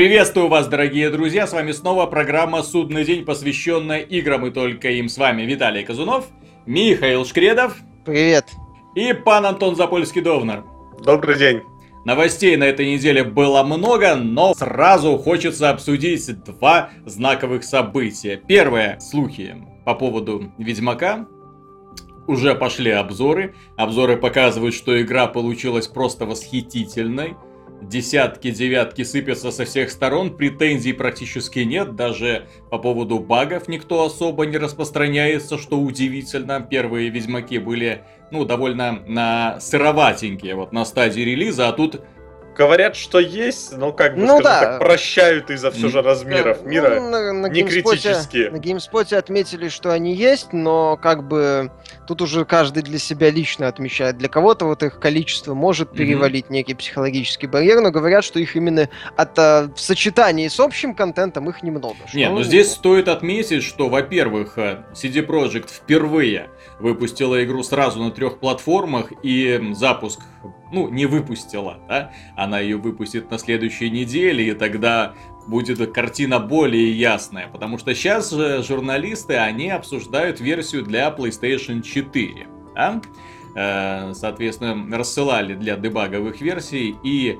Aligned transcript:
Приветствую 0.00 0.48
вас, 0.48 0.66
дорогие 0.66 1.10
друзья, 1.10 1.46
с 1.46 1.52
вами 1.52 1.72
снова 1.72 2.06
программа 2.06 2.62
«Судный 2.62 3.04
день», 3.04 3.22
посвященная 3.22 3.98
играм 3.98 4.46
и 4.46 4.50
только 4.50 4.88
им. 4.92 5.10
С 5.10 5.18
вами 5.18 5.42
Виталий 5.42 5.84
Казунов, 5.84 6.26
Михаил 6.64 7.26
Шкредов. 7.26 7.76
Привет. 8.06 8.46
И 8.94 9.12
пан 9.12 9.44
Антон 9.44 9.74
Запольский-Довнер. 9.74 10.64
Добрый 11.04 11.36
день. 11.36 11.60
Новостей 12.06 12.56
на 12.56 12.64
этой 12.64 12.90
неделе 12.90 13.24
было 13.24 13.62
много, 13.62 14.14
но 14.14 14.54
сразу 14.54 15.18
хочется 15.18 15.68
обсудить 15.68 16.44
два 16.44 16.88
знаковых 17.04 17.62
события. 17.62 18.38
Первое, 18.38 18.98
слухи 19.00 19.54
по 19.84 19.94
поводу 19.94 20.50
Ведьмака. 20.56 21.26
Уже 22.26 22.54
пошли 22.54 22.90
обзоры. 22.90 23.54
Обзоры 23.76 24.16
показывают, 24.16 24.74
что 24.74 24.98
игра 24.98 25.26
получилась 25.26 25.88
просто 25.88 26.24
восхитительной 26.24 27.36
десятки, 27.82 28.50
девятки 28.50 29.02
сыпятся 29.02 29.50
со 29.50 29.64
всех 29.64 29.90
сторон, 29.90 30.36
претензий 30.36 30.92
практически 30.92 31.60
нет, 31.60 31.96
даже 31.96 32.46
по 32.70 32.78
поводу 32.78 33.18
багов 33.18 33.68
никто 33.68 34.04
особо 34.04 34.46
не 34.46 34.58
распространяется, 34.58 35.58
что 35.58 35.78
удивительно. 35.78 36.60
Первые 36.60 37.10
Ведьмаки 37.10 37.58
были, 37.58 38.04
ну, 38.30 38.44
довольно 38.44 39.02
на 39.06 39.60
сыроватенькие, 39.60 40.54
вот 40.54 40.72
на 40.72 40.84
стадии 40.84 41.22
релиза, 41.22 41.68
а 41.68 41.72
тут 41.72 42.02
Говорят, 42.56 42.96
что 42.96 43.20
есть, 43.20 43.76
но 43.76 43.92
как 43.92 44.14
бы, 44.16 44.20
Ну 44.22 44.40
скажем 44.40 44.42
да. 44.42 44.60
так, 44.60 44.80
прощают 44.80 45.50
из-за 45.50 45.70
все 45.70 45.88
же 45.88 46.02
размеров 46.02 46.62
Да, 46.62 46.68
мира. 46.68 47.00
ну, 47.00 47.10
на, 47.10 47.32
на 47.32 47.46
не 47.46 47.62
GameSpot 47.62 47.68
критические. 47.68 48.50
На 48.50 48.56
GameSpot 48.56 49.14
отметили, 49.14 49.68
что 49.68 49.92
они 49.92 50.14
есть, 50.14 50.52
но 50.52 50.96
как 50.96 51.26
бы 51.26 51.70
тут 52.08 52.20
уже 52.22 52.44
каждый 52.44 52.82
для 52.82 52.98
себя 52.98 53.30
лично 53.30 53.68
отмечает. 53.68 54.18
Для 54.18 54.28
кого-то 54.28 54.64
вот 54.66 54.82
их 54.82 54.98
количество 54.98 55.54
может 55.54 55.92
перевалить 55.92 56.50
некий 56.50 56.74
психологический 56.74 57.46
барьер, 57.46 57.80
но 57.80 57.90
говорят, 57.92 58.24
что 58.24 58.40
их 58.40 58.56
именно 58.56 58.88
от, 59.16 59.38
а, 59.38 59.70
в 59.74 59.80
сочетании 59.80 60.48
с 60.48 60.58
общим 60.58 60.94
контентом 60.94 61.48
их 61.48 61.62
немного. 61.62 61.96
Не, 62.12 62.28
ну 62.28 62.40
ну, 62.40 62.42
здесь 62.44 62.72
стоит 62.72 63.06
отметить, 63.08 63.62
что, 63.62 63.90
во-первых, 63.90 64.56
э, 64.56 64.78
CD 64.94 65.24
Projekt 65.26 65.68
впервые 65.70 66.48
выпустила 66.78 67.44
игру 67.44 67.62
сразу 67.62 68.02
на 68.02 68.10
трех 68.10 68.38
платформах, 68.38 69.12
и 69.22 69.60
запуск, 69.74 70.20
ну, 70.72 70.88
не 70.88 71.06
выпустила, 71.06 71.78
да, 71.88 72.12
она 72.36 72.60
ее 72.60 72.76
выпустит 72.76 73.30
на 73.30 73.38
следующей 73.38 73.90
неделе, 73.90 74.48
и 74.48 74.52
тогда 74.52 75.14
будет 75.46 75.92
картина 75.92 76.38
более 76.38 76.92
ясная, 76.92 77.48
потому 77.48 77.78
что 77.78 77.94
сейчас 77.94 78.30
же 78.30 78.62
журналисты, 78.62 79.36
они 79.36 79.70
обсуждают 79.70 80.40
версию 80.40 80.84
для 80.84 81.08
PlayStation 81.08 81.82
4, 81.82 82.46
да? 82.74 83.00
Э, 83.54 84.14
соответственно, 84.14 84.96
рассылали 84.96 85.54
для 85.54 85.76
дебаговых 85.76 86.40
версий, 86.40 86.94
и 87.02 87.38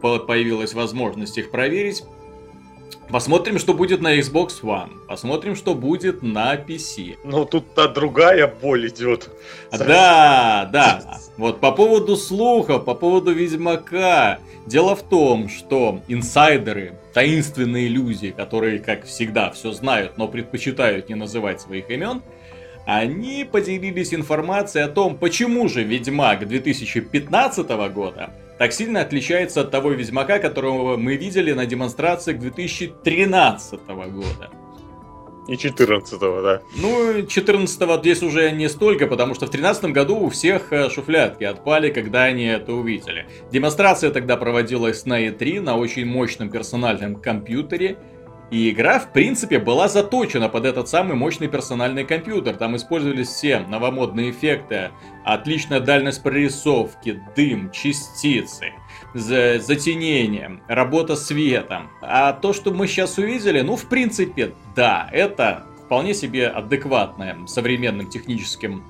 по- 0.00 0.18
появилась 0.18 0.72
возможность 0.74 1.36
их 1.36 1.50
проверить. 1.50 2.04
Посмотрим, 3.10 3.58
что 3.58 3.74
будет 3.74 4.00
на 4.00 4.18
Xbox 4.18 4.62
One. 4.62 4.90
Посмотрим, 5.08 5.56
что 5.56 5.74
будет 5.74 6.22
на 6.22 6.54
PC. 6.54 7.18
Но 7.24 7.44
тут-то 7.44 7.88
другая 7.88 8.46
боль 8.46 8.88
идет. 8.88 9.30
Да, 9.72 10.68
да. 10.72 11.18
Вот 11.36 11.58
по 11.58 11.72
поводу 11.72 12.16
слухов, 12.16 12.84
по 12.84 12.94
поводу 12.94 13.32
Ведьмака. 13.32 14.38
Дело 14.66 14.94
в 14.94 15.02
том, 15.02 15.48
что 15.48 16.00
инсайдеры, 16.06 16.98
таинственные 17.12 17.88
люди, 17.88 18.30
которые, 18.30 18.78
как 18.78 19.04
всегда, 19.06 19.50
все 19.50 19.72
знают, 19.72 20.16
но 20.16 20.28
предпочитают 20.28 21.08
не 21.08 21.16
называть 21.16 21.60
своих 21.60 21.90
имен, 21.90 22.22
они 22.86 23.46
поделились 23.50 24.14
информацией 24.14 24.84
о 24.84 24.88
том, 24.88 25.16
почему 25.16 25.68
же 25.68 25.82
Ведьмак 25.82 26.46
2015 26.46 27.68
года 27.92 28.30
так 28.58 28.72
сильно 28.74 29.00
отличается 29.00 29.62
от 29.62 29.70
того 29.70 29.90
Ведьмака, 29.92 30.38
которого 30.38 30.98
мы 30.98 31.16
видели 31.16 31.52
на 31.52 31.64
демонстрациях 31.64 32.38
2013 32.38 33.80
года. 33.88 34.50
И 35.48 35.54
14-го, 35.54 36.42
да. 36.42 36.60
Ну, 36.76 37.20
14-го 37.22 37.98
здесь 38.00 38.22
уже 38.22 38.50
не 38.52 38.68
столько, 38.68 39.06
потому 39.06 39.34
что 39.34 39.46
в 39.46 39.50
13 39.50 39.84
году 39.86 40.16
у 40.18 40.28
всех 40.28 40.72
э, 40.72 40.90
шуфлятки 40.90 41.44
отпали, 41.44 41.90
когда 41.90 42.24
они 42.24 42.44
это 42.44 42.72
увидели. 42.72 43.26
Демонстрация 43.50 44.10
тогда 44.10 44.36
проводилась 44.36 45.06
на 45.06 45.26
E3 45.26 45.60
на 45.60 45.76
очень 45.76 46.06
мощном 46.06 46.50
персональном 46.50 47.16
компьютере. 47.16 47.96
И 48.50 48.70
игра, 48.70 48.98
в 48.98 49.12
принципе, 49.12 49.60
была 49.60 49.86
заточена 49.86 50.48
под 50.48 50.64
этот 50.64 50.88
самый 50.88 51.16
мощный 51.16 51.46
персональный 51.46 52.04
компьютер. 52.04 52.56
Там 52.56 52.74
использовались 52.74 53.28
все 53.28 53.60
новомодные 53.60 54.30
эффекты, 54.30 54.90
отличная 55.24 55.78
дальность 55.78 56.22
прорисовки, 56.22 57.22
дым, 57.36 57.70
частицы, 57.70 58.72
за- 59.14 59.60
затенение, 59.60 60.60
работа 60.66 61.14
светом. 61.14 61.90
А 62.02 62.32
то, 62.32 62.52
что 62.52 62.72
мы 62.72 62.88
сейчас 62.88 63.18
увидели, 63.18 63.60
ну, 63.60 63.76
в 63.76 63.86
принципе, 63.86 64.52
да, 64.74 65.08
это 65.12 65.66
вполне 65.84 66.12
себе 66.12 66.48
адекватная 66.48 67.36
современным 67.46 68.08
техническим 68.08 68.84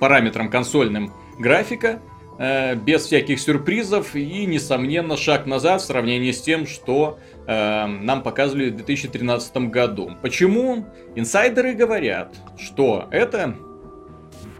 параметрам 0.00 0.48
консольным 0.50 1.12
графика, 1.38 2.00
э, 2.38 2.74
без 2.74 3.04
всяких 3.04 3.40
сюрпризов 3.40 4.14
и, 4.14 4.46
несомненно, 4.46 5.16
шаг 5.16 5.46
назад 5.46 5.80
в 5.82 5.84
сравнении 5.84 6.32
с 6.32 6.40
тем, 6.42 6.66
что 6.66 7.18
э, 7.46 7.86
нам 7.86 8.22
показывали 8.22 8.70
в 8.70 8.76
2013 8.76 9.56
году. 9.70 10.10
Почему? 10.22 10.86
Инсайдеры 11.14 11.74
говорят, 11.74 12.34
что 12.58 13.06
это 13.10 13.54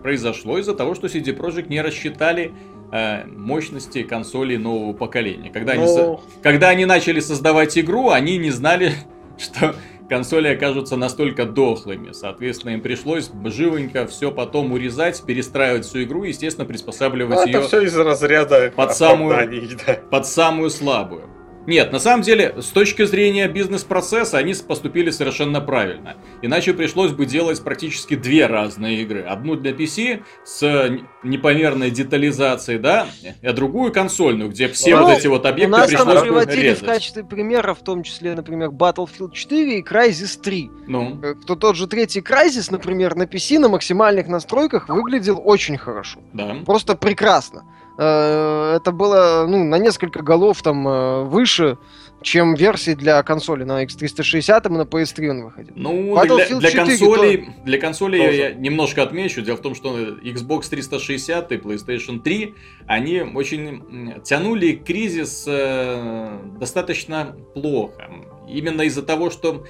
произошло 0.03 0.59
из-за 0.59 0.75
того, 0.75 0.95
что 0.95 1.07
CD 1.07 1.37
Projekt 1.37 1.69
не 1.69 1.81
рассчитали 1.83 2.53
э, 2.93 3.25
мощности 3.27 4.03
консолей 4.03 4.57
нового 4.59 4.93
поколения. 4.93 5.51
Когда, 5.51 5.73
они, 5.73 5.87
со- 5.87 6.03
Ну, 6.05 6.21
когда 6.43 6.69
они 6.69 6.85
начали 6.87 7.21
создавать 7.21 7.77
игру, 7.79 8.11
они 8.11 8.39
не 8.39 8.51
знали, 8.51 8.93
что 9.39 9.75
консоли 10.09 10.49
окажутся 10.49 10.97
настолько 10.97 11.45
дохлыми. 11.45 12.13
Соответственно, 12.13 12.73
им 12.75 12.81
пришлось 12.81 13.31
живенько 13.47 14.07
все 14.07 14.31
потом 14.31 14.73
урезать, 14.73 15.23
перестраивать 15.27 15.85
всю 15.85 16.05
игру 16.05 16.23
и, 16.25 16.29
естественно, 16.29 16.65
ну, 16.65 16.69
приспосабливать 16.69 17.41
это 17.49 17.59
ее 17.59 17.61
все 17.67 17.81
из 17.83 17.97
разряда 17.97 18.73
под 18.75 18.95
самую- 18.95 19.77
да. 19.87 19.95
под 20.11 20.27
самую 20.27 20.71
слабую. 20.71 21.25
Нет, 21.67 21.93
на 21.93 21.99
самом 21.99 22.23
деле, 22.23 22.55
с 22.61 22.67
точки 22.69 23.05
зрения 23.05 23.49
бизнес-процесса, 23.49 24.39
они 24.39 24.55
поступили 24.55 25.11
совершенно 25.11 25.61
правильно. 25.61 26.17
Иначе 26.43 26.73
пришлось 26.75 27.13
бы 27.13 27.27
делать 27.27 27.63
практически 27.63 28.15
две 28.15 28.47
разные 28.47 29.03
игры. 29.03 29.23
Одну 29.23 29.57
для 29.57 29.73
PC 29.73 30.23
с 30.45 30.63
н- 30.63 31.09
непомерной 31.25 31.91
детализацией, 31.91 32.79
да, 32.79 33.07
а 33.43 33.53
другую 33.53 33.93
консольную, 33.93 34.51
где 34.51 34.69
все 34.69 34.97
Ну, 34.97 35.07
вот 35.07 35.19
эти 35.19 35.27
вот 35.27 35.45
У 35.45 35.49
объекты 35.49 35.71
нас 35.73 35.91
там 35.91 36.05
пришлось 36.07 36.15
бы 36.21 36.21
приводили 36.27 36.75
в 36.75 36.85
качестве 36.85 37.25
примера, 37.25 37.75
в 37.75 37.83
том 37.83 38.03
числе, 38.03 38.35
например, 38.35 38.69
Battlefield 38.71 39.33
4 39.33 39.79
и 39.79 39.83
Crysis 39.83 40.41
3. 40.41 40.71
Ну, 40.87 41.21
Э, 41.23 41.35
То 41.47 41.57
тот 41.57 41.77
же 41.77 41.87
третий 41.87 42.21
Crysis, 42.21 42.69
например, 42.71 43.17
на 43.17 43.25
PC 43.25 43.59
на 43.59 43.69
максимальных 43.69 44.29
настройках 44.29 44.89
выглядел 44.89 45.41
очень 45.45 45.77
хорошо. 45.79 46.21
да. 46.33 46.57
Просто 46.65 46.97
прекрасно. 46.97 47.65
Э, 47.99 48.77
Это 48.77 48.93
было 48.93 49.47
ну, 49.49 49.65
на 49.65 49.79
несколько 49.79 50.23
голов 50.23 50.63
там 50.63 50.87
э, 50.87 51.23
выше, 51.25 51.79
чем 52.23 52.55
версии 52.55 52.95
для 52.95 53.23
консоли 53.23 53.65
на 53.65 53.85
X360 53.85 54.67
и 54.67 54.73
на 54.73 54.83
PS3 54.83 55.29
он 55.29 55.45
выходил. 55.45 55.73
Ну, 55.77 56.17
Battlefield 56.17 56.59
для, 56.59 56.71
для 56.71 56.71
4 56.71 56.99
консолей, 56.99 57.49
для 57.65 57.79
консолей 57.79 58.27
Тоже. 58.27 58.37
я 58.37 58.53
немножко 58.53 59.03
отмечу. 59.03 59.43
Дело 59.43 59.57
в 59.57 59.61
том, 59.61 59.75
что 59.75 59.97
Xbox 59.99 60.69
360 60.69 61.53
и 61.53 61.57
PlayStation 61.57 62.21
3, 62.21 62.55
они 62.87 63.21
очень 63.21 64.21
тянули 64.25 64.73
кризис 64.73 65.45
э, 65.47 66.39
достаточно 66.59 67.37
плохо. 67.55 68.06
Именно 68.47 68.83
из-за 68.83 69.03
того, 69.03 69.31
что 69.31 69.65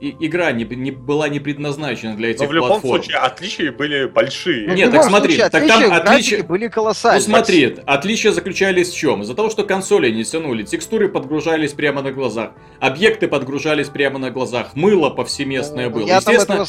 игра 0.00 0.52
не, 0.52 0.64
не 0.64 0.90
была 0.90 1.28
не 1.28 1.40
предназначена 1.40 2.16
для 2.16 2.30
этих 2.30 2.42
Но 2.42 2.46
в 2.48 2.52
любом 2.52 2.68
платформ. 2.68 3.02
случае 3.02 3.18
отличия 3.18 3.72
были 3.72 4.06
большие. 4.06 4.68
Ну, 4.68 4.74
Нет, 4.74 4.90
так 4.92 5.04
смотри, 5.04 5.34
случае, 5.34 5.50
так 5.50 5.66
там 5.66 5.92
отличия 5.92 6.42
были 6.44 6.64
Ну 6.66 6.70
колоссальные. 6.70 7.20
смотри, 7.20 7.76
отличия 7.86 8.32
заключались 8.32 8.90
в 8.90 8.96
чем? 8.96 9.22
Из-за 9.22 9.34
того, 9.34 9.50
что 9.50 9.64
консоли 9.64 10.10
не 10.10 10.24
тянули, 10.24 10.62
текстуры 10.62 11.08
подгружались 11.08 11.72
прямо 11.72 12.02
на 12.02 12.12
глазах, 12.12 12.52
объекты 12.80 13.28
подгружались 13.28 13.88
прямо 13.88 14.18
на 14.18 14.30
глазах, 14.30 14.74
мыло 14.76 15.10
повсеместное 15.10 15.88
было. 15.90 16.00
Ну, 16.02 16.06
Я 16.06 16.20
там 16.20 16.34
Естественно, 16.34 16.62
этого 16.62 16.68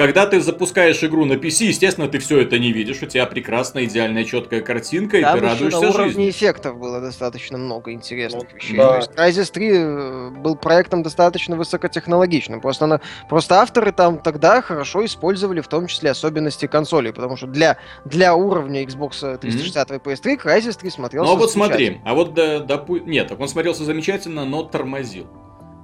Когда 0.00 0.24
ты 0.24 0.40
запускаешь 0.40 1.04
игру 1.04 1.26
на 1.26 1.34
PC, 1.34 1.66
естественно, 1.66 2.08
ты 2.08 2.18
все 2.20 2.38
это 2.38 2.58
не 2.58 2.72
видишь, 2.72 3.02
у 3.02 3.06
тебя 3.06 3.26
прекрасная, 3.26 3.84
идеальная, 3.84 4.24
четкая 4.24 4.62
картинка, 4.62 5.18
и 5.18 5.20
Там 5.20 5.38
ты 5.38 5.44
радуешься 5.44 5.78
на 5.78 5.90
уровне 5.90 6.06
жизни. 6.06 6.30
эффектов 6.30 6.78
было 6.78 7.02
достаточно 7.02 7.58
много 7.58 7.92
интересных 7.92 8.44
Ну, 8.50 8.56
вещей. 8.56 8.76
да. 8.78 8.88
То 8.92 8.96
есть 8.96 9.10
Crysis 9.38 9.52
3 9.52 9.70
э, 9.70 10.30
был 10.30 10.56
проектом 10.56 11.02
достаточно 11.02 11.54
высокотехнологичным. 11.54 12.62
Просто, 12.62 12.86
она, 12.86 13.02
просто 13.28 13.56
авторы 13.60 13.92
там 13.92 14.16
тогда 14.16 14.62
хорошо 14.62 15.04
использовали 15.04 15.60
в 15.60 15.68
том 15.68 15.86
числе 15.86 16.12
особенности 16.12 16.64
консолей, 16.64 17.12
потому 17.12 17.36
что 17.36 17.46
для, 17.46 17.76
для 18.06 18.34
уровня 18.34 18.82
Xbox 18.84 19.36
360 19.36 19.90
и 19.90 19.94
PS3 19.96 20.42
Crysis 20.42 20.78
3 20.80 20.90
смотрелся 20.92 21.28
Ну 21.28 21.36
а 21.36 21.38
вот 21.38 21.50
смотри, 21.52 22.00
а 22.06 22.14
вот 22.14 22.32
да, 22.32 22.60
допу- 22.60 23.04
нет, 23.04 23.28
так 23.28 23.38
он 23.38 23.48
смотрелся 23.48 23.84
замечательно, 23.84 24.46
но 24.46 24.62
тормозил. 24.62 25.26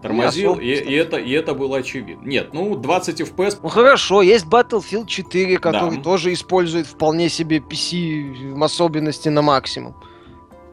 Тормозил, 0.03 0.55
и, 0.55 0.67
и 0.67 0.93
это, 0.95 1.17
и 1.17 1.31
это 1.33 1.55
было 1.55 1.79
очевидно. 1.79 2.27
Нет, 2.27 2.51
ну 2.53 2.77
20 2.77 3.21
FPS 3.23 3.59
Ну 3.63 3.69
хорошо, 3.69 4.23
есть 4.23 4.47
Battlefield 4.47 5.07
4, 5.07 5.59
который 5.59 5.97
Да. 5.97 6.03
тоже 6.03 6.33
использует 6.33 6.87
вполне 6.87 7.29
себе 7.29 7.59
PC 7.59 8.63
особенности 8.63 9.29
на 9.29 9.43
максимум. 9.43 9.95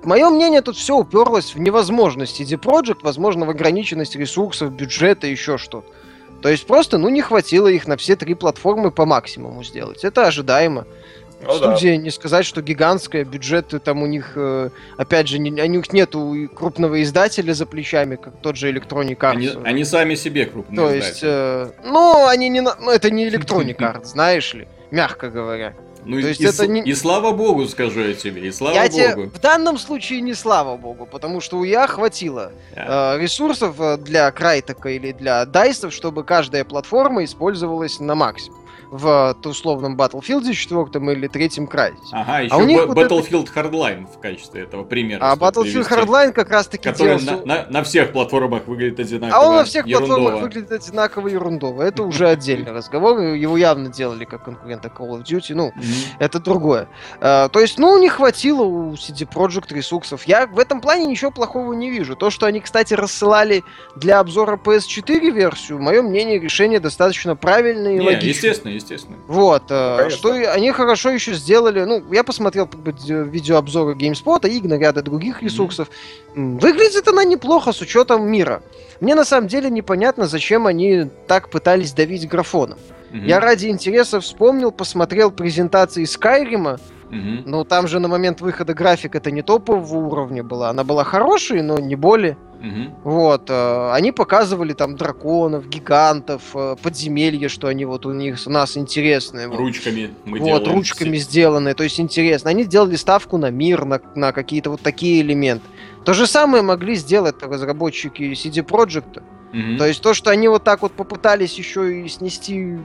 мое 0.04 0.30
мнение, 0.30 0.62
тут 0.62 0.75
все 0.75 0.96
уперлось 0.98 1.56
в 1.56 1.60
невозможность 1.60 2.40
CD 2.42 2.60
Projekt, 2.60 3.00
возможно, 3.04 3.46
в 3.46 3.50
ограниченность 3.50 4.16
ресурсов, 4.18 4.74
бюджета, 4.74 5.28
еще 5.28 5.58
что-то. 5.58 5.88
То 6.42 6.50
есть 6.50 6.68
просто, 6.68 6.98
ну, 6.98 7.08
не 7.08 7.22
хватило 7.22 7.69
их 7.69 7.88
на 7.88 7.96
все 7.96 8.18
три 8.18 8.34
платформы 8.34 8.92
по 8.92 9.06
максимуму 9.06 9.64
сделать. 9.64 10.04
Это 10.04 10.28
ожидаемо. 10.28 10.86
Ну 11.45 11.60
да. 11.60 11.75
Студия, 11.75 11.98
не 11.98 12.10
сказать, 12.12 12.45
что 12.45 12.62
гигантская, 12.62 13.24
бюджеты 13.25 13.80
там 13.80 14.01
у 14.01 14.06
них, 14.06 14.34
э, 14.36 14.69
опять 14.98 15.28
же, 15.28 15.40
не, 15.40 15.51
у 15.51 15.66
них 15.66 15.92
нету 15.94 16.36
крупного 16.56 17.01
издателя 17.04 17.54
за 17.54 17.66
плечами, 17.66 18.16
как 18.16 18.34
тот 18.42 18.56
же 18.56 18.72
Electronic 18.72 19.18
Arts. 19.18 19.31
Они, 19.31 19.50
они 19.63 19.84
сами 19.86 20.16
себе 20.16 20.45
крупные 20.45 20.78
То 20.78 20.94
есть, 20.94 21.19
э, 21.24 21.72
ну, 21.84 22.25
они 22.28 22.50
не, 22.50 22.62
ну, 22.62 22.90
это 22.90 23.10
не 23.12 23.28
Electronic 23.30 23.78
Arts, 23.80 24.06
знаешь 24.06 24.54
ли, 24.54 24.68
мягко 24.92 25.30
говоря. 25.30 25.74
Ну, 26.06 26.19
то 26.19 26.25
и, 26.25 26.30
есть 26.30 26.42
и 26.42 26.45
это 26.45 26.68
не- 26.68 26.81
и 26.81 26.94
слава 26.94 27.31
богу, 27.31 27.66
скажу 27.68 28.01
я 28.01 28.13
тебе, 28.13 28.42
и 28.48 28.51
слава 28.51 28.75
Я 28.75 28.84
богу. 28.84 28.92
тебе 28.92 29.16
в 29.30 29.40
данном 29.40 29.78
случае 29.78 30.19
не 30.19 30.34
слава 30.34 30.75
богу, 30.75 31.06
потому 31.06 31.40
что 31.40 31.57
у 31.60 31.63
я 31.63 31.88
хватило 31.88 32.51
Да. 32.75 33.16
э, 33.16 33.22
ресурсов 33.22 33.75
э, 33.80 33.98
для 33.98 34.30
Крайтека 34.31 34.90
или 34.90 35.13
для 35.13 35.45
Дайсов, 35.45 35.94
чтобы 35.94 36.25
каждая 36.25 36.66
платформа 36.66 37.24
использовалась 37.24 38.01
на 38.01 38.16
максимум. 38.16 38.60
В 38.95 39.36
условном 39.45 39.95
Battlefield 39.98 40.54
4 40.54 41.13
или 41.13 41.28
третьем 41.28 41.66
Crysis. 41.66 41.95
Ага, 42.12 42.42
еще 42.42 42.56
у 42.56 42.63
них 42.66 42.81
Ба- 42.81 42.94
вот 42.94 42.98
это- 43.00 43.16
Battlefield 43.16 43.50
Hardline 43.51 44.06
в 44.06 44.19
качестве 44.19 44.62
этого 44.62 44.84
примера. 44.84 45.19
А 45.31 45.36
Battlefield 45.36 45.63
привести, 45.63 45.94
Hardline 45.95 46.31
как 46.31 46.50
раз 46.51 46.68
таки 46.68 46.84
Который 46.90 47.18
делался... 47.19 47.45
на, 47.48 47.56
на- 47.63 47.66
на 47.69 47.84
всех 47.84 48.12
платформах 48.12 48.68
выглядит 48.68 49.00
одинаково. 49.00 49.36
А 49.42 49.48
он 49.50 49.56
на 49.56 49.63
всех 49.63 49.88
ерундово. 49.88 50.16
платформах 50.19 50.42
выглядит 50.44 50.72
одинаково 50.72 51.28
ерундово. 51.30 51.81
Это 51.81 52.04
уже 52.04 52.28
отдельный 52.30 52.72
разговор. 52.78 53.19
Его 53.19 53.57
явно 53.57 53.90
делали 53.90 54.25
как 54.25 54.44
конкурента 54.45 54.90
Call 54.95 55.10
of 55.19 55.24
Duty. 55.24 55.56
Ну, 55.56 55.72
это 56.19 56.40
другое. 56.40 56.88
Э, 57.19 57.50
То 57.51 57.60
есть, 57.60 57.80
ну, 57.80 57.98
не 58.00 58.10
хватило 58.10 58.62
у 58.63 58.94
CD 58.94 59.28
Projekt 59.28 59.74
ресурсов. 59.74 60.25
Я 60.25 60.45
в 60.45 60.60
этом 60.60 60.81
плане 60.81 61.07
ничего 61.07 61.31
плохого 61.31 61.74
не 61.74 61.90
вижу. 61.90 62.16
То, 62.16 62.30
что 62.30 62.45
они, 62.45 62.60
кстати, 62.60 62.94
рассылали 62.94 63.63
для 63.95 64.19
обзора 64.19 64.56
PS4 64.63 65.31
версию, 65.31 65.80
мое 65.81 66.04
мнение, 66.04 66.40
решение 66.40 66.80
достаточно 66.80 67.36
правильное 67.36 67.95
и 67.95 68.00
логичное. 68.00 68.30
естественно, 68.30 68.82
естественно. 68.83 69.18
Вот, 69.27 69.63
э, 69.69 69.97
Конечно. 69.97 70.18
что 70.18 70.35
и 70.35 70.44
они 70.44 70.71
хорошо 70.71 71.09
еще 71.09 71.33
сделали. 71.33 71.83
Ну, 71.83 72.03
я 72.12 72.24
посмотрел 72.24 72.68
как 72.68 72.80
бы, 72.81 72.91
д- 72.94 73.24
видеообзоры 73.24 73.94
GameSpot, 73.95 74.47
Игна, 74.47 74.75
ряда 74.77 75.01
других 75.01 75.41
ресурсов. 75.41 75.88
М, 76.35 76.57
Выглядит 76.59 77.07
она 77.07 77.24
неплохо 77.24 77.71
с 77.71 77.81
учетом 77.81 78.27
мира. 78.30 78.62
Мне 79.01 79.15
на 79.15 79.25
самом 79.25 79.47
деле 79.47 79.69
непонятно, 79.69 80.27
зачем 80.27 80.68
они 80.68 81.06
так 81.27 81.50
пытались 81.50 81.94
давить 81.94 82.27
графоном. 82.27 82.77
Мгм. 83.12 83.25
Я 83.25 83.39
ради 83.39 83.68
интереса 83.68 84.19
вспомнил, 84.19 84.71
посмотрел 84.71 85.31
презентации 85.31 86.03
Скайрима, 86.06 86.80
Мгм. 87.13 87.44
но 87.45 87.63
там 87.63 87.88
же 87.88 88.00
на 88.00 88.07
момент 88.07 88.42
выхода 88.42 88.74
график 88.74 89.15
это 89.15 89.30
не 89.30 89.44
топового 89.44 90.07
уровня 90.07 90.44
была. 90.44 90.69
Она 90.69 90.83
была 90.83 91.04
хорошей, 91.04 91.62
но 91.62 91.77
не 91.77 91.95
более. 91.95 92.38
Мгм. 92.60 92.95
Вот, 93.04 93.50
э, 93.50 93.92
они 93.92 94.12
показывали 94.12 94.74
там 94.74 94.95
драконов, 94.95 95.68
гигантов, 95.68 96.42
э, 96.56 96.75
подземелья, 96.81 97.50
что 97.50 97.68
они 97.68 97.86
вот 97.86 98.06
у 98.06 98.13
них 98.13 98.39
у 98.45 98.50
нас 98.50 98.77
интересные. 98.77 99.48
Ручками 99.48 100.12
мы 100.25 100.39
вот, 100.39 100.45
делаем. 100.45 100.71
ручками 100.71 101.18
сделанные, 101.18 101.75
то 101.75 101.83
есть 101.83 102.00
интересно. 102.00 102.50
Они 102.50 102.63
делали 102.63 102.95
ставку 102.95 103.38
на 103.38 103.51
мир, 103.51 103.86
на, 103.86 104.00
на 104.16 104.31
какие-то 104.31 104.71
вот 104.71 104.81
такие 104.81 105.21
элементы. 105.21 105.66
То 106.06 106.13
же 106.13 106.25
самое 106.25 106.63
могли 106.63 106.95
сделать 106.95 107.36
разработчики 107.42 108.24
CD 108.33 108.66
Projekt. 108.66 109.21
То 109.77 109.86
есть 109.86 110.01
то, 110.01 110.16
что 110.16 110.31
они 110.31 110.48
вот 110.48 110.63
так 110.63 110.81
вот 110.81 110.94
попытались 110.94 111.59
еще 111.59 112.01
и 112.01 112.07
снести 112.07 112.80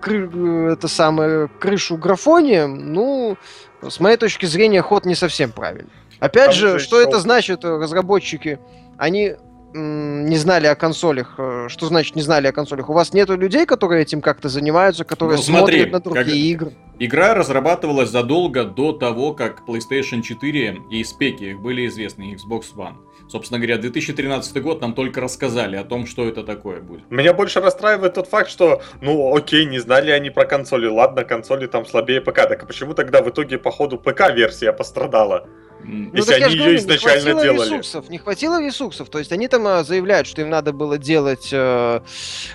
кры- 0.00 0.72
это 0.72 0.88
самое 0.88 1.48
крышу 1.60 1.96
графонием, 1.96 2.92
ну, 2.92 3.36
с 3.82 4.00
моей 4.00 4.16
точки 4.16 4.46
зрения, 4.46 4.82
ход 4.82 5.04
не 5.06 5.14
совсем 5.14 5.52
правильный. 5.52 5.90
Опять 6.20 6.46
Там 6.46 6.54
же, 6.54 6.68
же 6.70 6.78
что 6.80 7.00
ещё- 7.00 7.08
это 7.10 7.20
значит, 7.20 7.64
э, 7.64 7.68
разработчики, 7.78 8.58
они 8.96 9.34
не 9.74 10.36
знали 10.38 10.66
о 10.66 10.74
консолях. 10.74 11.34
Э, 11.36 11.66
Что 11.68 11.86
значит 11.86 12.16
не 12.16 12.22
знали 12.22 12.46
о 12.46 12.52
консолях? 12.52 12.88
У 12.88 12.94
вас 12.94 13.12
нету 13.12 13.36
людей, 13.36 13.66
которые 13.66 14.00
этим 14.02 14.22
как-то 14.22 14.48
занимаются, 14.48 15.04
которые 15.04 15.36
Ну, 15.36 15.42
смотри, 15.42 15.82
смотрят 15.84 15.92
на 15.92 16.00
другие 16.00 16.24
как- 16.56 16.62
игры. 16.68 16.76
Игра 16.98 17.34
разрабатывалась 17.34 18.08
задолго 18.08 18.64
до 18.64 18.92
того, 18.92 19.34
как 19.34 19.62
PlayStation 19.68 20.22
4 20.22 20.78
и 20.90 21.04
спеки 21.04 21.50
их 21.50 21.60
были 21.60 21.86
известны, 21.86 22.34
Xbox 22.34 22.62
One. 22.74 22.94
Собственно 23.30 23.58
говоря, 23.58 23.76
2013 23.76 24.62
год 24.62 24.80
нам 24.80 24.94
только 24.94 25.20
рассказали 25.20 25.76
о 25.76 25.84
том, 25.84 26.06
что 26.06 26.26
это 26.26 26.42
такое 26.42 26.80
будет. 26.80 27.10
Меня 27.10 27.34
больше 27.34 27.60
расстраивает 27.60 28.14
тот 28.14 28.26
факт, 28.28 28.48
что, 28.50 28.80
ну, 29.02 29.36
окей, 29.36 29.66
не 29.66 29.78
знали 29.78 30.10
они 30.10 30.30
про 30.30 30.46
консоли. 30.46 30.86
Ладно, 30.86 31.24
консоли 31.24 31.66
там 31.66 31.84
слабее 31.84 32.20
ПК. 32.22 32.48
Так 32.48 32.62
а 32.62 32.66
почему 32.66 32.94
тогда 32.94 33.20
в 33.22 33.28
итоге, 33.28 33.58
походу, 33.58 33.98
ПК-версия 33.98 34.72
пострадала? 34.72 35.46
Ну, 35.84 36.10
Если 36.12 36.32
они 36.34 36.54
её 36.54 36.62
говорю, 36.64 36.76
изначально 36.78 37.28
не 37.28 37.32
хватило 37.34 37.42
делали. 37.54 37.68
ресурсов, 37.68 38.08
не 38.10 38.18
хватило 38.18 38.60
ресурсов. 38.60 39.08
То 39.10 39.18
есть 39.20 39.30
они 39.30 39.46
там 39.46 39.66
э, 39.68 39.84
заявляют, 39.84 40.26
что 40.26 40.42
им 40.42 40.50
надо 40.50 40.72
было 40.72 40.98
делать 40.98 41.50
э, 41.52 42.00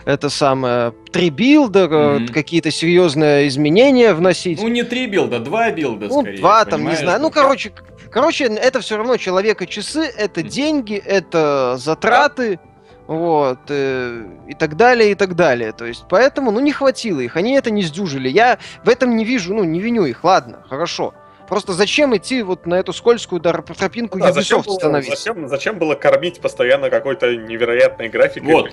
это 0.04 0.30
самое 0.30 0.92
три 1.12 1.30
билда, 1.30 1.88
Мгм. 1.88 2.28
какие-то 2.30 2.70
серьезные 2.70 3.48
изменения 3.48 4.14
вносить. 4.14 4.62
Ну, 4.62 4.68
не 4.68 4.84
три 4.84 5.08
билда, 5.08 5.40
два 5.40 5.72
билда 5.72 6.08
Ну, 6.08 6.22
скорее. 6.22 6.38
два 6.38 6.66
там, 6.66 6.86
не 6.86 6.96
знаю. 6.96 7.22
Ну, 7.22 7.32
короче, 7.32 7.70
к- 7.70 7.84
короче, 8.14 8.46
это 8.46 8.80
все 8.80 8.98
равно 8.98 9.18
человека 9.18 9.66
часы, 9.66 10.02
это 10.18 10.40
Мгм. 10.42 10.50
деньги, 10.50 10.96
это 10.96 11.76
затраты. 11.78 12.60
Вот, 13.06 13.60
э, 13.68 14.24
и 14.48 14.54
так 14.54 14.78
далее, 14.78 15.12
и 15.12 15.16
так 15.16 15.36
далее. 15.36 15.74
То 15.74 15.84
есть, 15.86 16.06
поэтому, 16.10 16.52
ну, 16.52 16.62
не 16.62 16.72
хватило 16.72 17.20
их. 17.20 17.36
Они 17.36 17.54
это 17.54 17.70
не 17.70 17.82
сдюжили. 17.84 18.30
Я 18.30 18.60
в 18.86 18.88
этом 18.90 19.18
не 19.18 19.26
вижу, 19.26 19.54
ну, 19.54 19.66
не 19.66 19.82
виню 19.82 20.06
их. 20.06 20.24
Ладно, 20.24 20.64
хорошо. 20.70 21.14
Просто 21.50 21.74
зачем 21.74 22.16
идти 22.16 22.42
вот 22.44 22.66
на 22.66 22.76
эту 22.76 22.94
скользкую 22.94 23.42
тропинку 23.42 24.18
Да, 24.20 24.32
зачем, 24.32 24.60
Ubisoft 24.62 24.66
было, 24.68 24.76
становиться? 24.76 25.16
зачем, 25.18 25.48
зачем 25.50 25.78
было 25.80 25.96
кормить 25.96 26.40
постоянно 26.40 26.90
какой-то 26.90 27.36
невероятной 27.36 28.08
графикой? 28.08 28.54
Вот. 28.54 28.70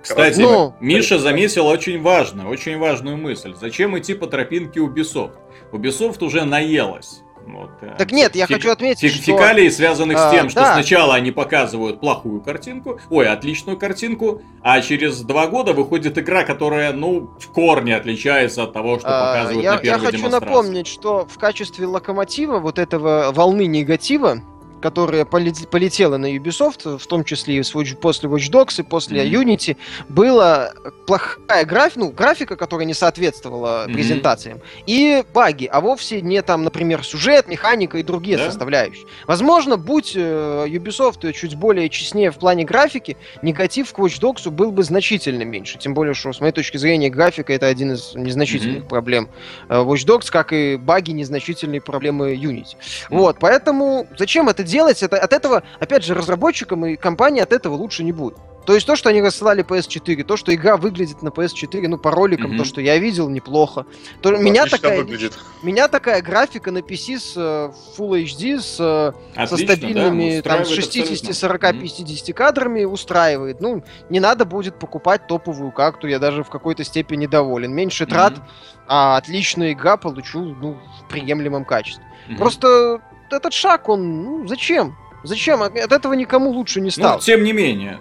Кстати, 0.00 0.40
Ну, 0.40 0.74
Миша 0.78 1.18
заметил 1.18 1.66
очень 1.66 2.00
важную, 2.00 2.48
очень 2.48 2.78
важную 2.78 3.16
мысль. 3.16 3.54
Зачем 3.60 3.98
идти 3.98 4.14
по 4.14 4.28
тропинке 4.28 4.78
Ubisoft? 4.78 5.32
Ubisoft 5.72 6.22
уже 6.24 6.44
наелась. 6.44 7.22
Вот, 7.52 7.70
э, 7.82 7.94
Так 7.98 8.12
нет, 8.12 8.34
я 8.36 8.46
хочу 8.46 8.70
отметить, 8.70 9.02
фек- 9.04 9.14
что... 9.14 9.22
Фекалий, 9.22 9.70
связанных 9.70 10.18
с 10.18 10.20
А, 10.22 10.30
тем, 10.30 10.48
что 10.50 10.60
да. 10.60 10.74
сначала 10.74 11.14
они 11.14 11.30
показывают 11.30 12.00
плохую 12.00 12.40
картинку, 12.40 13.00
ой, 13.10 13.28
отличную 13.28 13.76
картинку, 13.78 14.42
а 14.62 14.80
через 14.80 15.20
два 15.22 15.46
года 15.46 15.72
выходит 15.72 16.16
игра, 16.18 16.44
которая, 16.44 16.92
ну, 16.92 17.30
в 17.38 17.48
корне 17.48 17.96
отличается 17.96 18.62
от 18.64 18.72
того, 18.72 18.98
что 18.98 19.08
А, 19.08 19.32
показывают 19.34 19.62
я, 19.64 19.70
на 19.72 19.74
я 19.76 19.80
первой 19.80 20.06
хочу 20.06 20.16
демонстрации. 20.18 20.46
напомнить, 20.46 20.86
что 20.86 21.26
в 21.26 21.38
качестве 21.38 21.86
локомотива 21.86 22.58
вот 22.58 22.78
этого 22.78 23.30
волны 23.32 23.66
негатива, 23.66 24.42
которая 24.80 25.24
полет- 25.24 25.68
полетела 25.70 26.16
на 26.16 26.34
Ubisoft, 26.36 26.98
в 26.98 27.06
том 27.06 27.24
числе 27.24 27.58
и 27.58 27.62
после 28.00 28.28
Watch 28.28 28.50
Dogs 28.50 28.80
и 28.80 28.82
после 28.82 29.22
Мгм. 29.24 29.42
Unity, 29.50 29.76
была 30.08 30.72
плохая 31.06 31.64
графика, 31.64 32.00
ну, 32.00 32.10
графика, 32.10 32.56
которая 32.56 32.86
не 32.86 32.94
соответствовала 32.94 33.84
Мгм. 33.86 33.94
презентациям, 33.94 34.60
и 34.86 35.24
баги, 35.34 35.66
а 35.66 35.80
вовсе 35.80 36.20
не 36.22 36.42
там, 36.42 36.64
например, 36.64 37.04
сюжет, 37.04 37.48
механика 37.48 37.98
и 37.98 38.02
другие 38.02 38.36
Да? 38.38 38.46
составляющие. 38.46 39.06
Возможно, 39.26 39.76
будь 39.76 40.12
э, 40.16 40.66
Ubisoft 40.68 41.32
чуть 41.32 41.54
более 41.56 41.88
честнее 41.88 42.30
в 42.30 42.38
плане 42.38 42.64
графики, 42.64 43.16
негатив 43.42 43.92
к 43.92 43.98
Watch 43.98 44.20
Dogs 44.20 44.50
был 44.50 44.70
бы 44.72 44.82
значительно 44.82 45.42
меньше. 45.42 45.78
Тем 45.78 45.94
более, 45.94 46.14
что, 46.14 46.32
с 46.32 46.40
моей 46.40 46.52
точки 46.52 46.76
зрения, 46.76 47.10
графика 47.10 47.52
это 47.52 47.66
один 47.66 47.92
из 47.92 48.14
незначительных 48.14 48.80
Мгм. 48.80 48.88
проблем 48.88 49.28
э, 49.68 49.74
Watch 49.76 50.06
Dogs, 50.06 50.30
как 50.30 50.52
и 50.52 50.76
баги 50.76 51.10
незначительные 51.12 51.80
проблемы 51.80 52.34
Unity. 52.34 52.76
Мгм. 53.10 53.18
Вот, 53.18 53.36
поэтому 53.40 54.06
зачем 54.18 54.48
это 54.48 54.62
делать? 54.70 55.02
Это, 55.02 55.18
от 55.18 55.32
этого, 55.32 55.62
опять 55.80 56.04
же, 56.04 56.14
разработчикам 56.14 56.86
и 56.86 56.96
компании 56.96 57.42
от 57.42 57.52
этого 57.52 57.74
лучше 57.74 58.04
не 58.04 58.12
будет. 58.12 58.36
То 58.66 58.74
есть 58.74 58.86
то, 58.86 58.94
что 58.94 59.08
они 59.08 59.22
рассылали 59.22 59.64
PS4, 59.64 60.22
то, 60.22 60.36
что 60.36 60.54
игра 60.54 60.76
выглядит 60.76 61.22
на 61.22 61.28
PS4, 61.30 61.88
ну, 61.88 61.96
по 61.98 62.10
роликам, 62.10 62.50
Мгм. 62.50 62.58
то, 62.58 62.64
что 62.64 62.80
я 62.82 62.98
видел, 62.98 63.28
неплохо. 63.30 63.86
То, 64.20 64.30
меня, 64.36 64.62
Отлично 64.64 64.78
такая, 64.78 64.98
выглядит. 64.98 65.38
меня 65.62 65.88
такая 65.88 66.20
графика 66.22 66.70
на 66.70 66.78
PC 66.78 67.18
с 67.18 67.32
э, 67.36 67.72
Full 67.98 68.22
HD, 68.24 68.60
с, 68.60 68.76
э, 68.78 69.12
со 69.34 69.42
Отлично, 69.54 69.74
стабильными 69.74 70.36
да, 70.36 70.50
там, 70.50 70.60
устраивает 70.62 70.68
60, 70.68 71.10
абсолютно. 71.10 71.34
40, 71.34 71.62
Мгм. 71.72 71.80
50 71.80 72.32
кадрами 72.34 72.84
устраивает. 72.84 73.60
Ну, 73.60 73.82
не 74.10 74.20
надо 74.20 74.44
будет 74.44 74.78
покупать 74.78 75.26
топовую 75.26 75.72
карту, 75.72 76.06
я 76.06 76.18
даже 76.18 76.44
в 76.44 76.50
какой-то 76.50 76.84
степени 76.84 77.26
доволен. 77.26 77.72
Меньше 77.74 78.04
трат, 78.06 78.34
Мгм. 78.34 78.42
а 78.88 79.16
отличная 79.16 79.72
игра 79.72 79.96
получу 79.96 80.54
ну, 80.60 80.76
в 81.00 81.08
приемлемом 81.08 81.64
качестве. 81.64 82.04
Мгм. 82.28 82.36
Просто 82.36 83.00
этот 83.32 83.52
шаг, 83.52 83.88
он, 83.88 84.22
ну, 84.22 84.46
зачем? 84.48 84.96
Зачем? 85.22 85.62
От 85.62 85.76
этого 85.76 86.14
никому 86.14 86.50
лучше 86.50 86.80
не 86.80 86.86
Ну, 86.86 86.90
стало. 86.92 87.20
тем 87.20 87.44
не 87.44 87.52
менее, 87.52 87.98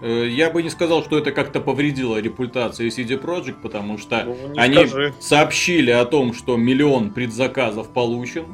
э, 0.00 0.26
я 0.28 0.48
бы 0.50 0.62
не 0.62 0.70
сказал, 0.70 1.02
что 1.04 1.18
это 1.18 1.30
как-то 1.30 1.60
повредило 1.60 2.16
репутации 2.18 2.88
CD 2.88 3.20
Projekt, 3.20 3.56
потому 3.62 3.98
что 3.98 4.24
Ну, 4.24 4.36
они 4.56 4.76
скажи. 4.86 5.12
сообщили 5.20 5.90
о 5.90 6.04
том, 6.06 6.32
что 6.32 6.56
миллион 6.56 7.10
предзаказов 7.10 7.88
получен. 7.92 8.46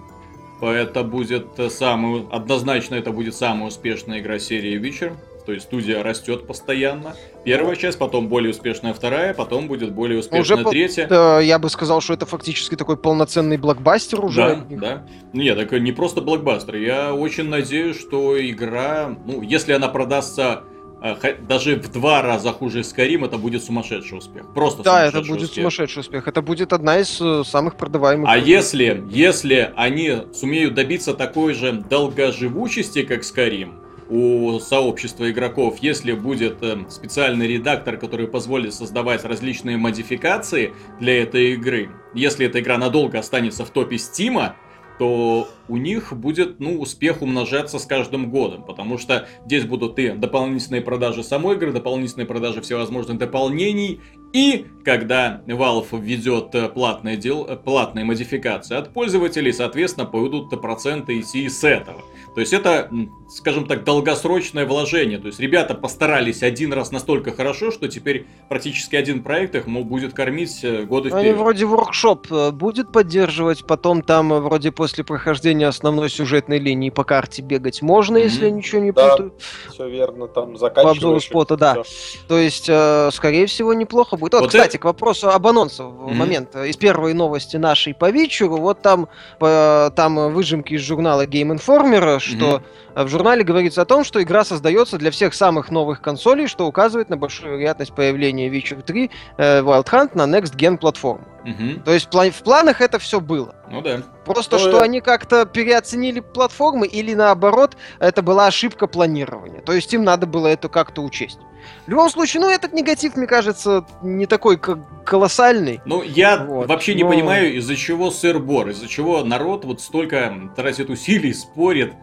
Это 0.60 1.04
будет 1.04 1.56
э, 1.60 1.70
самый, 1.70 2.26
однозначно 2.32 2.96
это 2.96 3.12
будет 3.12 3.36
самая 3.36 3.68
успешная 3.68 4.18
игра 4.18 4.40
серии 4.40 4.80
Witcher 4.80 5.12
То 5.48 5.54
есть 5.54 5.64
студия 5.64 6.02
растет 6.02 6.46
постоянно. 6.46 7.16
Первая 7.42 7.74
часть, 7.74 7.98
потом 7.98 8.28
более 8.28 8.50
успешная 8.50 8.92
вторая, 8.92 9.32
потом 9.32 9.66
будет 9.66 9.92
более 9.92 10.18
успешная 10.18 10.42
Уже 10.42 10.56
по- 10.58 10.68
третья. 10.68 11.06
Да, 11.06 11.40
я 11.40 11.58
бы 11.58 11.70
сказал, 11.70 12.02
что 12.02 12.12
это 12.12 12.26
фактически 12.26 12.74
такой 12.74 12.98
полноценный 12.98 13.56
блокбастер 13.56 14.22
уже. 14.22 14.66
Да, 14.68 14.76
да. 14.76 15.06
Нет, 15.32 15.56
так 15.56 15.72
не 15.80 15.92
просто 15.92 16.20
блокбастер. 16.20 16.76
Я 16.76 17.14
очень 17.14 17.48
надеюсь, 17.48 17.98
что 17.98 18.38
игра, 18.38 19.16
ну, 19.24 19.40
если 19.40 19.72
она 19.72 19.88
продастся 19.88 20.64
э, 21.02 21.14
даже 21.48 21.76
в 21.76 21.90
два 21.92 22.20
раза 22.20 22.52
хуже 22.52 22.80
Skyrim, 22.80 23.24
это 23.24 23.38
будет 23.38 23.64
сумасшедший 23.64 24.18
успех. 24.18 24.52
Просто 24.52 24.82
Да, 24.82 25.06
это 25.06 25.20
будет 25.20 25.44
успех. 25.44 25.54
сумасшедший 25.54 26.00
успех. 26.00 26.28
Это 26.28 26.42
будет 26.42 26.74
одна 26.74 26.98
из 26.98 27.18
э, 27.22 27.42
самых 27.46 27.76
продаваемых. 27.76 28.28
А 28.30 28.36
игр. 28.36 28.46
если, 28.46 29.02
если 29.08 29.72
они 29.76 30.14
сумеют 30.34 30.74
добиться 30.74 31.14
такой 31.14 31.54
же 31.54 31.72
долгоживучести, 31.72 33.02
как 33.02 33.22
Skyrim, 33.22 33.87
у 34.10 34.58
сообщества 34.58 35.30
игроков, 35.30 35.78
если 35.80 36.12
будет 36.12 36.62
э, 36.62 36.78
специальный 36.88 37.46
редактор, 37.46 37.96
который 37.98 38.26
позволит 38.26 38.72
создавать 38.72 39.24
различные 39.24 39.76
модификации 39.76 40.72
для 40.98 41.22
этой 41.22 41.52
игры, 41.52 41.90
если 42.14 42.46
эта 42.46 42.60
игра 42.60 42.78
надолго 42.78 43.18
останется 43.18 43.64
в 43.64 43.70
топе 43.70 43.98
Стима, 43.98 44.56
то 44.98 45.48
у 45.68 45.76
них 45.76 46.12
будет, 46.12 46.58
ну, 46.58 46.80
успех 46.80 47.22
умножаться 47.22 47.78
с 47.78 47.86
каждым 47.86 48.30
годом, 48.30 48.64
потому 48.64 48.98
что 48.98 49.28
здесь 49.46 49.64
будут 49.64 49.98
и 49.98 50.10
дополнительные 50.10 50.82
продажи 50.82 51.22
самой 51.22 51.56
игры, 51.56 51.72
дополнительные 51.72 52.26
продажи 52.26 52.60
всевозможных 52.60 53.16
дополнений, 53.18 54.00
и 54.32 54.66
когда 54.84 55.42
Valve 55.46 56.00
введет 56.00 56.54
э, 56.54 56.68
платные, 56.68 57.16
дел, 57.16 57.46
э, 57.46 57.56
платные 57.56 58.04
модификации 58.04 58.76
от 58.76 58.92
пользователей, 58.92 59.52
соответственно, 59.52 60.06
пойдут 60.06 60.50
проценты 60.60 61.20
идти 61.20 61.48
с 61.48 61.62
этого. 61.64 62.02
То 62.38 62.42
есть 62.42 62.52
это, 62.52 62.88
скажем 63.28 63.66
так, 63.66 63.82
долгосрочное 63.82 64.64
вложение. 64.64 65.18
То 65.18 65.26
есть 65.26 65.40
ребята 65.40 65.74
постарались 65.74 66.44
один 66.44 66.72
раз 66.72 66.92
настолько 66.92 67.32
хорошо, 67.32 67.72
что 67.72 67.88
теперь 67.88 68.28
практически 68.48 68.94
один 68.94 69.24
проект 69.24 69.56
их 69.56 69.66
будет 69.66 70.14
кормить 70.14 70.60
э, 70.62 70.84
годы 70.84 71.08
Они 71.10 71.18
вперед. 71.30 71.36
вроде 71.36 71.64
воркшоп 71.64 72.28
э, 72.30 72.50
будет 72.52 72.92
поддерживать, 72.92 73.66
потом 73.66 74.02
там 74.02 74.32
э, 74.32 74.38
вроде 74.38 74.70
после 74.70 75.02
прохождения 75.02 75.66
основной 75.66 76.08
сюжетной 76.10 76.60
линии 76.60 76.90
по 76.90 77.02
карте 77.02 77.42
бегать 77.42 77.82
можно, 77.82 78.16
если 78.16 78.44
я 78.44 78.50
Мгм. 78.50 78.58
ничего 78.58 78.82
не 78.82 78.92
Да. 78.92 79.10
путаю. 79.10 79.34
Все 79.72 79.88
верно, 79.88 80.28
там 80.28 80.52
По 80.52 80.58
заканчиваешь. 80.58 80.96
обзору 80.98 81.18
спота, 81.20 81.56
да. 81.56 81.82
То 82.28 82.38
есть, 82.38 82.70
скорее 83.16 83.46
всего, 83.46 83.74
неплохо 83.74 84.16
будет. 84.16 84.34
Вот, 84.34 84.42
Вот 84.42 84.50
кстати, 84.50 84.68
это- 84.76 84.78
к 84.78 84.84
вопросу 84.84 85.28
об 85.28 85.44
анонсе 85.44 85.82
в 85.82 86.06
Мгм. 86.06 86.16
момент. 86.16 86.54
Из 86.54 86.76
первой 86.76 87.14
новости 87.14 87.56
нашей 87.56 87.94
по 87.94 88.10
вечеру, 88.12 88.58
вот 88.58 88.80
там, 88.80 89.08
там 89.40 90.32
выжимки 90.32 90.74
из 90.74 90.82
журнала 90.82 91.26
Game 91.26 91.58
Informer, 91.58 92.20
что 92.28 92.62
э, 92.94 93.04
в 93.04 93.08
журнале 93.08 93.42
говорится 93.42 93.82
о 93.82 93.84
том, 93.84 94.04
что 94.04 94.22
игра 94.22 94.44
создается 94.44 94.98
для 94.98 95.10
всех 95.10 95.34
самых 95.34 95.70
новых 95.70 96.00
консолей, 96.00 96.46
что 96.46 96.66
указывает 96.66 97.08
на 97.08 97.16
большую 97.16 97.52
вероятность 97.52 97.94
появления 97.94 98.48
Witcher 98.48 98.82
3 98.82 99.10
э, 99.38 99.60
Wild 99.62 99.86
Hunt 99.86 100.10
на 100.14 100.22
Next 100.22 100.54
Gen 100.56 100.76
платформу. 100.78 101.26
Мгм. 101.44 101.82
То 101.84 101.92
есть 101.92 102.08
пла- 102.10 102.30
в 102.30 102.42
планах 102.42 102.80
это 102.80 102.98
все 102.98 103.20
было. 103.20 103.54
Ну 103.70 103.80
да. 103.80 104.02
Просто 104.24 104.56
Ну, 104.58 104.62
что 104.68 104.80
они 104.82 105.00
как-то 105.00 105.46
переоценили 105.46 106.20
платформы 106.20 106.86
или 106.86 107.14
наоборот, 107.14 107.76
это 108.00 108.22
была 108.22 108.46
ошибка 108.46 108.86
планирования. 108.86 109.60
То 109.62 109.72
есть 109.72 109.92
им 109.94 110.04
надо 110.04 110.26
было 110.26 110.48
это 110.48 110.68
как-то 110.68 111.00
учесть. 111.02 111.38
В 111.86 111.90
любом 111.90 112.08
случае, 112.10 112.42
ну 112.42 112.50
этот 112.50 112.72
негатив, 112.72 113.16
мне 113.16 113.26
кажется, 113.26 113.84
не 114.02 114.26
такой 114.26 114.58
колоссальный. 115.04 115.80
Ну, 115.86 116.02
я 116.02 116.36
Вот, 116.44 116.68
вообще 116.68 116.94
не 116.94 117.02
но- 117.02 117.10
понимаю, 117.10 117.54
из-за 117.56 117.76
чего 117.76 118.10
сыр-бор, 118.10 118.68
из-за 118.68 118.88
чего 118.88 119.24
народ 119.24 119.64
вот 119.64 119.80
столько 119.80 120.32
тратит 120.56 120.90
усилий, 120.90 121.32
спорит, 121.32 121.94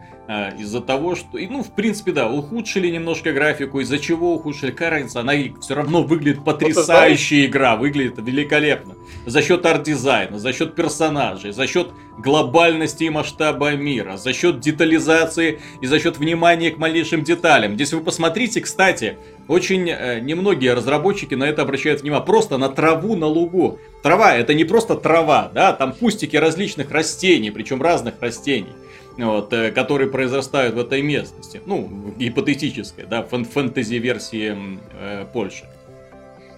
из-за 0.58 0.80
того, 0.80 1.14
что, 1.14 1.38
и, 1.38 1.46
ну, 1.46 1.62
в 1.62 1.72
принципе, 1.72 2.12
да, 2.12 2.28
ухудшили 2.28 2.88
немножко 2.90 3.32
графику, 3.32 3.80
из-за 3.80 3.98
чего 3.98 4.34
ухудшили, 4.34 4.74
разница, 4.76 5.20
она 5.20 5.34
все 5.60 5.74
равно 5.74 6.02
выглядит 6.02 6.44
потрясающая 6.44 7.46
игра, 7.46 7.76
выглядит 7.76 8.14
великолепно. 8.18 8.94
За 9.24 9.40
счет 9.40 9.64
арт-дизайна, 9.64 10.38
за 10.38 10.52
счет 10.52 10.74
персонажей, 10.74 11.52
за 11.52 11.66
счет 11.66 11.90
глобальности 12.18 13.04
и 13.04 13.10
масштаба 13.10 13.72
мира, 13.76 14.16
за 14.16 14.32
счет 14.32 14.60
детализации 14.60 15.60
и 15.80 15.86
за 15.86 16.00
счет 16.00 16.18
внимания 16.18 16.70
к 16.70 16.78
малейшим 16.78 17.22
деталям. 17.22 17.74
Здесь 17.74 17.92
вы 17.92 18.00
посмотрите, 18.00 18.60
кстати, 18.60 19.18
очень 19.48 19.88
э, 19.88 20.20
немногие 20.20 20.74
разработчики 20.74 21.34
на 21.34 21.44
это 21.44 21.62
обращают 21.62 22.02
внимание. 22.02 22.26
Просто 22.26 22.58
на 22.58 22.68
траву 22.68 23.14
на 23.16 23.26
лугу. 23.26 23.78
Трава 24.02 24.34
это 24.34 24.54
не 24.54 24.64
просто 24.64 24.96
трава, 24.96 25.50
да, 25.54 25.72
там 25.72 25.92
кустики 25.92 26.36
различных 26.36 26.90
растений, 26.90 27.50
причем 27.50 27.82
разных 27.82 28.14
растений. 28.20 28.72
Вот, 29.18 29.52
э, 29.52 29.70
которые 29.70 30.10
произрастают 30.10 30.74
в 30.74 30.78
этой 30.78 31.00
местности. 31.02 31.62
Ну, 31.64 31.88
гипотетической, 32.18 33.06
да, 33.06 33.22
фэн- 33.22 33.44
фэнтези-версии 33.44 34.56
э, 35.00 35.24
Польши. 35.32 35.64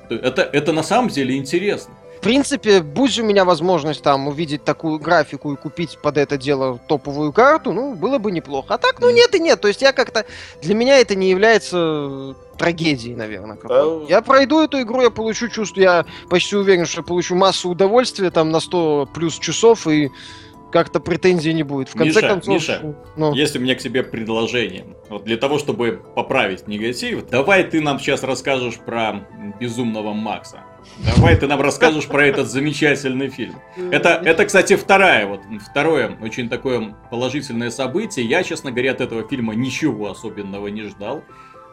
То- 0.08 0.16
Это, 0.16 0.42
это 0.42 0.72
на 0.72 0.82
самом 0.82 1.08
деле 1.08 1.36
интересно. 1.36 1.94
В 2.16 2.20
принципе, 2.20 2.82
будь 2.82 3.16
у 3.20 3.24
меня 3.24 3.44
возможность 3.44 4.02
там 4.02 4.26
увидеть 4.26 4.64
такую 4.64 4.98
графику 4.98 5.52
и 5.52 5.56
купить 5.56 5.98
под 6.02 6.16
это 6.18 6.36
дело 6.36 6.80
топовую 6.88 7.32
карту, 7.32 7.72
ну, 7.72 7.94
было 7.94 8.18
бы 8.18 8.32
неплохо. 8.32 8.74
А 8.74 8.78
так, 8.78 8.96
ну, 9.00 9.08
нет 9.10 9.32
и 9.36 9.38
нет. 9.38 9.60
То 9.60 9.68
есть 9.68 9.82
я 9.82 9.92
как-то... 9.92 10.24
Для 10.60 10.74
меня 10.74 10.98
это 10.98 11.14
не 11.14 11.30
является 11.30 11.76
э, 11.78 12.34
трагедией, 12.58 13.14
наверное. 13.14 13.56
Да. 13.62 13.84
Я 14.08 14.20
пройду 14.20 14.60
эту 14.60 14.80
игру, 14.80 15.00
я 15.02 15.10
получу 15.10 15.46
чувство, 15.48 15.80
я 15.80 16.06
почти 16.28 16.56
уверен, 16.56 16.86
что 16.86 17.02
я 17.02 17.04
получу 17.06 17.36
массу 17.36 17.68
удовольствия 17.70 18.32
там 18.32 18.50
на 18.50 18.58
100 18.58 19.10
плюс 19.14 19.38
часов 19.38 19.86
и 19.86 20.10
как-то 20.70 21.00
претензий 21.00 21.52
не 21.52 21.62
будет. 21.62 21.88
В 21.88 21.92
конце 21.92 22.20
Миша, 22.20 22.28
концов... 22.28 22.54
Миша, 22.54 22.96
ну, 23.16 23.34
Есть 23.34 23.56
у 23.56 23.60
меня 23.60 23.74
к 23.74 23.78
тебе 23.78 24.02
предложение. 24.02 24.84
Вот 25.08 25.24
для 25.24 25.36
того, 25.36 25.58
чтобы 25.58 26.02
поправить 26.14 26.66
негатив, 26.68 27.28
давай 27.28 27.64
ты 27.64 27.80
нам 27.80 27.98
сейчас 27.98 28.22
расскажешь 28.22 28.76
про 28.76 29.26
безумного 29.60 30.12
Макса. 30.12 30.60
Давай 31.16 31.36
ты 31.36 31.46
нам 31.46 31.60
расскажешь 31.60 32.06
про 32.06 32.26
этот 32.26 32.48
замечательный 32.48 33.28
фильм. 33.28 33.56
Это, 33.90 34.20
это, 34.24 34.44
кстати, 34.44 34.76
вторая, 34.76 35.26
вот, 35.26 35.40
второе 35.70 36.16
очень 36.22 36.48
такое 36.48 36.96
положительное 37.10 37.70
событие. 37.70 38.24
Я, 38.24 38.42
честно 38.42 38.70
говоря, 38.70 38.92
от 38.92 39.00
этого 39.00 39.26
фильма 39.28 39.54
ничего 39.54 40.10
особенного 40.10 40.68
не 40.68 40.82
ждал. 40.84 41.24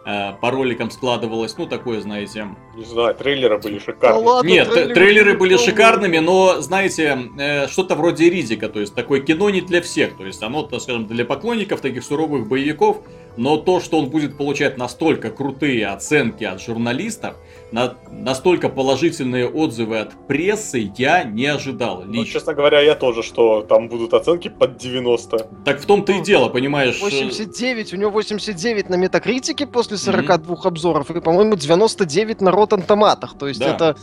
Э, 0.06 0.34
По 0.40 0.52
роликам 0.52 0.92
складывалось, 0.92 1.58
ну, 1.58 1.66
такое, 1.66 2.00
знаете... 2.00 2.48
Не 2.76 2.86
знаю, 2.86 3.16
трейлеры 3.16 3.58
были 3.58 3.80
Да 3.80 3.86
шикарные. 3.86 4.24
ладно, 4.24 4.48
Нет, 4.48 4.70
трейлеры 4.70 4.94
трейлеры 4.94 5.38
были 5.38 5.58
шикарными, 5.58 6.20
но, 6.20 6.62
знаете, 6.62 7.18
э, 7.40 7.68
что-то 7.68 7.96
вроде 7.96 8.30
Ризика, 8.30 8.70
то 8.70 8.80
есть 8.80 8.94
такое 8.94 9.22
кино 9.22 9.50
не 9.50 9.62
для 9.62 9.82
всех, 9.82 10.16
то 10.16 10.24
есть 10.24 10.44
оно, 10.44 10.62
так 10.62 10.82
скажем, 10.82 11.08
для 11.08 11.26
поклонников 11.26 11.82
таких 11.82 12.04
суровых 12.04 12.48
боевиков, 12.48 13.02
но 13.36 13.58
то, 13.58 13.80
что 13.80 13.98
он 13.98 14.12
будет 14.12 14.38
получать 14.38 14.78
настолько 14.78 15.32
крутые 15.32 15.88
оценки 15.88 16.44
от 16.44 16.62
журналистов, 16.62 17.38
на- 17.72 17.96
настолько 18.12 18.70
положительные 18.70 19.48
отзывы 19.48 20.00
от 20.00 20.28
прессы, 20.28 20.92
я 20.98 21.24
не 21.24 21.46
ожидал 21.46 22.04
Ну, 22.06 22.24
честно 22.26 22.54
говоря, 22.54 22.80
я 22.82 22.96
тоже, 22.96 23.24
что 23.24 23.62
там 23.62 23.90
будут 23.90 24.14
оценки 24.14 24.48
под 24.50 24.78
90. 24.78 25.38
Так 25.66 25.82
в 25.82 25.86
том-то 25.86 26.14
и 26.14 26.22
дело, 26.22 26.50
понимаешь? 26.50 26.98
э, 27.02 27.04
89, 27.04 27.94
у 27.94 27.98
него 27.98 28.12
89 28.12 28.90
на 28.90 28.96
метакритике 28.96 29.66
после 29.68 29.98
42 29.98 30.56
обзоров, 30.64 31.12
и, 31.12 31.20
по-моему, 31.22 31.56
99 31.56 32.42
на 32.42 32.50
Rotten 32.50 32.86
Tomatoes. 32.86 33.38
То 33.38 33.48
есть 33.48 33.60
Да. 33.60 33.76
это, 33.76 33.96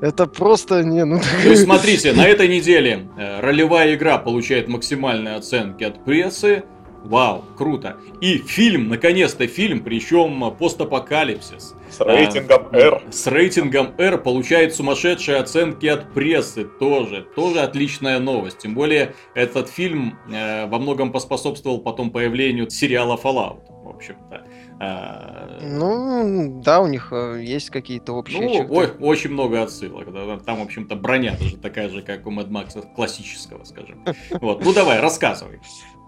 это 0.00 0.26
просто 0.26 0.82
не... 0.82 1.04
Ну, 1.04 1.20
То 1.20 1.48
есть, 1.50 1.64
смотрите, 1.64 2.12
на 2.12 2.26
этой 2.26 2.48
неделе 2.48 3.08
э, 3.18 3.40
ролевая 3.40 3.94
игра 3.94 4.18
получает 4.18 4.68
максимальные 4.68 5.36
оценки 5.36 5.84
от 5.84 6.04
прессы. 6.04 6.64
Вау, 7.04 7.44
круто. 7.56 7.96
И 8.20 8.38
фильм, 8.38 8.88
наконец-то 8.88 9.46
фильм, 9.46 9.80
причем 9.80 10.54
постапокалипсис. 10.56 11.74
С 11.90 12.00
рейтингом 12.00 12.68
А, 12.72 12.76
R. 12.76 13.02
С 13.10 13.26
рейтингом 13.26 13.94
R 13.98 14.18
получает 14.18 14.74
сумасшедшие 14.74 15.38
оценки 15.38 15.86
от 15.86 16.12
прессы 16.12 16.64
тоже. 16.64 17.26
Тоже 17.34 17.60
отличная 17.60 18.18
новость. 18.18 18.58
Тем 18.58 18.74
более, 18.74 19.14
этот 19.34 19.68
фильм 19.68 20.18
э, 20.30 20.66
во 20.66 20.78
многом 20.78 21.10
поспособствовал 21.10 21.80
потом 21.80 22.10
появлению 22.10 22.70
сериала 22.70 23.18
Fallout. 23.22 23.60
В 23.82 23.88
общем-то. 23.88 24.44
А, 24.78 25.58
ну, 25.60 26.60
да, 26.62 26.80
у 26.80 26.86
них 26.86 27.08
э, 27.12 27.42
есть 27.42 27.70
какие-то 27.70 28.12
общие 28.12 28.40
ну, 28.40 28.54
черты. 28.54 28.72
ой, 28.72 28.90
очень 29.00 29.30
много 29.30 29.62
отсылок. 29.62 30.06
Там, 30.44 30.60
в 30.60 30.62
общем-то, 30.62 30.96
броня 30.96 31.36
даже 31.38 31.56
такая 31.56 31.88
же, 31.88 32.02
как 32.02 32.26
у 32.26 32.30
Mad 32.30 32.48
Max 32.48 32.94
классического, 32.94 33.64
скажем. 33.64 34.04
Вот, 34.30 34.64
ну 34.64 34.72
давай, 34.72 35.00
рассказывай. 35.00 35.60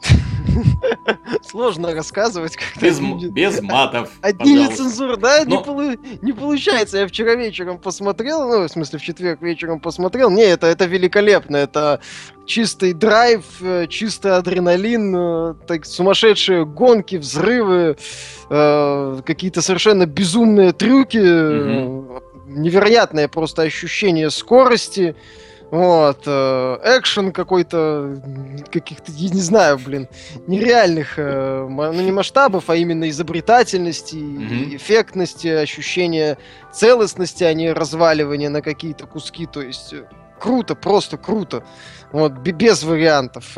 Сложно 1.43 1.95
рассказывать, 1.95 2.57
когда 2.57 2.87
Без, 2.87 2.99
без 2.99 3.63
матов, 3.63 4.11
Одни 4.23 4.55
нецензуры, 4.55 5.17
да, 5.17 5.45
не, 5.45 5.55
Но- 5.55 5.63
полу- 5.63 5.99
не 6.23 6.33
получается. 6.33 6.99
Я 6.99 7.07
вчера 7.07 7.35
вечером 7.35 7.79
посмотрел, 7.79 8.49
ну, 8.49 8.67
в 8.67 8.69
смысле, 8.69 8.99
в 8.99 9.03
четверг 9.03 9.43
вечером 9.43 9.81
посмотрел. 9.81 10.31
Не, 10.31 10.45
это, 10.45 10.67
это 10.67 10.85
великолепно. 10.87 11.57
Это 11.57 12.01
чистый 12.47 12.93
драйв, 12.93 13.45
э, 13.61 13.87
чистый 13.89 14.37
адреналин, 14.37 15.15
э, 15.17 15.55
так, 15.67 15.87
сумасшедшие 15.87 16.65
гонки, 16.67 17.17
взрывы, 17.17 17.97
э, 18.51 19.21
какие-то 19.25 19.63
совершенно 19.63 20.07
безумные 20.07 20.73
трюки, 20.73 21.21
э, 21.23 22.21
невероятное 22.47 23.29
просто 23.29 23.63
ощущение 23.63 24.31
скорости. 24.31 25.15
Вот, 25.73 26.25
э, 26.27 26.79
экшен 26.85 27.33
какой-то, 27.33 28.21
каких-то, 28.71 29.11
я 29.11 29.31
не 29.31 29.41
знаю, 29.41 29.79
блин, 29.79 30.07
нереальных, 30.47 31.15
э, 31.17 31.67
ну 31.67 31.93
не 31.93 32.13
масштабов, 32.13 32.69
а 32.69 32.77
именно 32.77 33.09
изобретательности, 33.09 34.17
mm-hmm. 34.17 34.77
эффектности, 34.77 35.49
ощущения 35.49 36.37
целостности, 36.75 37.45
а 37.45 37.55
не 37.55 37.73
разваливания 37.73 38.51
на 38.51 38.61
какие-то 38.61 39.07
куски, 39.07 39.47
то 39.47 39.63
есть 39.63 39.95
э, 39.95 40.05
круто, 40.39 40.75
просто 40.75 41.17
круто. 41.17 41.65
Вот, 42.13 42.33
без 42.33 42.83
вариантов. 42.83 43.55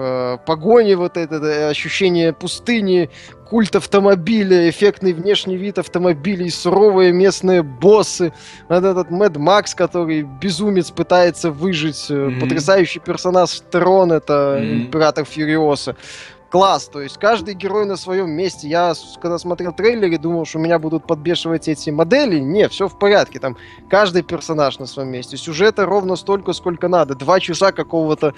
Погони, 0.46 0.94
вот 0.94 1.16
это 1.16 1.68
ощущение 1.68 2.32
пустыни, 2.32 3.10
культ 3.48 3.76
автомобиля, 3.76 4.68
эффектный 4.68 5.12
внешний 5.12 5.56
вид 5.56 5.78
автомобилей, 5.78 6.50
суровые 6.50 7.12
местные 7.12 7.62
боссы, 7.62 8.32
вот 8.68 8.84
этот 8.84 9.10
Мэд 9.10 9.36
Макс, 9.36 9.74
который 9.74 10.22
безумец 10.22 10.90
пытается 10.90 11.50
выжить, 11.50 12.10
mm-hmm. 12.10 12.40
потрясающий 12.40 13.00
персонаж 13.00 13.60
Трон, 13.70 14.12
это 14.12 14.58
mm-hmm. 14.58 14.72
император 14.74 15.24
Фьюриоса 15.24 15.96
класс. 16.54 16.86
То 16.86 17.00
есть 17.00 17.18
каждый 17.18 17.54
герой 17.54 17.84
на 17.84 17.96
своем 17.96 18.30
месте. 18.30 18.68
Я, 18.68 18.94
когда 19.20 19.38
смотрел 19.38 19.72
трейлеры, 19.72 20.18
думал, 20.18 20.44
что 20.44 20.60
меня 20.60 20.78
будут 20.78 21.04
подбешивать 21.04 21.66
эти 21.66 21.90
модели. 21.90 22.38
Не, 22.38 22.68
все 22.68 22.86
в 22.86 22.96
порядке. 22.96 23.40
Там 23.40 23.56
каждый 23.90 24.22
персонаж 24.22 24.78
на 24.78 24.86
своем 24.86 25.08
месте. 25.08 25.36
Сюжета 25.36 25.84
ровно 25.84 26.14
столько, 26.14 26.52
сколько 26.52 26.86
надо. 26.86 27.16
Два 27.16 27.40
часа 27.40 27.72
какого-то 27.72 28.34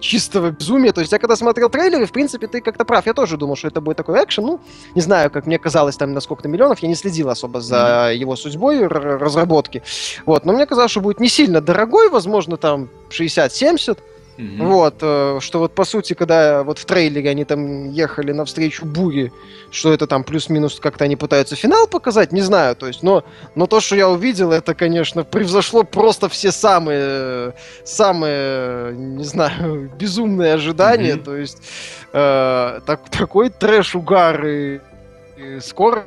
чистого 0.00 0.50
безумия. 0.50 0.92
То 0.92 1.00
есть 1.00 1.12
я 1.12 1.18
когда 1.18 1.36
смотрел 1.36 1.68
трейлеры, 1.68 2.06
в 2.06 2.12
принципе, 2.12 2.46
ты 2.46 2.60
как-то 2.60 2.84
прав. 2.84 3.06
Я 3.06 3.14
тоже 3.14 3.36
думал, 3.36 3.56
что 3.56 3.68
это 3.68 3.80
будет 3.80 3.96
такой 3.96 4.22
экшен. 4.22 4.44
Ну, 4.44 4.60
не 4.94 5.00
знаю, 5.00 5.30
как 5.30 5.46
мне 5.46 5.58
казалось, 5.58 5.96
там 5.96 6.12
на 6.12 6.20
сколько-то 6.20 6.48
миллионов. 6.48 6.80
Я 6.80 6.88
не 6.88 6.94
следил 6.94 7.28
особо 7.30 7.60
за 7.60 7.76
mm-hmm. 7.76 8.16
его 8.16 8.36
судьбой 8.36 8.86
разработки. 8.86 9.82
Вот. 10.26 10.44
Но 10.44 10.52
мне 10.52 10.66
казалось, 10.66 10.90
что 10.90 11.00
будет 11.00 11.20
не 11.20 11.28
сильно 11.28 11.60
дорогой, 11.60 12.08
возможно, 12.10 12.56
там 12.56 12.88
60-70. 13.10 13.98
Mm-hmm. 14.38 14.66
Вот, 14.66 14.94
э, 15.00 15.38
что 15.40 15.58
вот 15.58 15.74
по 15.74 15.84
сути, 15.84 16.14
когда 16.14 16.62
вот 16.62 16.78
в 16.78 16.84
трейлере 16.84 17.30
они 17.30 17.44
там 17.44 17.90
ехали 17.90 18.30
навстречу 18.30 18.86
буре, 18.86 19.32
что 19.72 19.92
это 19.92 20.06
там 20.06 20.22
плюс-минус 20.22 20.78
как-то 20.78 21.04
они 21.04 21.16
пытаются 21.16 21.56
финал 21.56 21.88
показать, 21.88 22.30
не 22.30 22.40
знаю, 22.40 22.76
то 22.76 22.86
есть, 22.86 23.02
но, 23.02 23.24
но 23.56 23.66
то, 23.66 23.80
что 23.80 23.96
я 23.96 24.08
увидел, 24.08 24.52
это, 24.52 24.76
конечно, 24.76 25.24
превзошло 25.24 25.82
просто 25.82 26.28
все 26.28 26.52
самые, 26.52 27.54
самые, 27.84 28.94
не 28.94 29.24
знаю, 29.24 29.90
безумные 29.98 30.54
ожидания, 30.54 31.14
mm-hmm. 31.14 31.24
то 31.24 31.36
есть, 31.36 31.58
э, 32.12 32.80
так, 32.86 33.08
такой 33.10 33.50
трэш-угар 33.50 34.46
и, 34.46 34.80
и 35.36 35.58
скорость 35.60 36.06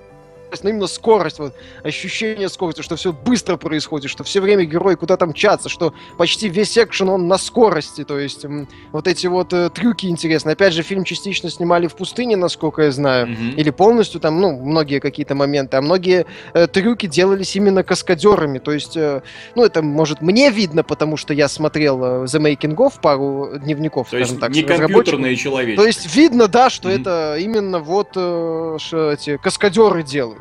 но 0.64 0.70
именно 0.70 0.88
скорость, 0.88 1.40
вот, 1.40 1.54
ощущение 1.84 2.50
скорости, 2.50 2.82
что 2.82 2.96
все 2.96 3.14
быстро 3.14 3.58
происходит, 3.58 4.12
что 4.12 4.24
все 4.24 4.42
время 4.42 4.66
герой 4.66 4.96
куда-то 4.96 5.26
мчатся, 5.26 5.70
что 5.70 5.94
почти 6.18 6.50
весь 6.50 6.78
экшен 6.78 7.10
он 7.10 7.28
на 7.28 7.38
скорости, 7.38 8.04
то 8.04 8.20
есть 8.20 8.46
вот 8.92 9.08
эти 9.08 9.28
вот 9.28 9.54
э, 9.54 9.70
трюки 9.70 10.08
интересные. 10.08 10.54
Опять 10.54 10.74
же, 10.74 10.84
фильм 10.84 11.04
частично 11.04 11.50
снимали 11.50 11.88
в 11.88 11.96
пустыне, 11.96 12.36
насколько 12.36 12.84
я 12.84 12.92
знаю, 12.92 13.28
mm-hmm. 13.28 13.56
или 13.56 13.70
полностью 13.70 14.20
там, 14.20 14.40
ну, 14.40 14.60
многие 14.60 15.00
какие-то 15.00 15.36
моменты, 15.36 15.78
а 15.78 15.82
многие 15.82 16.26
э, 16.54 16.68
трюки 16.68 17.08
делались 17.08 17.56
именно 17.56 17.84
каскадерами, 17.84 18.60
то 18.60 18.72
есть, 18.72 18.98
э, 18.98 19.22
ну, 19.56 19.64
это, 19.64 19.82
может, 19.82 20.22
мне 20.22 20.52
видно, 20.52 20.84
потому 20.84 21.18
что 21.18 21.34
я 21.34 21.48
смотрел 21.48 22.04
э, 22.04 22.26
The 22.26 22.42
Making 22.42 22.76
of, 22.76 22.94
пару 23.02 23.58
дневников, 23.58 24.10
то 24.10 24.18
скажем 24.18 24.28
есть 24.28 24.40
так, 24.40 24.52
не 24.52 24.64
компьютерные 24.64 25.36
человечки. 25.36 25.78
То 25.78 25.86
есть 25.86 26.16
видно, 26.16 26.48
да, 26.48 26.70
что 26.70 26.90
mm-hmm. 26.90 27.02
это 27.02 27.38
именно 27.40 27.80
вот 27.80 28.10
э, 28.16 28.78
эти 29.14 29.38
каскадеры 29.38 30.04
делают. 30.04 30.41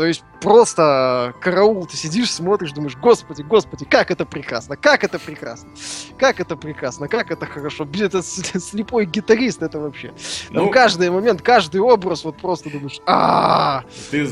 То 0.00 0.06
есть 0.06 0.24
просто 0.40 1.34
караул, 1.42 1.84
ты 1.84 1.94
сидишь, 1.94 2.32
смотришь, 2.32 2.72
думаешь, 2.72 2.96
господи, 2.96 3.42
господи, 3.42 3.84
как 3.84 4.10
это 4.10 4.24
прекрасно, 4.24 4.78
как 4.78 5.04
это 5.04 5.18
прекрасно, 5.18 5.68
как 6.16 6.40
это 6.40 6.56
прекрасно, 6.56 7.06
как 7.06 7.30
это 7.30 7.44
хорошо. 7.44 7.86
Это 8.00 8.22
слепой 8.22 9.04
гитарист, 9.04 9.60
это 9.60 9.78
вообще. 9.78 10.14
Там 10.54 10.64
ну, 10.64 10.70
каждый 10.70 11.10
момент, 11.10 11.42
каждый 11.42 11.82
образ, 11.82 12.24
вот 12.24 12.38
просто 12.38 12.70
думаешь, 12.70 12.98
а 13.04 13.84
Ты 14.10 14.24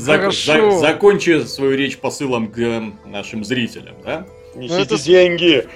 закончи 0.79 1.45
свою 1.45 1.77
речь 1.77 1.99
посылом 1.99 2.47
к 2.47 2.57
э, 2.57 2.91
нашим 3.05 3.45
зрителям, 3.45 3.93
да? 4.03 4.25
Несите 4.55 4.81
это... 4.81 5.03
деньги! 5.03 5.67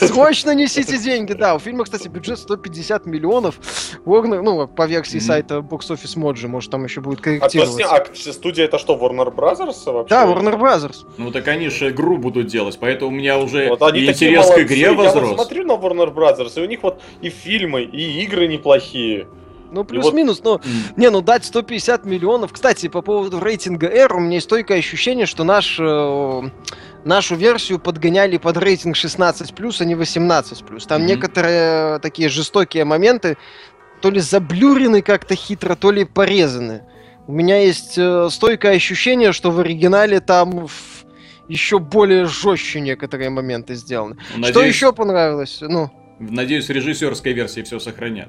Срочно 0.00 0.54
несите 0.54 0.98
деньги, 0.98 1.32
да. 1.32 1.54
У 1.54 1.58
фильма, 1.58 1.84
кстати, 1.84 2.08
бюджет 2.08 2.38
150 2.38 3.06
миллионов. 3.06 3.58
Warner, 4.04 4.42
ну, 4.42 4.68
по 4.68 4.86
версии 4.86 5.16
mm-hmm. 5.16 5.20
сайта 5.20 5.54
Box 5.56 5.90
Office 5.90 6.16
Mojo, 6.16 6.46
может, 6.48 6.70
там 6.70 6.84
еще 6.84 7.00
будет 7.00 7.20
корректироваться. 7.20 7.86
А, 7.86 7.96
а 7.98 8.32
студия 8.32 8.66
это 8.66 8.78
что, 8.78 8.96
Warner 8.96 9.34
Brothers 9.34 9.90
вообще? 9.92 10.10
Да, 10.10 10.26
Warner 10.26 10.58
Brothers. 10.58 11.06
Ну, 11.16 11.30
так 11.30 11.48
они 11.48 11.68
же 11.68 11.90
игру 11.90 12.18
будут 12.18 12.48
делать, 12.48 12.78
поэтому 12.78 13.10
у 13.10 13.14
меня 13.14 13.38
уже 13.38 13.68
вот 13.68 13.94
и 13.94 14.06
интерес 14.06 14.50
к 14.50 14.58
игре 14.58 14.92
возрос. 14.92 15.14
Я 15.14 15.20
вот 15.20 15.34
смотрю 15.34 15.64
на 15.64 15.72
Warner 15.72 16.12
Brothers, 16.12 16.60
и 16.60 16.60
у 16.60 16.66
них 16.66 16.82
вот 16.82 17.00
и 17.22 17.30
фильмы, 17.30 17.82
и 17.82 18.22
игры 18.22 18.46
неплохие. 18.46 19.26
Ну, 19.70 19.84
плюс-минус, 19.84 20.40
вот... 20.42 20.64
но... 20.64 20.70
Не, 20.96 21.10
ну 21.10 21.20
дать 21.20 21.44
150 21.44 22.04
миллионов... 22.04 22.52
Кстати, 22.52 22.88
по 22.88 23.02
поводу 23.02 23.38
рейтинга 23.40 23.88
R, 23.88 24.16
у 24.16 24.20
меня 24.20 24.36
есть 24.36 24.46
стойкое 24.46 24.78
ощущение, 24.78 25.26
что 25.26 25.44
наш... 25.44 25.78
Э, 25.78 26.42
нашу 27.04 27.36
версию 27.36 27.78
подгоняли 27.78 28.36
под 28.38 28.56
рейтинг 28.56 28.96
16+, 28.96 29.76
а 29.80 29.84
не 29.84 29.94
18+. 29.94 30.86
Там 30.86 31.02
mm-hmm. 31.02 31.04
некоторые 31.04 31.98
такие 32.00 32.28
жестокие 32.28 32.84
моменты 32.84 33.36
то 34.00 34.10
ли 34.10 34.20
заблюрены 34.20 35.02
как-то 35.02 35.34
хитро, 35.34 35.74
то 35.74 35.90
ли 35.90 36.04
порезаны. 36.04 36.82
У 37.26 37.32
меня 37.32 37.60
есть 37.60 37.98
э, 37.98 38.28
стойкое 38.30 38.76
ощущение, 38.76 39.32
что 39.32 39.50
в 39.50 39.60
оригинале 39.60 40.20
там 40.20 40.68
еще 41.48 41.78
более 41.78 42.26
жестче 42.26 42.80
некоторые 42.80 43.30
моменты 43.30 43.74
сделаны. 43.74 44.16
Надеюсь... 44.34 44.50
Что 44.50 44.62
еще 44.62 44.92
понравилось? 44.92 45.58
Ну... 45.60 45.90
Надеюсь, 46.18 46.66
в 46.66 46.70
режиссерской 46.70 47.32
версии 47.32 47.62
все 47.62 47.78
сохранят. 47.78 48.28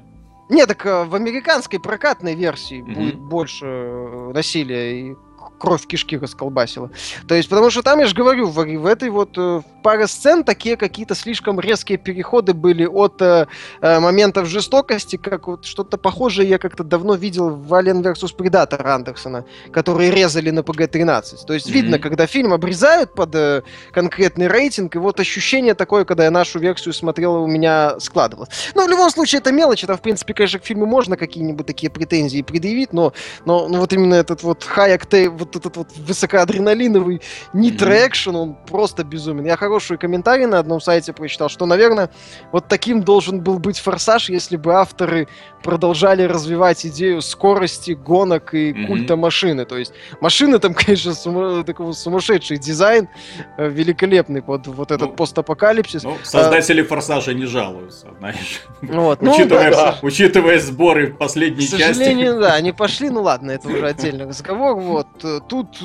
Не, 0.50 0.66
так 0.66 0.86
э, 0.86 1.04
в 1.06 1.16
американской 1.16 1.80
прокатной 1.80 2.36
версии 2.36 2.82
mm-hmm. 2.82 2.94
будет 2.94 3.20
больше 3.20 3.66
э, 3.66 4.32
насилия 4.34 5.00
и 5.00 5.16
кровь 5.60 5.86
кишки 5.86 6.18
расколбасила. 6.18 6.90
То 7.28 7.36
есть, 7.36 7.50
потому 7.50 7.70
что 7.70 7.84
там, 7.84 8.00
я 8.00 8.08
же 8.08 8.16
говорю, 8.16 8.48
в, 8.48 8.56
в 8.56 8.86
этой 8.86 9.10
вот 9.10 9.38
э, 9.38 9.62
паре 9.84 10.08
сцен 10.08 10.44
такие 10.44 10.78
какие-то 10.78 11.14
слишком 11.14 11.60
резкие 11.60 11.98
переходы 11.98 12.54
были 12.54 12.86
от 12.86 13.22
э, 13.22 13.48
э, 13.82 14.00
моментов 14.00 14.48
жестокости, 14.48 15.18
как 15.18 15.48
вот 15.48 15.66
что-то 15.66 15.98
похожее 15.98 16.50
я 16.50 16.58
как-то 16.58 16.84
давно 16.84 17.16
видел 17.16 17.50
в 17.50 17.72
Alien 17.74 18.02
vs. 18.02 18.36
Predator 18.36 18.82
Андерсона, 18.88 19.46
которые 19.72 20.12
резали 20.12 20.50
на 20.50 20.62
PG-13. 20.62 21.46
То 21.46 21.54
есть, 21.54 21.68
mm-hmm. 21.68 21.72
видно, 21.72 22.00
когда 22.00 22.26
фильм 22.26 22.54
обрезают 22.54 23.14
под 23.14 23.36
э, 23.36 23.62
конкретный 23.92 24.48
рейтинг, 24.48 24.96
и 24.96 25.00
вот 25.00 25.20
ощущение 25.20 25.74
такое, 25.74 26.06
когда 26.06 26.24
я 26.24 26.32
нашу 26.32 26.60
версию 26.60 26.94
смотрел, 26.94 27.44
у 27.44 27.48
меня 27.48 28.00
складывалось. 28.00 28.50
Но 28.76 28.86
в 28.86 28.90
любом 28.90 29.10
случае, 29.10 29.40
это 29.40 29.52
мелочь, 29.52 29.84
это, 29.84 29.98
в 29.98 30.02
принципе, 30.02 30.34
конечно, 30.34 30.60
к 30.60 30.66
фильму 30.66 30.86
можно 30.86 31.18
какие-нибудь 31.18 31.68
такие 31.68 31.92
претензии 31.92 32.42
предъявить, 32.42 32.94
но, 32.94 33.14
но, 33.46 33.68
но 33.68 33.80
вот 33.80 33.92
именно 33.92 34.16
этот 34.16 34.44
вот 34.44 34.66
high 34.76 34.90
вот 35.30 35.49
этот 35.56 35.78
вот 35.78 35.90
высокоадреналиновый 35.98 37.22
нитро-экшен, 37.54 38.36
он 38.36 38.56
просто 38.68 39.04
безумен. 39.04 39.46
Я 39.46 39.58
хороший 39.58 39.98
комментарий 39.98 40.46
на 40.46 40.60
одном 40.60 40.82
сайте 40.82 41.14
прочитал, 41.14 41.50
что, 41.50 41.66
наверное, 41.66 42.10
вот 42.52 42.68
таким 42.68 43.04
должен 43.04 43.42
был 43.42 43.60
быть 43.60 43.80
«Форсаж», 43.80 44.30
если 44.30 44.58
бы 44.58 44.74
авторы 44.74 45.28
продолжали 45.64 46.24
развивать 46.24 46.86
идею 46.86 47.22
скорости, 47.22 47.92
гонок 47.92 48.54
и 48.54 48.72
mm-hmm. 48.72 48.88
культа 48.88 49.16
машины. 49.16 49.66
То 49.66 49.78
есть 49.78 49.94
машины 50.22 50.60
там, 50.60 50.74
конечно, 50.86 51.14
сума- 51.14 51.64
такого 51.64 51.92
сумасшедший 51.92 52.58
дизайн, 52.58 53.10
э, 53.58 53.70
великолепный 53.70 54.42
под 54.42 54.68
вот 54.68 54.92
этот 54.92 55.10
ну, 55.10 55.16
постапокалипсис. 55.16 56.04
Ну, 56.04 56.18
создатели 56.24 56.82
а, 56.82 56.86
«Форсажа» 56.86 57.34
не 57.34 57.46
жалуются, 57.46 58.08
знаешь. 58.20 58.62
Вот. 58.82 59.20
Ну, 59.30 59.34
учитывая, 59.34 59.72
да, 59.72 60.00
учитывая 60.02 60.60
сборы 60.60 61.14
последней 61.14 61.68
части. 61.68 61.76
К 61.76 61.86
сожалению, 61.88 62.34
части. 62.34 62.42
да, 62.42 62.54
они 62.54 62.72
пошли, 62.72 63.10
ну 63.10 63.22
ладно, 63.22 63.52
это 63.52 63.68
уже 63.68 63.86
отдельный 63.86 64.26
разговор. 64.26 64.76
Вот. 64.76 65.08
Тут, 65.48 65.80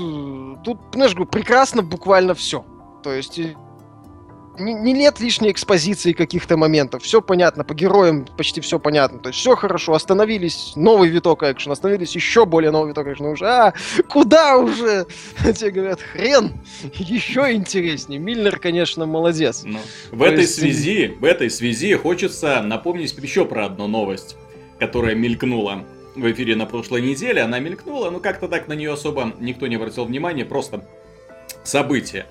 тут, 0.65 0.79
знаешь, 0.93 1.15
прекрасно 1.31 1.83
буквально 1.83 2.35
все. 2.35 2.65
То 3.03 3.13
есть 3.13 3.39
не, 4.59 4.75
не 4.75 4.93
нет 4.93 5.21
лишней 5.21 5.51
экспозиции 5.51 6.13
каких-то 6.13 6.57
моментов. 6.57 7.03
Все 7.03 7.21
понятно, 7.21 7.65
по 7.65 7.75
героям 7.75 8.27
почти 8.37 8.61
все 8.61 8.79
понятно. 8.79 9.19
То 9.19 9.29
есть 9.29 9.41
все 9.41 9.57
хорошо, 9.57 9.95
остановились, 9.95 10.73
новый 10.77 11.09
виток 11.09 11.43
экшен, 11.43 11.73
остановились 11.73 12.15
еще 12.15 12.47
более 12.47 12.71
новый 12.71 12.91
виток 12.91 13.07
экшена. 13.09 13.31
Уже, 13.31 13.47
а, 13.47 13.75
куда 14.09 14.57
уже? 14.57 15.07
Тебе 15.55 15.71
говорят, 15.71 16.01
хрен, 16.01 16.53
еще 16.95 17.53
интереснее. 17.53 18.21
Миллер, 18.21 18.59
конечно, 18.59 19.07
молодец. 19.07 19.63
Ну, 19.65 19.79
в 20.13 20.23
этой 20.23 20.43
есть... 20.43 20.55
связи, 20.55 21.17
в 21.19 21.25
этой 21.25 21.51
связи 21.51 21.95
хочется 21.95 22.63
напомнить 22.63 23.17
еще 23.19 23.45
про 23.45 23.67
одну 23.67 23.87
новость, 23.87 24.37
которая 24.79 25.15
мелькнула 25.15 25.85
в 26.15 26.31
эфире 26.33 26.57
на 26.57 26.67
прошлой 26.67 27.03
неделе. 27.03 27.43
Она 27.43 27.59
мелькнула, 27.59 28.11
но 28.11 28.21
как-то 28.21 28.49
так 28.49 28.69
на 28.69 28.75
нее 28.75 28.93
особо 28.93 29.35
никто 29.41 29.67
не 29.67 29.77
обратил 29.77 30.05
внимания, 30.05 30.45
просто 30.45 30.85
событие. 31.65 32.27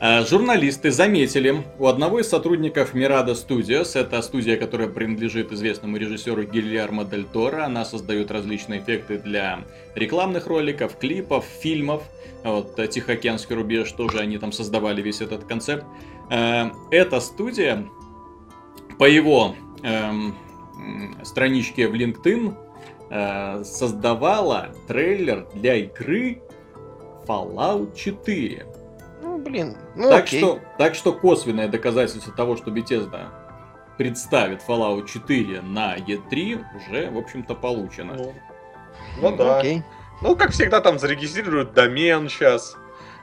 А, 0.00 0.22
журналисты 0.22 0.90
заметили 0.90 1.64
у 1.78 1.86
одного 1.86 2.20
из 2.20 2.28
сотрудников 2.28 2.94
Mirada 2.94 3.34
Studios, 3.34 3.98
это 3.98 4.20
студия, 4.22 4.56
которая 4.56 4.88
принадлежит 4.88 5.52
известному 5.52 5.96
режиссеру 5.96 6.42
Гильярмо 6.42 7.04
Дель 7.04 7.24
Торо, 7.24 7.64
она 7.64 7.84
создает 7.84 8.30
различные 8.30 8.80
эффекты 8.80 9.18
для 9.18 9.60
рекламных 9.94 10.46
роликов, 10.46 10.98
клипов, 10.98 11.44
фильмов, 11.60 12.02
вот 12.42 12.76
Тихоокеанский 12.90 13.54
рубеж 13.54 13.90
тоже 13.92 14.18
они 14.18 14.36
там 14.36 14.52
создавали 14.52 15.00
весь 15.00 15.20
этот 15.22 15.44
концепт. 15.44 15.84
А, 16.30 16.72
эта 16.90 17.20
студия 17.20 17.86
по 18.98 19.04
его 19.04 19.54
эм, 19.82 20.34
страничке 21.22 21.88
в 21.88 21.94
LinkedIn 21.94 22.54
э, 23.14 23.64
создавала 23.64 24.70
трейлер 24.88 25.46
для 25.54 25.76
игры 25.76 26.42
Fallout 27.26 27.94
4. 27.96 28.66
Ну, 29.22 29.38
блин, 29.38 29.76
ну 29.94 30.10
так, 30.10 30.24
окей. 30.24 30.40
что, 30.40 30.60
так 30.76 30.94
что 30.94 31.12
косвенное 31.12 31.68
доказательство 31.68 32.32
того, 32.34 32.56
что 32.56 32.70
Bethesda 32.70 33.28
представит 33.96 34.62
Fallout 34.66 35.06
4 35.06 35.62
на 35.62 35.96
E3, 35.96 36.64
уже, 36.76 37.10
в 37.10 37.16
общем-то, 37.16 37.54
получено. 37.54 38.14
Ну, 38.14 38.34
ну 39.20 39.36
да. 39.36 39.60
Окей. 39.60 39.82
Ну, 40.20 40.36
как 40.36 40.50
всегда, 40.50 40.80
там 40.80 40.98
зарегистрируют 40.98 41.72
домен 41.72 42.28
сейчас 42.28 42.76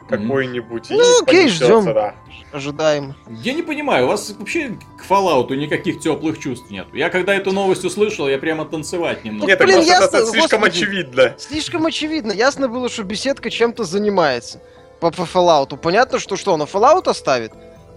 какой-нибудь. 0.08 0.90
Ну, 0.90 1.22
окей, 1.22 1.48
ждем. 1.48 1.86
да. 1.86 2.16
Ожидаем. 2.52 3.16
Я 3.30 3.54
не 3.54 3.62
понимаю, 3.62 4.06
у 4.06 4.08
вас 4.10 4.34
вообще 4.38 4.78
к 4.98 5.10
Fallout 5.10 5.56
никаких 5.56 6.00
теплых 6.00 6.38
чувств 6.38 6.70
нет. 6.70 6.88
Я 6.94 7.10
когда 7.10 7.34
эту 7.34 7.52
новость 7.52 7.86
услышал, 7.86 8.28
я 8.28 8.38
прямо 8.38 8.66
танцевать 8.66 9.24
не 9.24 9.32
мог. 9.32 9.48
Нет, 9.48 9.60
блин, 9.60 9.76
просто 9.76 9.94
это 9.94 10.04
ясно, 10.04 10.32
слишком 10.32 10.62
господи. 10.62 10.84
очевидно. 10.84 11.36
Слишком 11.38 11.86
очевидно. 11.86 12.32
Ясно 12.32 12.68
было, 12.68 12.90
что 12.90 13.04
беседка 13.04 13.50
чем-то 13.50 13.84
занимается. 13.86 14.62
По, 15.00 15.12
по 15.12 15.22
Fallout. 15.22 15.78
Понятно, 15.78 16.20
что 16.20 16.36
что, 16.36 16.54
она 16.54 16.66
Fallout 16.66 17.10
оставит? 17.10 17.54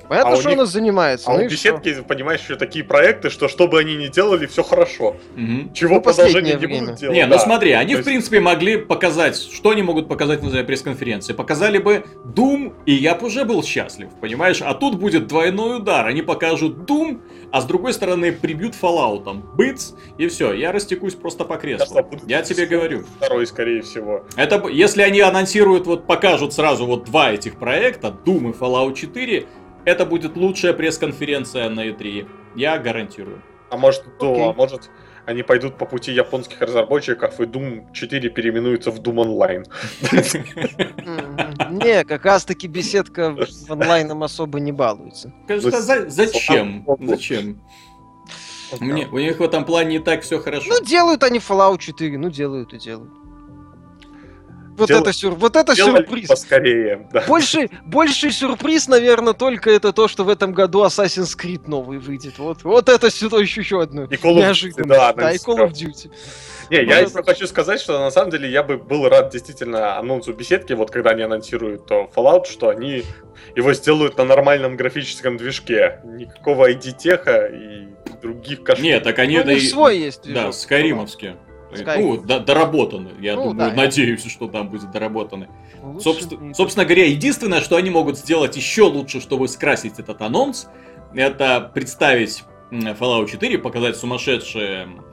Понятно, 0.08 0.30
А 0.32 0.34
у 0.34 0.36
что 0.40 0.50
них- 0.50 0.58
она 0.58 0.66
занимается. 0.66 1.30
А 1.30 1.34
ну 1.34 1.38
у 1.38 1.42
и 1.42 1.48
что? 1.48 1.54
беседки, 1.54 2.02
понимаешь, 2.06 2.40
еще 2.40 2.56
такие 2.56 2.84
проекты, 2.84 3.30
что 3.30 3.48
что 3.48 3.68
бы 3.68 3.78
они 3.80 3.96
ни 3.96 4.08
делали, 4.08 4.46
все 4.46 4.62
хорошо. 4.62 5.16
Мгм. 5.36 5.72
Чего 5.72 5.94
Ну, 5.96 6.00
последнее 6.02 6.42
продолжения 6.54 6.74
не 6.74 6.80
будут 6.86 7.00
делать. 7.00 7.16
Не, 7.16 7.26
ну 7.26 7.32
да. 7.34 7.38
смотри, 7.38 7.72
они 7.72 7.92
То 7.92 7.96
в 7.96 7.98
есть- 8.00 8.04
принципе 8.08 8.40
могли 8.40 8.76
показать, 8.76 9.36
что 9.36 9.70
они 9.70 9.82
могут 9.82 10.08
показать 10.08 10.42
на 10.42 10.64
пресс-конференции. 10.64 11.32
Показали 11.32 11.78
бы 11.78 12.04
Doom, 12.24 12.74
и 12.86 12.92
я 12.92 13.14
бы 13.14 13.26
уже 13.26 13.44
был 13.44 13.62
счастлив, 13.62 14.08
понимаешь? 14.20 14.60
А 14.62 14.74
тут 14.74 14.98
будет 14.98 15.26
двойной 15.26 15.78
удар. 15.78 16.06
Они 16.06 16.22
покажут 16.22 16.78
Doom, 16.88 17.20
а 17.50 17.60
с 17.60 17.64
другой 17.64 17.92
стороны 17.92 18.32
прибьют 18.32 18.74
Fallout. 18.80 19.42
Быц, 19.56 19.94
и 20.18 20.28
все, 20.28 20.52
я 20.52 20.72
растекусь 20.72 21.14
просто 21.14 21.44
по 21.44 21.56
креслу. 21.56 22.02
будут 22.02 22.28
Я 22.28 22.42
тебе 22.42 22.66
говорю. 22.66 23.04
Второй, 23.18 23.46
скорее 23.46 23.82
всего. 23.82 24.24
Это, 24.36 24.66
если 24.68 25.02
они 25.02 25.20
анонсируют, 25.20 25.86
вот 25.86 26.06
покажут 26.06 26.52
сразу 26.52 26.84
вот 26.86 27.04
два 27.04 27.30
этих 27.32 27.56
проекта, 27.58 28.14
Doom 28.24 28.50
и 28.50 28.52
Fallout 28.52 28.94
4, 28.94 29.46
это 29.84 30.06
будет 30.06 30.36
лучшая 30.36 30.72
пресс-конференция 30.72 31.68
на 31.70 31.86
E3. 31.88 32.26
Я 32.56 32.78
гарантирую. 32.78 33.42
А 33.70 33.76
может, 33.76 34.04
да, 34.20 34.30
Окей. 34.30 34.48
а 34.48 34.52
может, 34.52 34.90
они 35.26 35.42
пойдут 35.42 35.76
по 35.78 35.86
пути 35.86 36.12
японских 36.12 36.60
разработчиков, 36.60 37.40
и 37.40 37.44
Doom 37.44 37.92
4 37.92 38.28
переименуется 38.30 38.90
в 38.90 39.00
Doom 39.00 39.24
Online. 39.24 39.64
Не, 41.70 42.04
как 42.04 42.24
раз 42.24 42.44
таки 42.44 42.68
беседка 42.68 43.34
в 43.34 43.70
онлайном 43.72 44.22
особо 44.22 44.60
не 44.60 44.72
балуется. 44.72 45.32
Кажется, 45.48 45.80
за- 45.80 46.08
зачем? 46.08 46.84
А, 46.86 46.94
Зачем? 47.00 47.60
Мне, 48.80 49.06
у 49.06 49.18
них 49.18 49.38
в 49.38 49.42
этом 49.42 49.64
плане 49.64 49.96
и 49.96 49.98
так 49.98 50.22
все 50.22 50.38
хорошо. 50.40 50.66
Ну, 50.68 50.84
делают 50.84 51.22
они 51.22 51.38
Fallout 51.38 51.78
4, 51.78 52.18
ну, 52.18 52.28
делают 52.30 52.72
и 52.74 52.78
делают. 52.78 53.12
Вот 54.76 54.88
Дел- 54.88 55.00
это, 55.00 55.12
сюр... 55.12 55.34
вот 55.34 55.56
это 55.56 55.74
Делали 55.74 55.98
сюрприз. 55.98 56.28
поскорее, 56.28 57.08
да. 57.12 57.22
Больше, 57.28 57.68
больший 57.84 58.32
сюрприз, 58.32 58.88
наверное, 58.88 59.32
только 59.32 59.70
это 59.70 59.92
то, 59.92 60.08
что 60.08 60.24
в 60.24 60.28
этом 60.28 60.52
году 60.52 60.84
Assassin's 60.84 61.36
Creed 61.38 61.62
новый 61.68 61.98
выйдет. 61.98 62.38
Вот, 62.38 62.64
вот 62.64 62.88
это 62.88 63.10
сюда 63.10 63.38
еще, 63.38 63.60
еще 63.60 63.80
одно. 63.82 64.04
И 64.04 64.06
Call 64.16 64.16
of 64.16 64.34
Duty, 64.34 64.36
неожиданность. 64.40 64.88
да, 64.88 65.12
да, 65.12 65.32
и 65.32 65.36
Call 65.36 65.58
of 65.58 65.70
Duty. 65.72 66.10
Не, 66.70 66.78
Ну, 66.80 66.88
я 66.88 67.00
это- 67.00 67.22
хочу 67.22 67.46
сказать, 67.46 67.80
что 67.80 67.98
на 68.00 68.10
самом 68.10 68.30
деле 68.30 68.50
я 68.50 68.62
бы 68.62 68.76
был 68.78 69.08
рад 69.08 69.30
действительно 69.30 69.98
анонсу 69.98 70.32
беседки, 70.32 70.72
вот 70.72 70.90
когда 70.90 71.10
они 71.10 71.22
анонсируют 71.22 71.86
то 71.86 72.10
Fallout, 72.16 72.46
что 72.50 72.68
они 72.70 73.04
его 73.54 73.72
сделают 73.74 74.16
на 74.18 74.24
нормальном 74.24 74.76
графическом 74.76 75.36
движке. 75.36 76.00
Никакого 76.04 76.70
ID-теха 76.70 77.46
и 77.46 77.88
других 78.22 78.62
кошмаров. 78.64 78.82
Нет, 78.82 79.02
так 79.04 79.18
они... 79.18 79.38
Ну, 79.38 79.44
да 79.44 79.52
и- 79.52 79.60
свой 79.60 79.98
есть 79.98 80.22
Да, 80.24 80.30
движок. 80.32 80.54
скайримовские. 80.54 81.36
Skyrim. 81.82 82.00
Ну, 82.02 82.16
до- 82.22 82.40
доработаны. 82.40 83.10
Я 83.20 83.34
Ну, 83.36 83.50
думаю, 83.50 83.70
да, 83.70 83.74
надеюсь, 83.74 84.24
что 84.24 84.48
там 84.48 84.68
будет 84.68 84.90
доработаны. 84.90 85.48
Лучше 85.82 86.04
Собственно, 86.04 86.40
не- 86.48 86.54
собственно 86.54 86.84
говоря, 86.84 87.04
единственное, 87.06 87.60
что 87.60 87.76
они 87.76 87.90
могут 87.90 88.18
сделать 88.18 88.56
еще 88.56 88.82
лучше, 88.84 89.20
чтобы 89.20 89.48
скрасить 89.48 89.98
этот 89.98 90.20
анонс, 90.22 90.68
это 91.14 91.70
представить 91.74 92.44
Fallout 92.70 93.30
4, 93.30 93.58
показать 93.58 93.96
сумасшедший 93.96 94.82
м, 94.82 95.04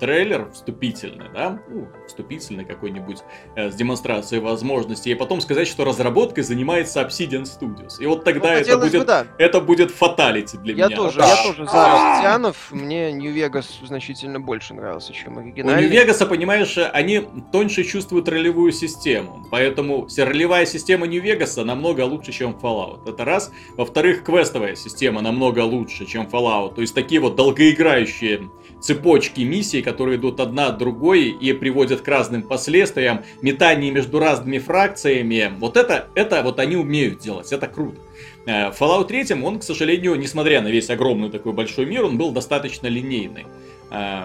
трейлер 0.00 0.50
вступительный, 0.52 1.26
да, 1.32 1.60
ну, 1.68 1.86
вступительный 2.06 2.64
какой-нибудь 2.64 3.18
э, 3.56 3.70
с 3.70 3.74
демонстрацией 3.74 4.40
возможностей, 4.42 5.10
и 5.10 5.14
потом 5.14 5.40
сказать, 5.40 5.68
что 5.68 5.84
разработкой 5.84 6.42
занимается 6.42 7.00
Obsidian 7.02 7.42
Studios. 7.44 8.00
И 8.00 8.06
вот 8.06 8.18
Ну, 8.18 8.24
тогда 8.24 8.54
это 8.54 8.58
хотелось 8.64 8.90
бы, 8.92 8.98
будет, 8.98 9.06
да. 9.06 9.26
это 9.38 9.60
будет 9.60 9.90
фаталити 9.90 10.56
для 10.56 10.74
Я 10.74 10.86
меня. 10.86 10.96
тоже, 10.96 11.18
Да. 11.18 11.28
я 11.28 11.36
тоже 11.44 11.64
за 11.66 11.72
Ростянов. 11.92 12.56
Мне 12.72 13.12
Нью-Вегас 13.12 13.80
значительно 13.84 14.40
больше 14.40 14.74
нравился, 14.74 15.12
чем 15.12 15.36
У 15.36 15.40
оригинальный. 15.40 15.82
Нью-Вегаса, 15.82 16.26
понимаешь, 16.26 16.76
они 16.92 17.22
тоньше 17.52 17.84
чувствуют 17.84 18.28
ролевую 18.28 18.72
систему. 18.72 19.46
Поэтому 19.50 20.08
ролевая 20.16 20.66
система 20.66 21.06
Нью-Вегаса 21.06 21.64
намного 21.64 22.02
лучше, 22.06 22.32
чем 22.32 22.52
Fallout. 22.60 23.08
Это 23.08 23.24
раз. 23.24 23.52
Во-вторых, 23.76 24.24
квестовая 24.24 24.74
система 24.76 25.20
намного 25.20 25.60
лучше, 25.64 26.06
чем 26.06 26.26
Fallout. 26.26 26.74
То 26.74 26.80
есть 26.80 26.94
такие 26.94 27.20
вот 27.20 27.36
долгоиграющие 27.36 28.48
цепочки 28.80 29.42
миссий, 29.42 29.82
которые 29.82 30.16
идут 30.18 30.40
одна 30.40 30.68
от 30.68 30.78
другой 30.78 31.28
и 31.28 31.52
приводят 31.52 32.00
к 32.00 32.08
разным 32.08 32.42
последствиям, 32.42 33.22
метание 33.42 33.90
между 33.90 34.18
разными 34.18 34.58
фракциями. 34.58 35.52
Вот 35.58 35.76
это, 35.76 36.08
это 36.14 36.42
вот 36.42 36.58
они 36.58 36.76
умеют 36.76 37.18
делать, 37.18 37.52
это 37.52 37.66
круто. 37.66 37.98
Э, 38.46 38.70
В 38.70 38.80
Fallout 38.80 39.06
3, 39.06 39.42
он, 39.42 39.58
к 39.58 39.62
сожалению, 39.62 40.16
несмотря 40.16 40.60
на 40.62 40.68
весь 40.68 40.90
огромный 40.90 41.30
такой 41.30 41.52
большой 41.52 41.86
мир, 41.86 42.04
он 42.04 42.18
был 42.18 42.32
достаточно 42.32 42.86
линейный. 42.86 43.46
Э, 43.90 44.24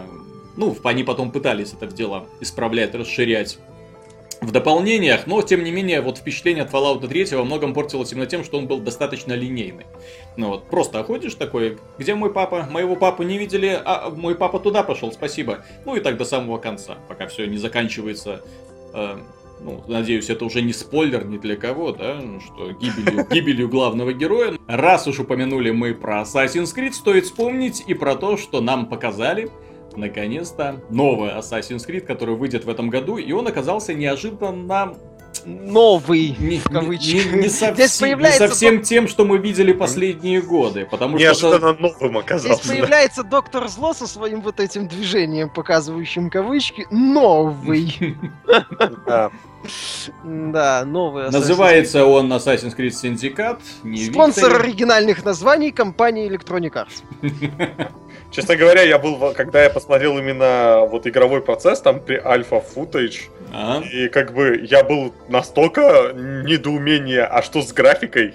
Ну, 0.58 0.76
они 0.86 1.04
потом 1.04 1.32
пытались 1.32 1.74
это 1.74 1.88
дело 1.94 2.28
исправлять, 2.40 2.96
расширять 2.96 3.60
в 4.42 4.52
дополнениях, 4.52 5.28
но 5.28 5.42
тем 5.42 5.64
не 5.64 5.72
менее 5.72 6.02
вот 6.02 6.18
впечатление 6.18 6.64
от 6.64 6.72
Fallout 6.72 7.08
3 7.08 7.36
во 7.36 7.44
многом 7.44 7.74
портилось 7.74 8.12
именно 8.12 8.26
тем, 8.26 8.44
что 8.44 8.58
он 8.58 8.68
был 8.68 8.80
достаточно 8.80 9.34
линейный. 9.34 9.86
Ну 10.38 10.50
вот, 10.50 10.66
просто 10.66 11.04
ходишь 11.04 11.36
такой, 11.36 11.78
где 11.98 12.16
мой 12.16 12.32
папа? 12.32 12.68
Моего 12.70 12.96
папу 12.96 13.24
не 13.24 13.38
видели, 13.38 13.80
а 13.84 14.10
мой 14.10 14.36
папа 14.36 14.60
туда 14.60 14.84
пошел, 14.84 15.12
спасибо. 15.12 15.66
Ну 15.86 15.96
и 15.96 16.00
так 16.00 16.18
до 16.18 16.26
самого 16.26 16.58
конца, 16.58 16.98
пока 17.08 17.28
все 17.28 17.46
не 17.46 17.58
заканчивается 17.58 18.42
э, 18.94 19.18
ну, 19.62 19.84
надеюсь, 19.88 20.30
это 20.30 20.46
уже 20.46 20.62
не 20.62 20.74
спойлер 20.74 21.26
ни 21.26 21.38
для 21.38 21.56
кого, 21.56 21.92
да, 21.92 22.20
что 22.46 22.72
гибелью, 22.72 23.26
гибелью 23.32 23.70
главного 23.70 24.14
героя. 24.14 24.54
Раз 24.68 25.08
уж 25.08 25.20
упомянули 25.20 25.72
мы 25.72 25.94
про 25.94 26.22
Assassin's 26.22 26.76
Creed, 26.76 26.94
стоит 26.94 27.26
вспомнить 27.26 27.84
и 27.88 27.94
про 27.94 28.16
то, 28.16 28.38
что 28.38 28.62
нам 28.62 28.88
показали 28.88 29.50
наконец-то 29.98 30.82
новый 30.90 31.32
Assassin's 31.32 31.88
Creed, 31.88 32.02
который 32.02 32.36
выйдет 32.36 32.66
в 32.66 32.70
этом 32.70 32.90
году, 32.90 33.18
и 33.18 33.32
он 33.32 33.48
оказался 33.48 33.94
неожиданно 33.94 34.96
Новый, 35.46 36.36
не, 36.40 36.60
в 36.60 36.64
кавычках. 36.64 37.34
не- 37.34 37.42
не 37.44 37.50
совсем, 37.50 37.76
Здесь 37.76 38.02
не 38.02 38.06
появляется 38.08 38.48
совсем 38.48 38.82
тем, 38.82 39.08
что 39.08 39.26
мы 39.26 39.38
видели 39.38 39.74
последние 39.74 40.42
годы, 40.42 40.88
потому 40.90 41.18
что... 41.18 41.26
Неожиданно 41.26 41.74
новым 41.74 42.12
Здесь 42.12 42.24
оказался. 42.24 42.68
да. 42.68 42.74
появляется 42.74 43.24
доктор 43.24 43.68
Зло 43.68 43.94
со 43.94 44.08
своим 44.08 44.42
вот 44.42 44.60
этим 44.60 44.88
движением, 44.88 45.50
показывающим 45.50 46.30
кавычки. 46.30 46.88
Новый. 46.92 48.18
Да. 50.24 50.86
Новый 50.86 51.32
Называется 51.32 52.06
он 52.06 52.32
Assassin's 52.32 52.76
Creed 52.78 52.92
Syndicate. 52.92 53.60
Не. 53.84 54.06
Спонсор 54.12 54.62
оригинальных 54.62 55.26
названий 55.26 55.72
компании 55.72 56.30
Electronic 56.30 56.86
Arts. 56.86 57.90
Честно 58.32 58.56
говоря, 58.58 58.82
я 58.82 58.98
был, 59.00 59.34
когда 59.34 59.64
я 59.64 59.70
посмотрел 59.70 60.18
именно 60.18 60.86
вот 60.90 61.08
игровой 61.08 61.42
процесс, 61.42 61.80
там 61.80 62.00
при 62.02 62.16
альфа 62.18 62.60
футаж, 62.60 63.30
А, 63.54 63.82
и 63.82 64.10
как 64.10 64.34
бы 64.34 64.60
я 64.70 64.84
был 64.84 65.14
настолько 65.30 66.12
недоумение, 66.14 67.24
а 67.24 67.42
что 67.42 67.62
с 67.62 67.72
графикой? 67.72 68.34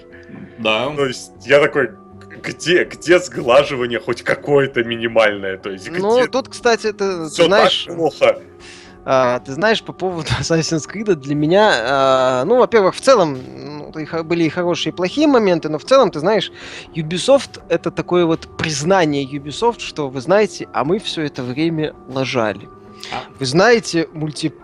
да. 0.57 0.91
То 0.95 1.05
есть 1.05 1.31
я 1.41 1.59
такой, 1.59 1.91
где, 2.41 2.83
где 2.85 3.19
сглаживание 3.19 3.99
хоть 3.99 4.23
какое-то 4.23 4.83
минимальное? 4.83 5.57
То 5.57 5.69
есть 5.69 5.89
Ну, 5.91 6.17
где 6.19 6.27
тут, 6.27 6.49
кстати, 6.49 6.91
ты 6.91 7.27
все 7.29 7.45
знаешь, 7.45 7.83
так 7.85 7.95
плохо? 7.95 8.39
А, 9.05 9.39
ты 9.39 9.53
знаешь, 9.53 9.83
по 9.83 9.93
поводу 9.93 10.29
Assassin's 10.39 10.87
Creed 10.87 11.15
для 11.15 11.35
меня, 11.35 11.71
а, 11.73 12.45
ну, 12.45 12.57
во-первых, 12.57 12.95
в 12.95 13.01
целом 13.01 13.37
ну, 13.93 14.23
были 14.23 14.43
и 14.43 14.49
хорошие, 14.49 14.93
и 14.93 14.95
плохие 14.95 15.27
моменты, 15.27 15.69
но 15.69 15.77
в 15.77 15.85
целом, 15.85 16.11
ты 16.11 16.19
знаешь, 16.19 16.51
Ubisoft 16.95 17.61
это 17.69 17.91
такое 17.91 18.25
вот 18.25 18.47
признание 18.57 19.25
Ubisoft, 19.25 19.79
что 19.79 20.09
вы 20.09 20.21
знаете, 20.21 20.67
а 20.73 20.83
мы 20.83 20.99
все 20.99 21.23
это 21.23 21.43
время 21.43 21.93
лажали. 22.07 22.69
А. 23.11 23.23
Вы 23.39 23.45
знаете, 23.45 24.07
мультиплеер 24.13 24.61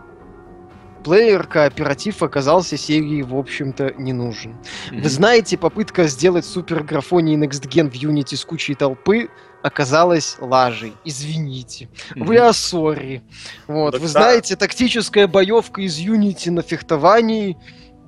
кооператив 1.48 2.22
оказался 2.22 2.78
серии, 2.78 3.24
в 3.24 3.36
общем-то, 3.36 3.96
не 3.98 4.14
нужен. 4.14 4.56
Вы 4.92 5.10
знаете, 5.10 5.58
попытка 5.58 6.08
сделать 6.08 6.46
супер 6.46 6.84
графоний 6.84 7.36
Next 7.36 7.68
Gen 7.68 7.90
в 7.90 7.94
Unity 7.94 8.36
с 8.36 8.46
кучей 8.46 8.76
толпы 8.76 9.30
оказалась 9.68 10.38
лажей. 10.40 10.94
Извините. 11.06 11.90
Вы 12.16 12.38
а 12.38 12.54
сори. 12.54 13.22
Вот. 13.68 13.92
Так 13.92 14.02
Вы 14.02 14.08
знаете, 14.08 14.56
тактическая 14.56 15.28
боевка 15.28 15.82
из 15.82 16.00
Unity 16.00 16.52
на 16.52 16.62
фехтовании 16.62 17.58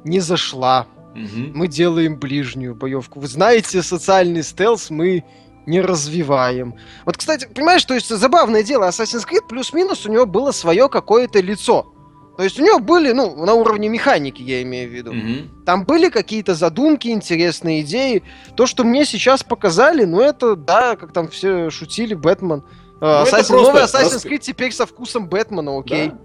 не 0.04 0.20
зашла. 0.20 0.88
Мгм. 1.16 1.52
Мы 1.54 1.68
делаем 1.68 2.18
ближнюю 2.20 2.76
боевку. 2.76 3.20
Вы 3.20 3.28
знаете, 3.28 3.82
социальный 3.84 4.44
стелс 4.44 4.90
мы 4.90 5.24
не 5.66 5.82
развиваем. 5.82 6.76
Вот, 7.06 7.18
кстати, 7.18 7.48
понимаешь, 7.48 7.86
то 7.86 7.94
есть 7.94 8.10
забавное 8.10 8.64
дело, 8.64 8.90
Assassin's 8.90 9.28
Creed 9.28 9.48
плюс-минус 9.48 10.06
у 10.06 10.12
него 10.12 10.26
было 10.26 10.52
свое 10.52 10.90
какое-то 10.90 11.40
лицо. 11.40 11.94
То 12.40 12.44
есть 12.44 12.58
у 12.58 12.64
него 12.64 12.80
были, 12.80 13.12
ну, 13.12 13.36
на 13.44 13.54
уровне 13.54 13.90
механики, 13.90 14.42
я 14.42 14.62
имею 14.62 14.90
в 14.90 14.94
виду. 14.94 15.12
Мгм. 15.12 15.50
Там 15.66 15.84
были 15.84 16.08
какие-то 16.08 16.56
задумки, 16.56 17.10
интересные 17.10 17.82
идеи. 17.82 18.24
То, 18.56 18.66
что 18.66 18.86
мне 18.86 19.04
сейчас 19.04 19.44
показали, 19.44 20.06
ну 20.06 20.22
это, 20.22 20.56
да, 20.56 20.96
как 20.96 21.12
там 21.12 21.28
все 21.28 21.70
шутили, 21.70 22.14
Бэтмен. 22.14 22.64
Э, 23.02 23.24
это 23.24 23.40
Assassin- 23.42 23.48
просто 23.50 23.56
Новый 23.56 23.84
Assassin's 23.84 24.26
Creed 24.26 24.38
теперь 24.38 24.72
со 24.72 24.86
вкусом 24.86 25.28
Бэтмена, 25.28 25.78
окей. 25.78 26.12
Да. 26.12 26.18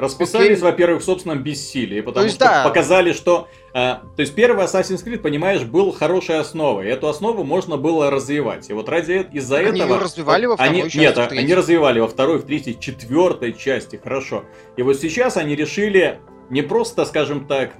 Расписались, 0.00 0.58
Окей. 0.58 0.62
во-первых, 0.62 1.02
в 1.02 1.04
собственном 1.04 1.42
бессилии, 1.42 2.00
потому 2.00 2.24
есть, 2.24 2.36
что 2.36 2.46
да. 2.46 2.64
показали, 2.64 3.12
что... 3.12 3.48
э, 3.74 3.74
то 3.74 4.02
есть 4.16 4.34
первый 4.34 4.64
Assassin's 4.64 5.04
Creed, 5.04 5.18
понимаешь, 5.18 5.62
был 5.64 5.92
хорошей 5.92 6.38
основой. 6.38 6.86
и 6.86 6.88
Эту 6.88 7.08
основу 7.08 7.44
можно 7.44 7.76
было 7.76 8.10
развивать. 8.10 8.70
И 8.70 8.72
вот 8.72 8.88
ради 8.88 9.12
э- 9.12 9.26
из-за 9.32 9.58
они 9.58 9.80
этого... 9.80 9.92
её 9.92 9.98
развивали 9.98 10.46
во 10.46 10.56
второй 10.56 10.72
они, 10.72 10.82
части, 10.84 10.98
Нет, 10.98 11.18
они 11.18 11.54
развивали 11.54 12.00
во 12.00 12.08
второй, 12.08 12.38
в 12.38 12.46
третьей, 12.46 12.80
четвертой 12.80 13.52
части, 13.52 14.00
хорошо. 14.02 14.44
И 14.78 14.82
вот 14.82 14.98
сейчас 14.98 15.36
они 15.36 15.54
решили 15.54 16.20
не 16.48 16.62
просто, 16.62 17.04
скажем 17.04 17.46
так, 17.46 17.72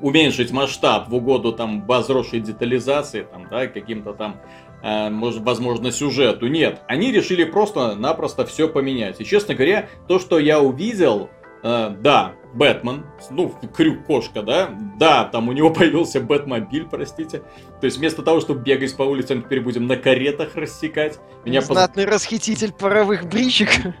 уменьшить 0.00 0.50
масштаб 0.50 1.08
в 1.08 1.14
угоду 1.14 1.52
там 1.52 1.86
возросшей 1.86 2.40
детализации, 2.40 3.22
там, 3.22 3.48
да, 3.50 3.66
каким-то 3.66 4.12
там, 4.12 4.36
может, 4.82 5.42
возможно, 5.42 5.90
сюжету. 5.90 6.46
Нет, 6.46 6.82
они 6.86 7.12
решили 7.12 7.44
просто-напросто 7.44 8.46
все 8.46 8.68
поменять. 8.68 9.20
И, 9.20 9.24
честно 9.24 9.54
говоря, 9.54 9.88
то, 10.06 10.18
что 10.18 10.38
я 10.38 10.60
увидел, 10.60 11.30
э, 11.62 11.96
да, 12.00 12.34
Бэтмен, 12.56 13.04
ну, 13.30 13.54
крюк-кошка, 13.76 14.42
да, 14.42 14.70
да, 14.98 15.24
там 15.24 15.48
у 15.48 15.52
него 15.52 15.70
появился 15.74 16.20
Бэтмобиль, 16.20 16.86
простите. 16.90 17.42
То 17.80 17.84
есть 17.84 17.98
вместо 17.98 18.22
того, 18.22 18.40
чтобы 18.40 18.62
бегать 18.62 18.96
по 18.96 19.02
улицам, 19.02 19.42
теперь 19.42 19.60
будем 19.60 19.86
на 19.86 19.96
каретах 19.96 20.56
рассекать. 20.56 21.18
Меня 21.44 21.60
поз- 21.60 21.68
Знатный 21.68 22.06
расхититель 22.06 22.72
паровых 22.72 23.28
бричек. 23.28 23.68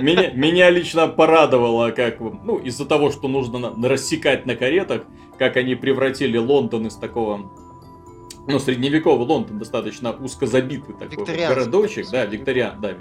меня, 0.00 0.30
меня 0.30 0.70
лично 0.70 1.08
порадовало, 1.08 1.90
как, 1.90 2.20
ну, 2.20 2.58
из-за 2.58 2.86
того, 2.86 3.10
что 3.10 3.26
нужно 3.26 3.74
рассекать 3.88 4.46
на 4.46 4.54
каретах, 4.54 5.02
как 5.38 5.56
они 5.56 5.74
превратили 5.74 6.38
Лондон 6.38 6.86
из 6.86 6.94
такого, 6.96 7.50
ну, 8.50 8.58
средневековый 8.58 9.26
Лондон, 9.26 9.58
достаточно 9.58 10.12
узко 10.12 10.46
забитый 10.46 10.94
такой 10.94 11.18
вот 11.18 11.28
городочек, 11.28 12.10
да, 12.10 12.24
викториан, 12.24 12.80
да, 12.80 12.94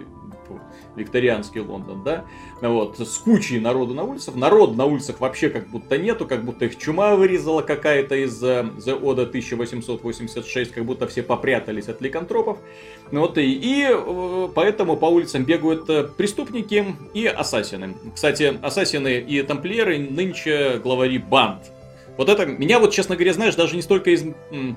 викторианский 0.95 1.61
Лондон, 1.61 2.03
да, 2.03 2.25
вот, 2.61 2.99
с 2.99 3.17
кучей 3.17 3.59
народу 3.59 3.93
на 3.93 4.03
улицах, 4.03 4.35
народ 4.35 4.75
на 4.75 4.85
улицах 4.85 5.19
вообще 5.19 5.49
как 5.49 5.67
будто 5.69 5.97
нету, 5.97 6.25
как 6.25 6.43
будто 6.43 6.65
их 6.65 6.77
чума 6.77 7.15
вырезала 7.15 7.61
какая-то 7.61 8.15
из 8.15 8.41
э, 8.43 8.69
The 8.77 8.99
Oda 8.99 9.23
1886, 9.23 10.71
как 10.71 10.85
будто 10.85 11.07
все 11.07 11.23
попрятались 11.23 11.87
от 11.87 12.01
ликантропов, 12.01 12.57
ну 13.11 13.21
вот 13.21 13.37
и, 13.37 13.53
и 13.53 13.87
э, 13.89 14.49
поэтому 14.53 14.97
по 14.97 15.05
улицам 15.05 15.45
бегают 15.45 15.89
э, 15.89 16.03
преступники 16.03 16.95
и 17.13 17.25
ассасины. 17.25 17.95
Кстати, 18.13 18.59
ассасины 18.61 19.19
и 19.19 19.41
тамплиеры 19.43 19.99
нынче 19.99 20.79
главари 20.83 21.17
банд. 21.17 21.71
Вот 22.19 22.27
это 22.27 22.45
меня 22.45 22.79
вот, 22.79 22.91
честно 22.91 23.15
говоря, 23.15 23.31
знаешь, 23.31 23.55
даже 23.55 23.77
не 23.77 23.81
столько 23.81 24.09
из- 24.09 24.25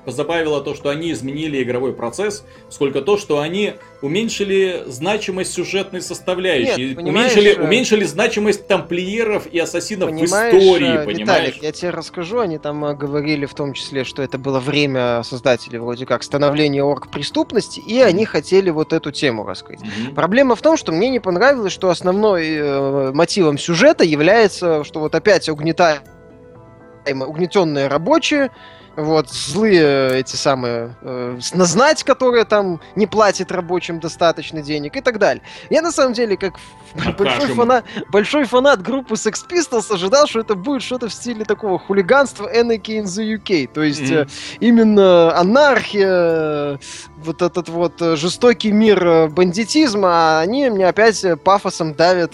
позабавило 0.05 0.61
то, 0.61 0.75
что 0.75 0.87
они 0.87 1.11
изменили 1.11 1.61
игровой 1.61 1.91
процесс, 1.91 2.45
сколько 2.69 3.01
то, 3.01 3.17
что 3.17 3.39
они 3.41 3.73
уменьшили 4.01 4.85
значимость 4.87 5.51
сюжетной 5.51 6.01
составляющей, 6.01 6.95
Нет, 6.95 6.99
уменьшили, 6.99 7.49
э, 7.49 7.61
уменьшили 7.61 8.05
значимость 8.05 8.65
тамплиеров 8.67 9.45
и 9.47 9.59
ассасинов 9.59 10.11
в 10.11 10.23
истории, 10.23 11.01
э, 11.01 11.05
понимаешь? 11.05 11.47
Виталик, 11.47 11.63
я 11.63 11.71
тебе 11.73 11.89
расскажу, 11.89 12.39
они 12.39 12.59
там 12.59 12.85
э, 12.85 12.95
говорили 12.95 13.45
в 13.45 13.53
том 13.53 13.73
числе, 13.73 14.05
что 14.05 14.21
это 14.21 14.37
было 14.37 14.61
время 14.61 15.21
создателей 15.23 15.79
вроде 15.79 16.05
как 16.05 16.23
становления 16.23 16.81
орг-преступности, 16.81 17.81
и 17.81 17.99
они 17.99 18.23
хотели 18.23 18.69
вот 18.69 18.93
эту 18.93 19.11
тему 19.11 19.45
раскрыть. 19.45 19.81
Мгм. 19.81 20.15
Проблема 20.15 20.55
в 20.55 20.61
том, 20.61 20.77
что 20.77 20.93
мне 20.93 21.09
не 21.09 21.19
понравилось, 21.19 21.73
что 21.73 21.89
основной 21.89 22.55
э, 22.55 23.11
мотивом 23.11 23.57
сюжета 23.57 24.05
является, 24.05 24.85
что 24.85 25.01
вот 25.01 25.13
опять 25.13 25.49
угнетаемые, 25.49 26.12
угнетенные 27.05 27.87
рабочие, 27.87 28.51
вот, 28.95 29.27
злые 29.31 30.19
эти 30.19 30.35
самые, 30.35 30.95
э, 31.01 31.39
на 31.53 31.65
знать, 31.65 32.03
которая 32.03 32.45
там 32.45 32.79
не 32.95 33.07
платит 33.07 33.51
рабочим 33.51 33.99
достаточно 33.99 34.61
денег 34.61 34.95
и 34.95 35.01
так 35.01 35.17
далее. 35.17 35.41
Я 35.71 35.81
на 35.81 35.91
самом 35.91 36.13
деле, 36.13 36.37
как 36.37 36.53
А 37.03 37.11
большой, 37.17 37.47
фанат, 37.55 37.85
большой 38.11 38.45
фанат 38.45 38.83
группы 38.83 39.15
Sex 39.15 39.47
Pistols, 39.49 39.91
ожидал, 39.91 40.27
что 40.27 40.41
это 40.41 40.53
будет 40.53 40.83
что-то 40.83 41.07
в 41.09 41.13
стиле 41.13 41.43
такого 41.43 41.79
хулиганства 41.79 42.47
Anarchy 42.55 43.01
in 43.01 43.05
the 43.05 43.35
UK. 43.37 43.67
То 43.73 43.81
есть 43.81 44.03
Мгм. 44.11 44.13
э, 44.19 44.25
именно 44.59 45.35
анархия, 45.35 46.79
вот 47.17 47.41
этот 47.41 47.69
вот 47.69 47.99
э, 47.99 48.15
жестокий 48.15 48.71
мир 48.71 49.07
э, 49.07 49.27
бандитизма, 49.27 50.09
а 50.37 50.41
они 50.41 50.69
мне 50.69 50.87
опять 50.87 51.23
э, 51.23 51.35
пафосом 51.35 51.95
давят 51.95 52.33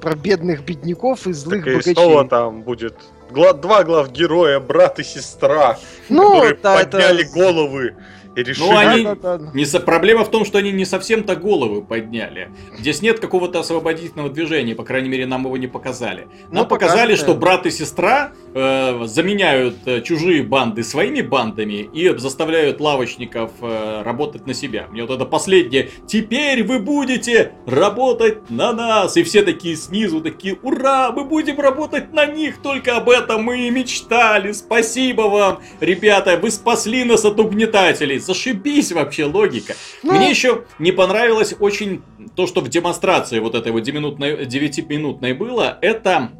про 0.00 0.14
бедных 0.14 0.64
бедняков 0.64 1.26
и 1.26 1.32
злых 1.34 1.64
Так 1.64 1.68
и 1.68 1.76
богачей. 1.76 1.94
снова 1.94 2.26
там 2.26 2.62
будет 2.62 2.96
два 3.30 3.84
глав 3.84 4.12
героя, 4.12 4.60
брат 4.60 4.98
и 4.98 5.04
сестра, 5.04 5.78
ну, 6.08 6.34
которые 6.34 6.58
да, 6.62 6.76
подняли 6.76 7.24
это... 7.24 7.32
головы 7.34 7.94
и 8.36 8.42
решили... 8.42 8.68
Ну, 8.68 8.76
они- 8.76 9.04
Да, 9.04 9.14
да, 9.14 9.38
да. 9.38 9.50
Не 9.54 9.64
со- 9.64 9.80
Проблема 9.80 10.24
в 10.24 10.30
том, 10.30 10.44
что 10.44 10.58
они 10.58 10.72
не 10.72 10.84
совсем-то 10.84 11.36
головы 11.36 11.82
подняли. 11.82 12.50
Здесь 12.78 13.02
нет 13.02 13.20
какого-то 13.20 13.60
освободительного 13.60 14.30
движения, 14.30 14.74
по 14.74 14.84
крайней 14.84 15.08
мере, 15.08 15.26
нам 15.26 15.44
его 15.44 15.56
не 15.56 15.66
показали. 15.66 16.28
Нам 16.50 16.64
Ну, 16.64 16.66
показали, 16.66 17.14
что 17.14 17.34
брат 17.34 17.66
и 17.66 17.70
сестра 17.70 18.32
э, 18.54 19.04
заменяют 19.04 19.76
э, 19.86 20.00
чужие 20.02 20.42
банды 20.42 20.82
своими 20.82 21.20
бандами 21.20 21.88
и 21.92 22.16
заставляют 22.18 22.80
лавочников 22.80 23.50
э, 23.60 24.02
работать 24.04 24.46
на 24.46 24.54
себя. 24.54 24.86
Мне 24.90 25.02
вот 25.02 25.10
это 25.14 25.24
последнее. 25.24 25.88
Теперь 26.06 26.64
вы 26.64 26.78
будете 26.78 27.52
работать 27.66 28.50
на 28.50 28.72
нас. 28.72 29.16
И 29.16 29.22
все 29.22 29.42
такие 29.42 29.76
снизу 29.76 30.20
такие, 30.20 30.56
ура, 30.62 31.10
мы 31.12 31.24
будем 31.24 31.58
работать 31.60 32.12
на 32.12 32.26
них. 32.26 32.58
Только 32.62 32.96
об 32.96 33.08
этом 33.08 33.42
мы 33.42 33.66
и 33.66 33.70
мечтали. 33.70 34.52
Спасибо 34.52 35.22
вам, 35.22 35.60
ребята, 35.80 36.38
вы 36.40 36.50
спасли 36.50 37.04
нас 37.04 37.24
от 37.24 37.38
угнетателей. 37.40 38.18
Зашибись 38.28 38.92
вообще 38.92 39.24
логика. 39.24 39.74
Ну, 40.02 40.12
Мне 40.12 40.28
еще 40.28 40.66
не 40.78 40.92
понравилось 40.92 41.54
очень 41.58 42.02
то, 42.36 42.46
что 42.46 42.60
в 42.60 42.68
демонстрации 42.68 43.38
вот 43.38 43.54
этой 43.54 43.72
вот 43.72 43.88
9-минутной 43.88 44.44
9-минутной 44.44 45.32
было, 45.32 45.78
это 45.80 46.30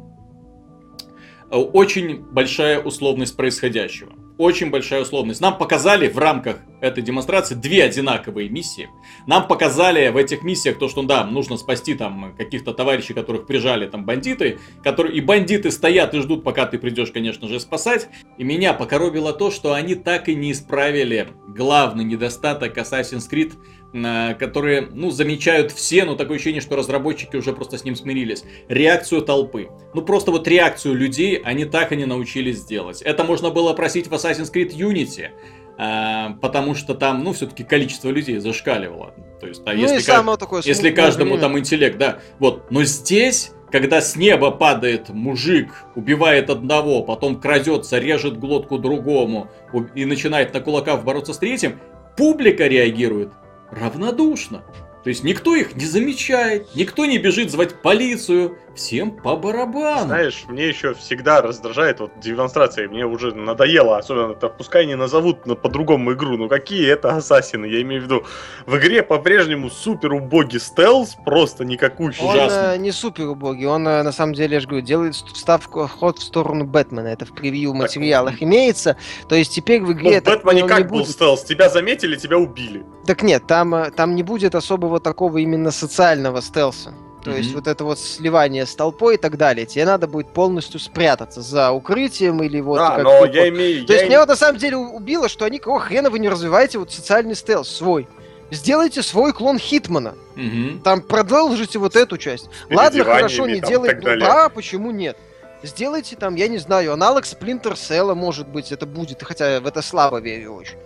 э, 1.49 1.55
очень 1.55 2.21
большая 2.21 2.79
условность 2.79 3.35
происходящего. 3.35 4.13
Очень 4.39 4.69
большая 4.69 5.01
условность. 5.01 5.41
Нам 5.41 5.57
показали 5.57 6.07
в 6.07 6.17
рамках 6.17 6.59
этой 6.79 7.03
демонстрации 7.03 7.55
две 7.55 7.83
одинаковые 7.83 8.47
миссии. 8.47 8.87
Нам 9.27 9.45
показали 9.45 10.07
в 10.07 10.15
этих 10.15 10.43
миссиях 10.43 10.79
то, 10.79 10.87
что 10.87 11.03
да, 11.03 11.25
нужно 11.25 11.57
спасти 11.57 11.93
там 11.93 12.33
каких-то 12.37 12.73
товарищей, 12.73 13.13
которых 13.13 13.45
прижали 13.45 13.85
там 13.85 14.05
бандиты, 14.05 14.59
которые 14.81 15.17
и 15.17 15.19
бандиты 15.19 15.71
стоят 15.71 16.13
и 16.13 16.21
ждут, 16.21 16.45
пока 16.45 16.65
ты 16.65 16.77
придешь, 16.77 17.11
конечно 17.11 17.49
же, 17.49 17.59
спасать. 17.59 18.07
И 18.37 18.45
меня 18.45 18.73
покоробило 18.73 19.33
то, 19.33 19.51
что 19.51 19.73
они 19.73 19.95
так 19.95 20.29
и 20.29 20.35
не 20.35 20.53
исправили 20.53 21.27
главный 21.49 22.05
недостаток 22.05 22.77
Assassin's 22.77 23.29
Creed, 23.29 23.55
которые, 23.91 24.87
ну, 24.91 25.09
замечают 25.09 25.71
все, 25.71 26.05
но 26.05 26.15
такое 26.15 26.35
ощущение, 26.35 26.61
что 26.61 26.75
разработчики 26.75 27.35
уже 27.35 27.53
просто 27.53 27.77
с 27.77 27.83
ним 27.83 27.95
смирились. 27.95 28.43
Реакцию 28.67 29.21
толпы. 29.23 29.69
Ну, 29.93 30.01
просто 30.03 30.31
вот 30.31 30.47
реакцию 30.47 30.95
людей 30.95 31.37
они 31.37 31.65
так 31.65 31.91
и 31.91 31.95
не 31.95 32.05
научились 32.05 32.57
сделать. 32.57 33.01
Это 33.01 33.23
можно 33.23 33.49
было 33.49 33.73
просить 33.73 34.07
в 34.07 34.13
Assassin's 34.13 34.53
Creed 34.53 34.75
Unity, 34.75 35.29
э, 35.77 36.35
потому 36.39 36.75
что 36.75 36.93
там, 36.93 37.23
ну, 37.23 37.33
все-таки 37.33 37.63
количество 37.63 38.09
людей 38.09 38.37
зашкаливало. 38.37 39.13
То 39.39 39.47
есть, 39.47 39.63
а 39.65 39.73
ну 39.73 39.81
если 39.81 39.95
и 39.95 40.05
ка- 40.05 40.17
самое 40.17 40.37
такое 40.37 40.61
если 40.63 40.91
каждому 40.91 41.31
время. 41.31 41.41
там 41.41 41.57
интеллект, 41.57 41.97
да. 41.97 42.19
Вот. 42.37 42.69
Но 42.69 42.83
здесь, 42.83 43.53
когда 43.71 44.01
с 44.01 44.15
неба 44.15 44.51
падает 44.51 45.09
мужик, 45.09 45.69
убивает 45.95 46.51
одного, 46.51 47.01
потом 47.01 47.39
крадется, 47.39 47.97
режет 47.97 48.37
глотку 48.37 48.77
другому 48.77 49.49
и 49.95 50.05
начинает 50.05 50.53
на 50.53 50.59
кулаках 50.59 51.03
бороться 51.03 51.33
с 51.33 51.37
третьим, 51.37 51.79
публика 52.17 52.67
реагирует 52.67 53.31
равнодушно. 53.71 54.63
То 55.03 55.09
есть 55.09 55.23
никто 55.23 55.55
их 55.55 55.75
не 55.75 55.85
замечает, 55.85 56.75
никто 56.75 57.05
не 57.05 57.17
бежит 57.17 57.51
звать 57.51 57.81
полицию, 57.81 58.57
всем 58.79 59.11
по 59.11 59.35
барабану. 59.35 60.05
Знаешь, 60.07 60.45
мне 60.47 60.67
еще 60.67 60.93
всегда 60.93 61.41
раздражает 61.41 61.99
вот 61.99 62.11
демонстрации, 62.19 62.87
мне 62.87 63.05
уже 63.05 63.33
надоело, 63.35 63.97
особенно 63.97 64.31
это, 64.31 64.47
пускай 64.49 64.85
не 64.85 64.95
назовут 64.95 65.45
на- 65.45 65.55
по-другому 65.55 66.13
игру, 66.13 66.37
но 66.37 66.47
какие 66.47 66.89
это 66.89 67.09
ассасины, 67.17 67.65
я 67.65 67.81
имею 67.81 68.01
в 68.01 68.05
виду, 68.05 68.23
в 68.65 68.77
игре 68.77 69.03
по-прежнему 69.03 69.69
супер 69.69 70.13
убогий 70.13 70.59
стелс, 70.59 71.15
просто 71.25 71.65
никакущий. 71.65 72.23
Он 72.23 72.37
э, 72.49 72.77
не 72.77 72.91
супер 72.91 73.27
убогий, 73.27 73.65
он 73.67 73.87
э, 73.87 74.01
на 74.03 74.11
самом 74.11 74.33
деле, 74.33 74.53
я 74.55 74.59
же 74.61 74.67
говорю, 74.67 74.85
делает 74.85 75.15
ст- 75.15 75.35
ставку 75.35 75.87
ход 75.87 76.19
в 76.19 76.23
сторону 76.23 76.65
Бэтмена. 76.65 77.07
Это 77.09 77.25
в 77.25 77.33
превью 77.33 77.73
материалах 77.73 78.41
имеется. 78.41 78.95
То 79.27 79.35
есть 79.35 79.53
теперь 79.53 79.81
в 79.81 79.87
Ну, 79.87 79.91
игре 79.93 80.09
в 80.09 80.13
я 80.13 80.21
так 80.21 80.43
Бэтмене 80.43 80.61
не 80.61 80.67
как 80.67 80.89
был 80.89 80.99
будет. 80.99 81.09
стелс? 81.11 81.43
Тебя 81.43 81.69
заметили, 81.69 82.15
тебя 82.15 82.37
убили. 82.37 82.85
Так 83.05 83.21
нет, 83.23 83.45
там, 83.47 83.75
э, 83.75 83.91
там 83.91 84.15
не 84.15 84.23
будет 84.23 84.55
особого 84.55 84.99
такого 84.99 85.37
именно 85.39 85.71
социального 85.71 86.41
стелса. 86.41 86.93
То 87.23 87.31
есть 87.31 87.53
вот 87.53 87.67
это 87.67 87.83
вот 87.83 87.99
сливание 87.99 88.65
с 88.65 88.75
толпой 88.75 89.15
и 89.15 89.17
так 89.17 89.37
далее, 89.37 89.65
тебе 89.65 89.85
надо 89.85 90.07
будет 90.07 90.29
полностью 90.33 90.79
спрятаться 90.79 91.41
за 91.41 91.71
укрытием 91.71 92.41
или 92.43 92.61
вот... 92.61 92.77
Да, 92.77 92.95
как 92.95 93.03
но 93.03 93.21
бы 93.21 93.27
я 93.27 93.41
вот- 93.41 93.49
имею... 93.49 93.85
То 93.85 93.93
я 93.93 93.99
есть 93.99 94.03
им- 94.05 94.09
меня 94.09 94.19
вот 94.19 94.29
на 94.29 94.35
самом 94.35 94.57
деле 94.57 94.77
убило, 94.77 95.27
что 95.27 95.45
они, 95.45 95.59
какого 95.59 95.79
хрена 95.79 96.09
вы 96.09 96.19
не 96.19 96.29
развиваете 96.29 96.77
вот 96.79 96.91
социальный 96.91 97.35
стелс 97.35 97.69
свой? 97.69 98.07
Сделайте 98.51 99.03
свой 99.03 99.33
клон 99.33 99.59
Хитмана. 99.59 100.15
Мгм. 100.35 100.81
Там 100.81 101.01
продолжите 101.01 101.77
вот 101.77 101.95
эту 101.95 102.17
часть. 102.17 102.49
Ладно, 102.69 103.03
хорошо, 103.03 103.47
не 103.47 103.61
так 103.61 104.01
Ну 104.03 104.19
да, 104.19 104.49
почему 104.49 104.91
нет? 104.91 105.17
Сделайте 105.61 106.15
там, 106.15 106.35
я 106.35 106.47
не 106.47 106.57
знаю, 106.57 106.93
аналог 106.93 107.25
Splinter 107.25 107.73
Cell, 107.73 108.15
может 108.15 108.47
быть, 108.47 108.71
это 108.71 108.85
будет, 108.85 109.21
хотя 109.21 109.59
в 109.59 109.67
это 109.67 109.81
слабо 109.81 110.19
верю 110.19 110.53
очень. 110.53 110.77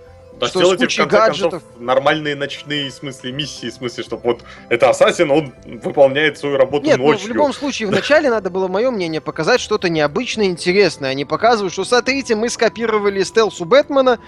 Да 0.43 0.49
что 0.49 0.59
с 0.59 0.61
сделайте, 0.61 0.87
в 0.87 0.97
конце 0.97 1.17
гаджетов. 1.17 1.51
концов, 1.63 1.81
нормальные 1.81 2.35
ночные, 2.35 2.89
в 2.89 2.93
смысле, 2.93 3.31
миссии, 3.31 3.69
в 3.69 3.73
смысле, 3.73 4.03
чтобы 4.03 4.21
вот 4.23 4.43
это 4.69 4.89
Ассасин, 4.89 5.31
он 5.31 5.53
выполняет 5.65 6.37
свою 6.37 6.57
работу 6.57 6.85
Нет, 6.85 6.97
ну, 6.97 7.07
ночью. 7.07 7.25
в 7.25 7.29
любом 7.29 7.53
случае, 7.53 7.87
вначале 7.87 8.29
надо 8.29 8.49
было, 8.49 8.67
мое 8.67 8.91
мнение, 8.91 9.21
показать 9.21 9.59
что-то 9.61 9.89
необычное, 9.89 10.45
интересное. 10.45 11.09
Они 11.11 11.25
показывают, 11.25 11.73
что, 11.73 11.83
смотрите, 11.83 12.35
мы 12.35 12.49
скопировали 12.49 13.23
стелс 13.23 13.59
у 13.61 13.65
Бэтмена, 13.65 14.19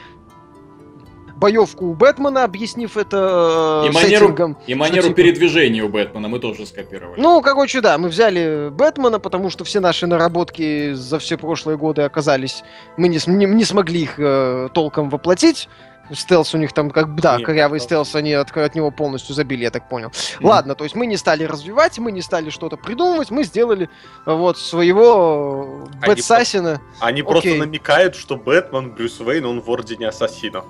боевку 1.36 1.88
у 1.88 1.94
Бэтмена, 1.94 2.44
объяснив 2.44 2.96
это 2.98 3.84
э, 3.86 3.90
И 3.90 3.92
манеру, 3.92 4.28
сеттингом. 4.28 4.58
и 4.66 4.76
манеру 4.76 5.04
типа- 5.10 5.16
передвижения 5.16 5.84
у 5.84 5.90
Бэтмена 5.90 6.28
мы 6.28 6.40
тоже 6.40 6.66
скопировали. 6.66 7.20
Ну, 7.20 7.42
короче, 7.42 7.82
да, 7.82 7.98
мы 7.98 8.08
взяли 8.10 8.70
Бэтмена, 8.72 9.20
потому 9.20 9.50
что 9.50 9.64
все 9.64 9.80
наши 9.80 10.08
наработки 10.08 10.94
за 10.94 11.20
все 11.20 11.38
прошлые 11.38 11.78
годы 11.78 12.04
оказались... 12.04 12.64
Мы 12.98 13.10
не, 13.10 13.20
не, 13.28 13.46
не 13.46 13.66
смогли 13.66 14.04
их 14.04 14.16
э, 14.18 14.70
толком 14.74 15.10
воплотить. 15.10 15.68
Стелс 16.12 16.54
у 16.54 16.58
них 16.58 16.74
там, 16.74 16.92
как 16.92 17.14
бы, 17.14 17.22
да, 17.22 17.38
Нет, 17.38 17.46
корявый 17.46 17.80
ну. 17.80 17.84
стелс, 17.86 18.16
они 18.16 18.34
от, 18.34 18.56
от 18.56 18.76
него 18.76 18.92
полностью 18.92 19.34
забили, 19.34 19.64
я 19.64 19.72
так 19.72 19.90
понял. 19.90 20.12
Мгм. 20.40 20.48
Ладно, 20.48 20.76
то 20.76 20.84
есть 20.84 20.96
мы 20.96 21.06
не 21.06 21.18
стали 21.18 21.44
развивать, 21.44 21.98
мы 21.98 22.12
не 22.12 22.22
стали 22.22 22.50
что-то 22.50 22.78
придумывать, 22.78 23.32
мы 23.32 23.44
сделали 23.44 23.90
вот 24.26 24.58
своего 24.58 25.88
э, 25.88 25.98
Они 26.02 26.16
Бэтсасина. 26.16 26.82
Они 27.00 27.24
просто 27.24 27.50
Окей. 27.50 27.60
намекают, 27.60 28.16
что 28.16 28.36
Бэтмен, 28.36 28.92
Брюс 28.92 29.20
Уэйн, 29.20 29.46
он 29.46 29.62
в 29.62 29.70
Ордене 29.70 30.10
Ассасинов. 30.10 30.66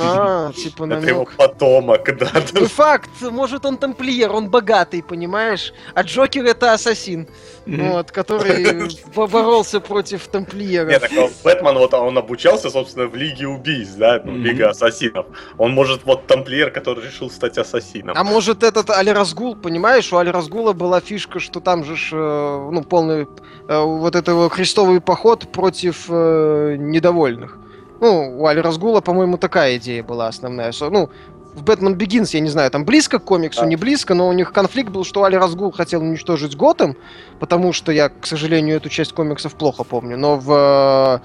А, 0.00 0.52
типа 0.56 0.84
Это 0.84 1.06
его 1.06 1.24
намек. 1.24 1.36
потомок, 1.36 2.18
да. 2.18 2.30
Не 2.52 2.66
факт, 2.66 3.10
может 3.22 3.64
он 3.64 3.76
тамплиер, 3.76 4.32
он 4.32 4.50
богатый, 4.50 5.02
понимаешь? 5.02 5.72
А 5.94 6.02
Джокер 6.02 6.44
это 6.44 6.72
ассасин, 6.72 7.28
Мгм. 7.66 7.90
вот, 7.92 8.10
который 8.10 8.90
поборолся 9.14 9.80
против 9.80 10.26
тамплиеров. 10.28 10.90
Нет, 10.90 11.00
так 11.00 11.30
Бэтмен, 11.42 11.78
вот 11.78 11.94
он 11.94 12.18
обучался, 12.18 12.70
собственно, 12.70 13.06
в 13.06 13.14
Лиге 13.14 13.48
убийств, 13.48 13.96
да, 13.96 14.20
ну, 14.24 14.32
Мгм. 14.32 14.42
Лига 14.42 14.70
Ассасинов. 14.70 15.26
Он 15.58 15.72
может 15.72 16.04
вот 16.04 16.26
тамплиер, 16.26 16.70
который 16.70 17.04
решил 17.04 17.30
стать 17.30 17.58
ассасином. 17.58 18.14
А 18.16 18.24
может 18.24 18.62
этот 18.62 18.90
Али 18.90 19.10
Разгул, 19.10 19.56
понимаешь, 19.56 20.12
у 20.12 20.16
Али 20.16 20.30
Разгула 20.30 20.72
была 20.72 21.00
фишка, 21.00 21.40
что 21.40 21.60
там 21.60 21.84
же, 21.84 21.94
э, 22.12 22.68
ну, 22.70 22.82
полный 22.82 23.26
э, 23.68 23.80
вот 23.82 24.14
этого 24.14 24.50
крестовый 24.50 25.00
поход 25.00 25.48
против 25.50 26.06
э, 26.08 26.76
недовольных. 26.78 27.58
Ну, 28.00 28.40
у 28.40 28.46
Али 28.46 28.60
Разгула, 28.60 29.00
по-моему, 29.00 29.38
такая 29.38 29.76
идея 29.76 30.02
была 30.02 30.26
основная. 30.28 30.72
Ну, 30.80 31.08
в 31.54 31.62
Бэтмен 31.62 31.94
Бегинс, 31.94 32.34
я 32.34 32.40
не 32.40 32.48
знаю, 32.50 32.70
там 32.70 32.84
близко 32.84 33.18
к 33.18 33.24
комиксу, 33.24 33.60
Да. 33.60 33.66
не 33.66 33.76
близко, 33.76 34.14
но 34.14 34.28
у 34.28 34.32
них 34.32 34.52
конфликт 34.52 34.90
был, 34.90 35.04
что 35.04 35.24
Али 35.24 35.36
Разгул 35.36 35.70
хотел 35.70 36.02
уничтожить 36.02 36.56
Готэм, 36.56 36.96
потому 37.38 37.72
что 37.72 37.92
я, 37.92 38.08
к 38.08 38.26
сожалению, 38.26 38.76
эту 38.76 38.88
часть 38.88 39.12
комиксов 39.12 39.54
плохо 39.54 39.84
помню, 39.84 40.16
но 40.16 40.36
в 40.36 41.20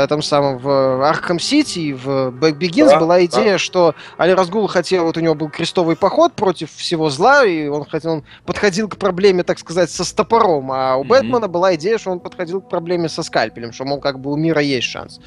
э, 0.00 0.04
этом 0.04 0.22
самом 0.22 0.58
в 0.58 0.68
Арkham 0.68 1.38
Сити 1.38 1.78
и 1.78 1.92
в 1.92 2.30
Бэк 2.30 2.56
Бегинс 2.56 2.90
Да, 2.92 2.98
была 3.00 3.16
да. 3.16 3.24
идея, 3.24 3.58
что 3.58 3.94
Али 4.18 4.32
Разгул 4.32 4.66
хотел, 4.66 5.04
вот 5.04 5.16
у 5.16 5.20
него 5.20 5.34
был 5.34 5.48
крестовый 5.48 5.96
поход 5.96 6.34
против 6.34 6.70
всего 6.72 7.10
зла, 7.10 7.44
и 7.44 7.66
он 7.68 7.84
хотел, 7.84 8.12
он 8.12 8.24
подходил 8.44 8.88
к 8.88 8.96
проблеме, 8.96 9.42
так 9.42 9.58
сказать, 9.58 9.90
со 9.90 10.04
стопором, 10.04 10.70
а 10.72 10.96
у 10.96 11.00
Мгм. 11.00 11.08
Бэтмена 11.08 11.48
была 11.48 11.74
идея, 11.74 11.98
что 11.98 12.10
он 12.10 12.20
подходил 12.20 12.60
к 12.60 12.68
проблеме 12.68 13.08
со 13.08 13.22
скальпелем, 13.22 13.72
что, 13.72 13.84
мол, 13.84 14.00
как 14.00 14.18
бы 14.20 14.30
у 14.32 14.36
мира 14.36 14.60
есть 14.60 14.86
шанс. 14.88 15.20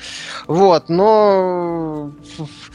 Вот, 0.48 0.90
но... 0.90 2.12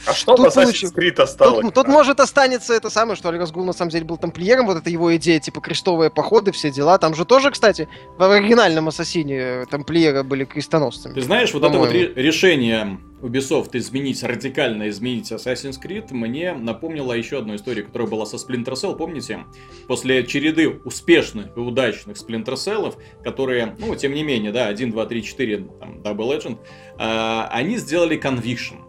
А 0.07 0.13
что 0.13 0.35
Тут 0.35 0.53
получил- 0.53 0.91
Creed 0.91 1.21
осталось? 1.21 1.61
Тут, 1.61 1.73
тут, 1.73 1.87
может 1.87 2.19
останется 2.19 2.73
это 2.73 2.89
самое, 2.89 3.15
что 3.15 3.29
Али 3.29 3.37
Разгул 3.39 3.63
на 3.65 3.73
самом 3.73 3.91
деле 3.91 4.05
был 4.05 4.17
тамплиером, 4.17 4.65
вот 4.67 4.77
это 4.77 4.89
его 4.89 5.15
идея, 5.15 5.39
типа 5.39 5.61
крестовые 5.61 6.09
походы, 6.09 6.51
все 6.51 6.71
дела. 6.71 6.97
Там 6.97 7.15
же 7.15 7.25
тоже, 7.25 7.51
кстати, 7.51 7.87
в 8.17 8.23
оригинальном 8.23 8.87
Ассасине 8.87 9.37
э, 9.37 9.65
тамплиеры 9.69 10.23
были 10.23 10.45
крестоносцами. 10.45 11.13
Ты 11.13 11.21
знаешь, 11.21 11.53
вот 11.53 11.63
это 11.63 11.77
вот 11.85 11.93
ре- 11.93 12.13
решение 12.15 12.99
Ubisoft 13.21 13.69
изменить, 13.73 14.21
радикально 14.23 14.89
изменить 14.89 15.31
Assassin's 15.31 15.75
Creed, 15.83 16.07
мне 16.13 16.53
напомнило 16.53 17.13
еще 17.13 17.39
одну 17.39 17.55
историю, 17.55 17.85
которая 17.85 18.07
была 18.07 18.25
со 18.25 18.35
Splinter 18.35 18.73
Cell, 18.73 18.95
помните? 18.95 19.39
После 19.87 20.23
череды 20.25 20.69
успешных 20.83 21.55
и 21.55 21.59
удачных 21.59 22.17
Splinter 22.17 22.53
Cell, 22.53 22.93
которые, 23.23 23.75
ну, 23.79 23.95
тем 23.95 24.13
не 24.13 24.23
менее, 24.23 24.51
да, 24.51 24.67
1, 24.67 24.91
2, 24.91 25.05
3, 25.05 25.23
4, 25.23 25.57
там, 25.79 26.01
Double 26.01 26.37
Legend, 26.37 26.57
а, 26.97 27.47
они 27.51 27.77
сделали 27.77 28.19
Conviction. 28.21 28.81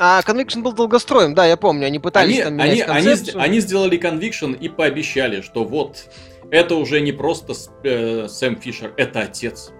А 0.00 0.20
Conviction 0.20 0.62
был 0.62 0.72
долгостроем, 0.72 1.34
да, 1.34 1.46
я 1.46 1.56
помню, 1.56 1.86
они 1.86 1.98
пытались 1.98 2.34
Они, 2.34 2.42
там 2.44 2.60
они, 2.60 2.72
менять 2.72 2.88
они, 2.88 3.04
концепцию. 3.06 3.42
они 3.42 3.60
сделали 3.60 3.98
Conviction 3.98 4.56
и 4.58 4.68
пообещали, 4.68 5.40
что 5.40 5.64
вот, 5.64 6.08
это 6.50 6.74
уже 6.76 7.00
не 7.00 7.12
просто 7.12 7.54
э, 7.84 8.28
Сэм 8.28 8.56
Фишер, 8.60 8.94
это 8.96 9.20
отец. 9.20 9.72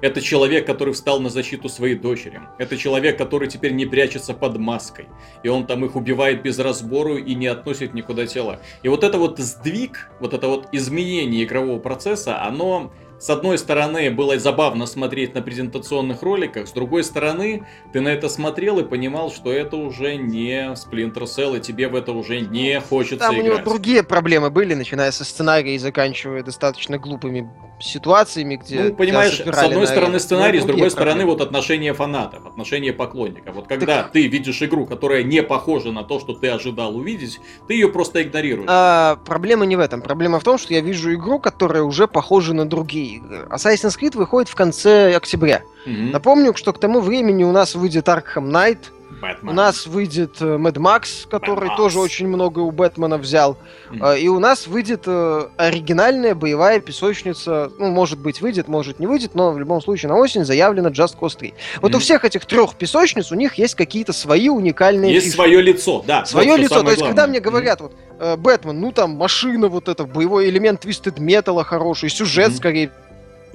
Это 0.00 0.20
человек, 0.20 0.66
который 0.66 0.94
встал 0.94 1.20
на 1.20 1.30
защиту 1.30 1.68
своей 1.68 1.94
дочери. 1.94 2.40
Это 2.58 2.76
человек, 2.76 3.16
который 3.18 3.48
теперь 3.48 3.72
не 3.72 3.86
прячется 3.86 4.34
под 4.34 4.58
маской. 4.58 5.06
И 5.42 5.48
он 5.48 5.66
там 5.66 5.84
их 5.84 5.96
убивает 5.96 6.42
без 6.42 6.58
разбору 6.58 7.16
и 7.16 7.34
не 7.34 7.46
относит 7.46 7.94
никуда 7.94 8.26
тела. 8.26 8.60
И 8.82 8.88
вот 8.88 9.04
это 9.04 9.18
вот 9.18 9.38
сдвиг, 9.38 10.10
вот 10.20 10.34
это 10.34 10.48
вот 10.48 10.68
изменение 10.72 11.44
игрового 11.44 11.78
процесса, 11.78 12.42
оно 12.42 12.92
с 13.18 13.30
одной 13.30 13.56
стороны, 13.56 14.10
было 14.10 14.38
забавно 14.38 14.84
смотреть 14.86 15.34
на 15.34 15.40
презентационных 15.40 16.22
роликах, 16.22 16.68
с 16.68 16.72
другой 16.72 17.02
стороны, 17.02 17.66
ты 17.92 18.00
на 18.00 18.08
это 18.08 18.28
смотрел 18.28 18.78
и 18.78 18.84
понимал, 18.84 19.30
что 19.30 19.50
это 19.52 19.76
уже 19.76 20.16
не 20.16 20.74
Splinter 20.74 21.24
Cell, 21.24 21.56
и 21.56 21.60
тебе 21.60 21.88
в 21.88 21.94
это 21.94 22.12
уже 22.12 22.40
не 22.40 22.78
хочется 22.80 23.18
Там 23.26 23.38
у 23.38 23.38
него 23.38 23.54
играть. 23.54 23.64
другие 23.64 24.02
проблемы 24.02 24.50
были, 24.50 24.74
начиная 24.74 25.10
со 25.12 25.24
сценария 25.24 25.74
и 25.74 25.78
заканчивая 25.78 26.42
достаточно 26.42 26.98
глупыми 26.98 27.50
ситуациями, 27.78 28.56
где... 28.56 28.84
Ну, 28.84 28.94
понимаешь, 28.94 29.40
с 29.40 29.62
одной 29.62 29.86
стороны 29.86 30.18
сценарий, 30.18 30.60
с 30.60 30.64
другой 30.64 30.90
стороны 30.90 31.24
вот 31.24 31.40
отношение 31.40 31.92
фанатов, 31.94 32.46
отношение 32.46 32.92
поклонников. 32.92 33.54
Вот 33.54 33.66
когда 33.66 34.04
ты 34.04 34.26
видишь 34.26 34.62
игру, 34.62 34.86
которая 34.86 35.22
не 35.22 35.42
похожа 35.42 35.92
на 35.92 36.02
то, 36.02 36.20
что 36.20 36.34
ты 36.34 36.48
ожидал 36.48 36.96
увидеть, 36.96 37.40
ты 37.68 37.74
ее 37.74 37.88
просто 37.88 38.22
игнорируешь. 38.22 38.68
А, 38.70 39.16
проблема 39.24 39.66
не 39.66 39.76
в 39.76 39.80
этом. 39.80 40.00
Проблема 40.00 40.40
в 40.40 40.44
том, 40.44 40.58
что 40.58 40.74
я 40.74 40.80
вижу 40.80 41.14
игру, 41.14 41.38
которая 41.38 41.82
уже 41.82 42.06
похожа 42.06 42.54
на 42.54 42.66
другие 42.68 43.16
игры. 43.16 43.46
Assassin's 43.50 43.98
Creed 43.98 44.16
выходит 44.16 44.48
в 44.48 44.54
конце 44.54 45.14
октября. 45.14 45.62
Напомню, 45.86 46.54
что 46.56 46.72
к 46.72 46.80
тому 46.80 47.00
времени 47.00 47.44
у 47.44 47.52
нас 47.52 47.76
выйдет 47.76 48.08
Arkham 48.08 48.50
Knight, 48.50 48.78
Бэтмен. 49.20 49.48
у 49.50 49.52
нас 49.54 49.86
выйдет 49.86 50.36
э, 50.40 50.56
Mad 50.56 50.74
Max, 50.74 51.28
который 51.28 51.68
Mad 51.68 51.72
Max. 51.72 51.76
тоже 51.76 51.98
очень 52.00 52.28
много 52.28 52.60
у 52.60 52.70
Бэтмена 52.70 53.18
взял. 53.18 53.56
А, 54.00 54.14
и 54.14 54.28
у 54.28 54.38
нас 54.38 54.66
выйдет 54.66 55.02
э, 55.06 55.48
оригинальная 55.56 56.34
боевая 56.34 56.80
песочница. 56.80 57.70
Ну, 57.78 57.90
может 57.90 58.18
быть, 58.18 58.40
выйдет, 58.40 58.68
может 58.68 58.98
не 58.98 59.06
выйдет, 59.06 59.34
но 59.34 59.52
в 59.52 59.58
любом 59.58 59.80
случае 59.80 60.10
на 60.10 60.16
осень 60.16 60.44
заявлено 60.44 60.88
Just 60.90 61.16
Cause 61.18 61.36
3. 61.38 61.54
Вот 61.82 61.90
у 61.92 61.96
Мгм. 61.96 62.00
всех 62.00 62.24
этих 62.24 62.44
трех 62.46 62.74
песочниц 62.74 63.32
у 63.32 63.34
них 63.34 63.54
есть 63.54 63.74
какие-то 63.74 64.12
свои 64.12 64.48
уникальные 64.48 65.12
Есть 65.12 65.26
фишки. 65.26 65.36
свое 65.36 65.60
лицо, 65.62 66.04
да. 66.06 66.18
вот 66.20 66.28
Свое 66.28 66.52
что 66.52 66.56
лицо. 66.62 66.82
То 66.82 66.90
есть, 66.90 66.98
когда 67.02 67.12
главное. 67.14 67.26
мне 67.28 67.40
говорят, 67.40 67.80
вот, 67.80 67.92
э, 68.18 68.36
Бэтмен, 68.36 68.80
ну 68.80 68.92
там 68.92 69.12
машина 69.12 69.68
вот 69.68 69.88
эта, 69.88 70.04
боевой 70.04 70.48
элемент 70.48 70.84
Twisted 70.84 71.16
Metal 71.18 71.62
хороший, 71.64 72.10
сюжет, 72.10 72.48
Мгм. 72.48 72.56
скорее 72.56 72.90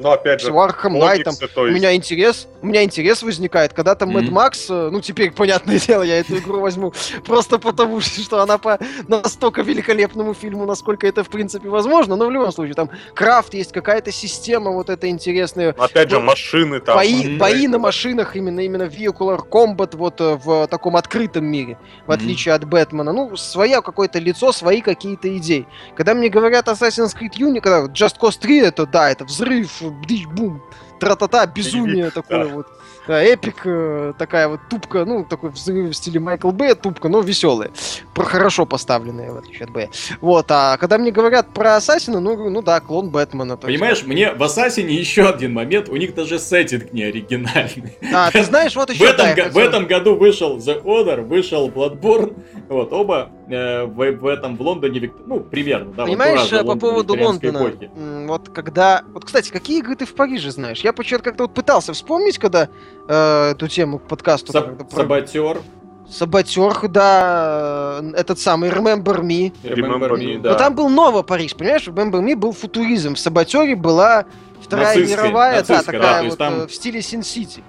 Но 0.01 0.11
опять 0.13 0.41
же, 0.41 0.49
Knight, 0.49 1.23
там, 1.23 1.35
комиксы, 1.35 1.47
то 1.47 1.61
у 1.61 1.65
есть... 1.65 1.77
меня 1.77 1.95
интерес, 1.95 2.47
у 2.61 2.67
меня 2.67 2.83
интерес 2.83 3.23
возникает, 3.23 3.73
когда 3.73 3.95
там 3.95 4.15
Mad. 4.15 4.29
Max, 4.29 4.65
э, 4.69 4.89
ну 4.91 5.01
теперь, 5.01 5.31
понятное 5.31 5.79
дело, 5.87 6.03
я 6.03 6.19
эту 6.19 6.37
игру 6.37 6.59
возьму 6.59 6.93
просто 7.25 7.59
потому, 7.59 8.01
что 8.01 8.41
она 8.41 8.57
по 8.57 8.79
настолько 9.07 9.61
великолепному 9.61 10.33
фильму, 10.33 10.65
насколько 10.65 11.07
это 11.07 11.23
в 11.23 11.29
принципе 11.29 11.69
возможно, 11.69 12.15
но 12.15 12.27
в 12.27 12.31
любом 12.31 12.51
случае 12.51 12.75
там 12.75 12.89
крафт 13.13 13.53
есть, 13.53 13.71
какая-то 13.71 14.11
система 14.11 14.71
вот 14.71 14.89
эта 14.89 15.09
интересная, 15.09 15.75
опять 15.77 16.09
же, 16.09 16.19
машины 16.19 16.79
там... 16.79 16.95
бои, 16.95 17.37
бои 17.37 17.67
на 17.67 17.77
машинах, 17.77 18.35
именно, 18.35 18.61
именно 18.61 18.83
vehicular 18.83 19.39
combat 19.47 19.95
вот 19.95 20.19
э, 20.21 20.35
в 20.35 20.67
таком 20.67 20.95
открытом 20.95 21.45
мире, 21.45 21.77
в 22.07 22.11
отличие 22.11 22.53
от 22.53 22.65
Бэтмена. 22.65 23.11
Ну, 23.11 23.35
свое 23.35 23.81
какое-то 23.81 24.19
лицо, 24.19 24.51
свои 24.51 24.81
какие-то 24.81 25.35
идеи. 25.37 25.67
Когда 25.95 26.13
мне 26.13 26.29
говорят 26.29 26.67
Assassin's 26.67 27.15
Creed 27.17 27.37
Unity, 27.37 27.87
Just 27.91 28.19
Cause 28.19 28.39
3, 28.39 28.59
это 28.59 28.85
да, 28.85 29.09
это 29.09 29.25
взрыв, 29.25 29.81
бдыщ, 29.91 30.27
бум, 30.27 30.61
тра-та-та, 30.99 31.45
безумие 31.45 32.11
такое 32.11 32.45
вот. 32.47 32.67
Да, 33.07 33.21
эпик, 33.21 33.61
э, 33.65 34.13
такая 34.17 34.47
вот 34.47 34.59
тупка, 34.69 35.05
ну, 35.05 35.25
такой 35.25 35.49
в, 35.49 35.55
в 35.55 35.93
стиле 35.93 36.19
Майкл 36.19 36.51
Б, 36.51 36.75
тупка, 36.75 37.09
но 37.09 37.21
веселая. 37.21 37.71
Про 38.13 38.25
хорошо 38.25 38.65
поставленная, 38.67 39.31
в 39.31 39.37
отличие 39.37 39.65
от 39.65 39.71
Б. 39.71 39.89
Вот, 40.21 40.45
а 40.49 40.77
когда 40.77 40.99
мне 40.99 41.11
говорят 41.11 41.51
про 41.51 41.77
Ассасина, 41.77 42.19
ну, 42.19 42.49
ну 42.49 42.61
да, 42.61 42.79
клон 42.79 43.09
Бэтмена. 43.09 43.53
есть, 43.53 43.61
Понимаешь, 43.63 44.03
мне 44.03 44.33
в 44.33 44.43
Ассасине 44.43 44.93
еще 44.93 45.27
один 45.27 45.53
момент, 45.53 45.89
у 45.89 45.95
них 45.95 46.13
даже 46.13 46.37
сеттинг 46.37 46.93
не 46.93 47.03
оригинальный. 47.03 47.97
А, 48.13 48.29
ты 48.29 48.43
знаешь, 48.43 48.75
вот 48.75 48.89
В 48.89 48.93
еще... 48.93 49.13
да, 49.13 49.31
этом, 49.31 49.51
в 49.51 49.57
этом 49.57 49.87
году 49.87 50.15
вышел 50.15 50.57
The 50.57 50.83
Honor, 50.83 51.21
вышел 51.21 51.69
Bloodborne, 51.69 52.37
вот, 52.69 52.93
оба 52.93 53.31
э, 53.49 53.83
в, 53.83 54.11
в 54.11 54.27
этом, 54.27 54.57
в 54.57 54.61
Лондоне, 54.61 54.99
вик- 54.99 55.23
ну, 55.25 55.39
примерно, 55.39 55.91
да, 55.93 56.03
вот 56.03 56.09
Понимаешь, 56.09 56.51
э, 56.51 56.59
по 56.59 56.67
Лондон 56.67 56.79
поводу 56.79 57.17
Лондона, 57.17 57.57
эпохи. 57.57 57.91
вот 58.27 58.49
когда... 58.49 59.03
Вот, 59.11 59.25
кстати, 59.25 59.49
какие 59.51 59.79
игры 59.79 59.95
ты 59.95 60.05
в 60.05 60.13
Париже 60.13 60.51
знаешь? 60.51 60.81
Я 60.81 60.93
почему-то 60.93 61.23
как-то 61.23 61.43
вот 61.43 61.53
пытался 61.53 61.93
вспомнить, 61.93 62.37
когда 62.37 62.69
э, 63.07 63.51
эту 63.51 63.67
тему 63.67 63.99
к 63.99 64.07
подкасту... 64.07 64.51
Саб- 64.51 64.77
про- 64.89 64.95
Саботер, 64.95 65.61
Саботер, 66.09 66.87
да, 66.89 67.99
э, 68.01 68.11
этот 68.17 68.39
самый 68.39 68.69
Remember 68.69 69.21
Me. 69.21 69.53
Remember 69.63 70.11
Me, 70.11 70.35
Me, 70.35 70.39
да. 70.39 70.51
Но 70.51 70.57
там 70.57 70.75
был 70.75 70.89
Ново 70.89 71.21
Париж, 71.23 71.55
понимаешь? 71.55 71.87
Remember 71.87 72.21
Me 72.21 72.35
был 72.35 72.51
футуризм. 72.51 73.15
В 73.15 73.19
Саботере 73.19 73.75
была 73.75 74.25
Вторая 74.61 74.95
Нацистская, 74.95 75.23
мировая, 75.25 75.51
да, 75.63 75.73
нацистская, 75.73 75.99
да, 75.99 76.05
такая 76.05 76.19
то 76.19 76.25
есть 76.25 76.37
вот 76.39 76.45
там- 76.45 76.61
э, 76.61 76.67
в 76.67 76.73
стиле 76.73 77.01
Син-Сити. 77.01 77.63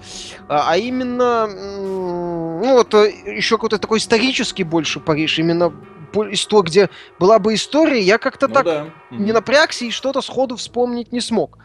А, 0.48 0.66
а 0.72 0.76
именно, 0.76 1.46
ну 1.46 2.74
вот 2.74 2.92
э, 2.94 3.10
еще 3.36 3.56
какой-то 3.56 3.78
такой 3.78 3.98
исторический 3.98 4.64
больше 4.64 5.00
Париж, 5.00 5.38
именно 5.38 5.72
того, 6.12 6.62
где 6.62 6.90
была 7.18 7.38
бы 7.38 7.54
история, 7.54 8.00
я 8.00 8.18
как-то 8.18 8.46
Ну 8.46 8.54
так 8.54 8.64
да. 8.64 8.86
не 9.10 9.32
напрягся 9.32 9.86
и 9.86 9.90
что-то 9.90 10.20
сходу 10.20 10.56
вспомнить 10.56 11.10
не 11.10 11.20
смог. 11.22 11.58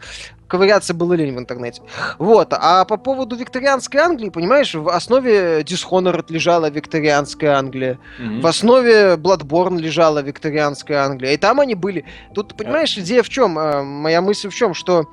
Ковыряться 0.48 0.94
было 0.94 1.12
лень 1.12 1.34
в 1.34 1.38
интернете. 1.38 1.82
Вот. 2.18 2.48
А 2.52 2.84
по 2.86 2.96
поводу 2.96 3.36
викторианской 3.36 4.00
Англии, 4.00 4.30
понимаешь, 4.30 4.74
в 4.74 4.88
основе 4.88 5.60
Dishonored 5.60 6.24
лежала 6.30 6.70
викторианская 6.70 7.56
Англия. 7.56 7.98
Мгм. 8.18 8.40
В 8.40 8.46
основе 8.46 9.16
Bloodborne 9.16 9.78
лежала 9.78 10.22
викторианская 10.22 11.04
Англия. 11.04 11.32
И 11.32 11.36
там 11.36 11.60
они 11.60 11.74
были. 11.74 12.06
Тут, 12.34 12.56
понимаешь, 12.56 12.96
идея 12.96 13.22
в 13.22 13.28
чем? 13.28 13.52
Моя 13.52 14.22
мысль 14.22 14.48
в 14.48 14.54
чем? 14.54 14.72
Что 14.72 15.06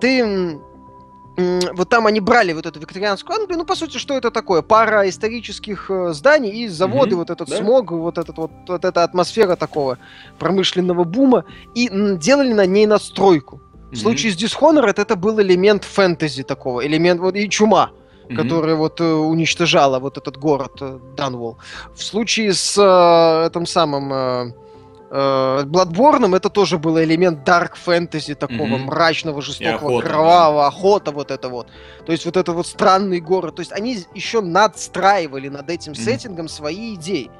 ты... 0.00 0.58
Вот 1.38 1.88
там 1.88 2.06
они 2.06 2.20
брали 2.20 2.52
вот 2.52 2.66
эту 2.66 2.78
викторианскую 2.78 3.38
Англию, 3.40 3.58
ну, 3.60 3.64
по 3.64 3.74
сути, 3.74 3.96
что 3.96 4.18
это 4.18 4.30
такое? 4.30 4.60
Пара 4.60 5.08
исторических 5.08 5.90
э, 5.90 6.12
зданий 6.12 6.64
и 6.64 6.68
заводы, 6.68 7.12
Мгм, 7.12 7.20
вот 7.20 7.30
этот 7.30 7.48
да. 7.48 7.56
смог, 7.56 7.90
вот, 7.90 8.18
этот 8.18 8.36
вот, 8.36 8.50
вот 8.68 8.84
эта 8.84 9.02
атмосфера 9.02 9.56
такого 9.56 9.96
промышленного 10.38 11.04
бума, 11.04 11.46
и 11.74 11.88
делали 12.18 12.52
на 12.52 12.66
ней 12.66 12.84
настройку. 12.84 13.62
В 13.92 13.96
случае 13.98 14.32
с 14.32 14.36
Dishonored 14.36 15.00
это 15.00 15.16
был 15.16 15.40
элемент 15.40 15.84
фэнтези 15.84 16.42
такого, 16.44 16.84
элемент, 16.86 17.20
вот 17.20 17.36
и 17.36 17.48
чума, 17.50 17.90
Мгм. 18.28 18.36
которая 18.36 18.74
вот 18.74 19.00
э, 19.00 19.04
уничтожала 19.04 19.98
вот 19.98 20.16
этот 20.16 20.38
город 20.38 20.72
э, 20.80 20.98
Данволл. 21.16 21.58
В 21.94 22.02
случае 22.02 22.54
с 22.54 22.78
э, 22.78 23.46
этим 23.48 23.66
самым 23.66 24.12
э, 24.12 24.52
э, 25.10 25.64
Bloodborne 25.64 26.34
это 26.34 26.48
тоже 26.48 26.78
был 26.78 26.98
элемент 26.98 27.44
дарк 27.44 27.76
фэнтези 27.76 28.34
такого 28.34 28.64
Мгм. 28.78 28.84
мрачного, 28.86 29.42
жестокого, 29.42 29.76
охота, 29.76 30.06
да. 30.06 30.10
кровавого, 30.10 30.66
охота 30.66 31.10
вот 31.12 31.30
это 31.30 31.48
вот. 31.50 31.66
То 32.06 32.12
есть 32.12 32.24
вот 32.24 32.36
это 32.38 32.52
вот 32.52 32.66
странный 32.66 33.20
город. 33.20 33.56
То 33.56 33.60
есть 33.60 33.72
они 33.72 33.98
еще 34.14 34.40
надстраивали 34.40 35.48
над 35.48 35.68
этим 35.68 35.92
Мгм. 35.92 36.00
сеттингом 36.00 36.48
свои 36.48 36.94
идеи. 36.94 37.30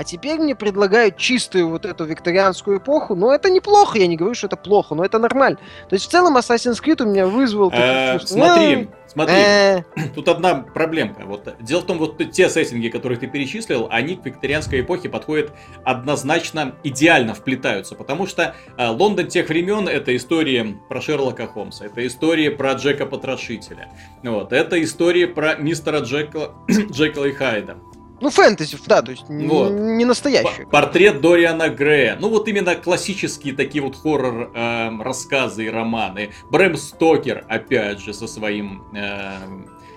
А 0.00 0.02
теперь 0.02 0.38
мне 0.38 0.54
предлагают 0.54 1.18
чистую 1.18 1.68
вот 1.68 1.84
эту 1.84 2.06
викторианскую 2.06 2.78
эпоху, 2.78 3.14
но 3.14 3.34
это 3.34 3.50
неплохо, 3.50 3.98
я 3.98 4.06
не 4.06 4.16
говорю, 4.16 4.34
что 4.34 4.46
это 4.46 4.56
плохо, 4.56 4.94
но 4.94 5.04
это 5.04 5.18
нормально. 5.18 5.58
То 5.90 5.94
есть 5.94 6.06
в 6.06 6.08
целом 6.08 6.38
Assassin's 6.38 6.82
Creed 6.82 7.02
у 7.02 7.06
меня 7.06 7.26
вызвал... 7.26 7.70
Э. 7.70 8.18
Смотри, 8.18 8.88
смотри, 9.06 9.34
Э, 9.34 9.82
тут 10.14 10.28
одна 10.28 10.54
проблемка. 10.54 11.26
Вот 11.26 11.54
дело 11.60 11.80
в 11.80 11.84
том, 11.84 11.98
вот 11.98 12.16
те 12.32 12.48
сеттинги, 12.48 12.88
которые 12.88 13.18
ты 13.18 13.26
перечислил, 13.26 13.88
они 13.90 14.16
к 14.16 14.24
викторианской 14.24 14.80
эпохе 14.80 15.10
подходят 15.10 15.52
однозначно 15.84 16.76
идеально 16.82 17.34
вплетаются, 17.34 17.94
потому 17.94 18.26
что 18.26 18.54
э, 18.78 18.88
Лондон 18.88 19.26
тех 19.26 19.50
времен 19.50 19.86
это 19.86 20.16
истории 20.16 20.78
про 20.88 21.02
Шерлока 21.02 21.46
Холмса, 21.46 21.84
это 21.84 22.06
истории 22.06 22.48
про 22.48 22.72
Джека 22.72 23.04
Потрошителя, 23.04 23.90
вот, 24.22 24.54
это 24.54 24.82
истории 24.82 25.26
про 25.26 25.56
мистера 25.56 25.98
Джекла, 25.98 26.54
Джекла 26.90 27.26
и 27.26 27.32
Хайда. 27.32 27.76
Ну, 28.20 28.30
фэнтези, 28.30 28.76
да, 28.86 29.02
то 29.02 29.10
есть 29.12 29.24
Вот. 29.28 29.70
не 29.70 30.04
настоящее. 30.04 30.66
Портрет 30.66 31.20
Дориана 31.20 31.68
Грея. 31.68 32.16
Ну 32.20 32.28
вот 32.28 32.48
именно 32.48 32.74
классические 32.76 33.54
такие 33.54 33.82
вот 33.82 33.96
хоррор 33.96 34.50
эм, 34.54 35.02
рассказы 35.02 35.66
и 35.66 35.70
романы. 35.70 36.30
Брэм 36.50 36.76
Стокер, 36.76 37.44
опять 37.48 38.00
же, 38.00 38.12
со 38.12 38.26
своим 38.26 38.84
э, 38.92 39.36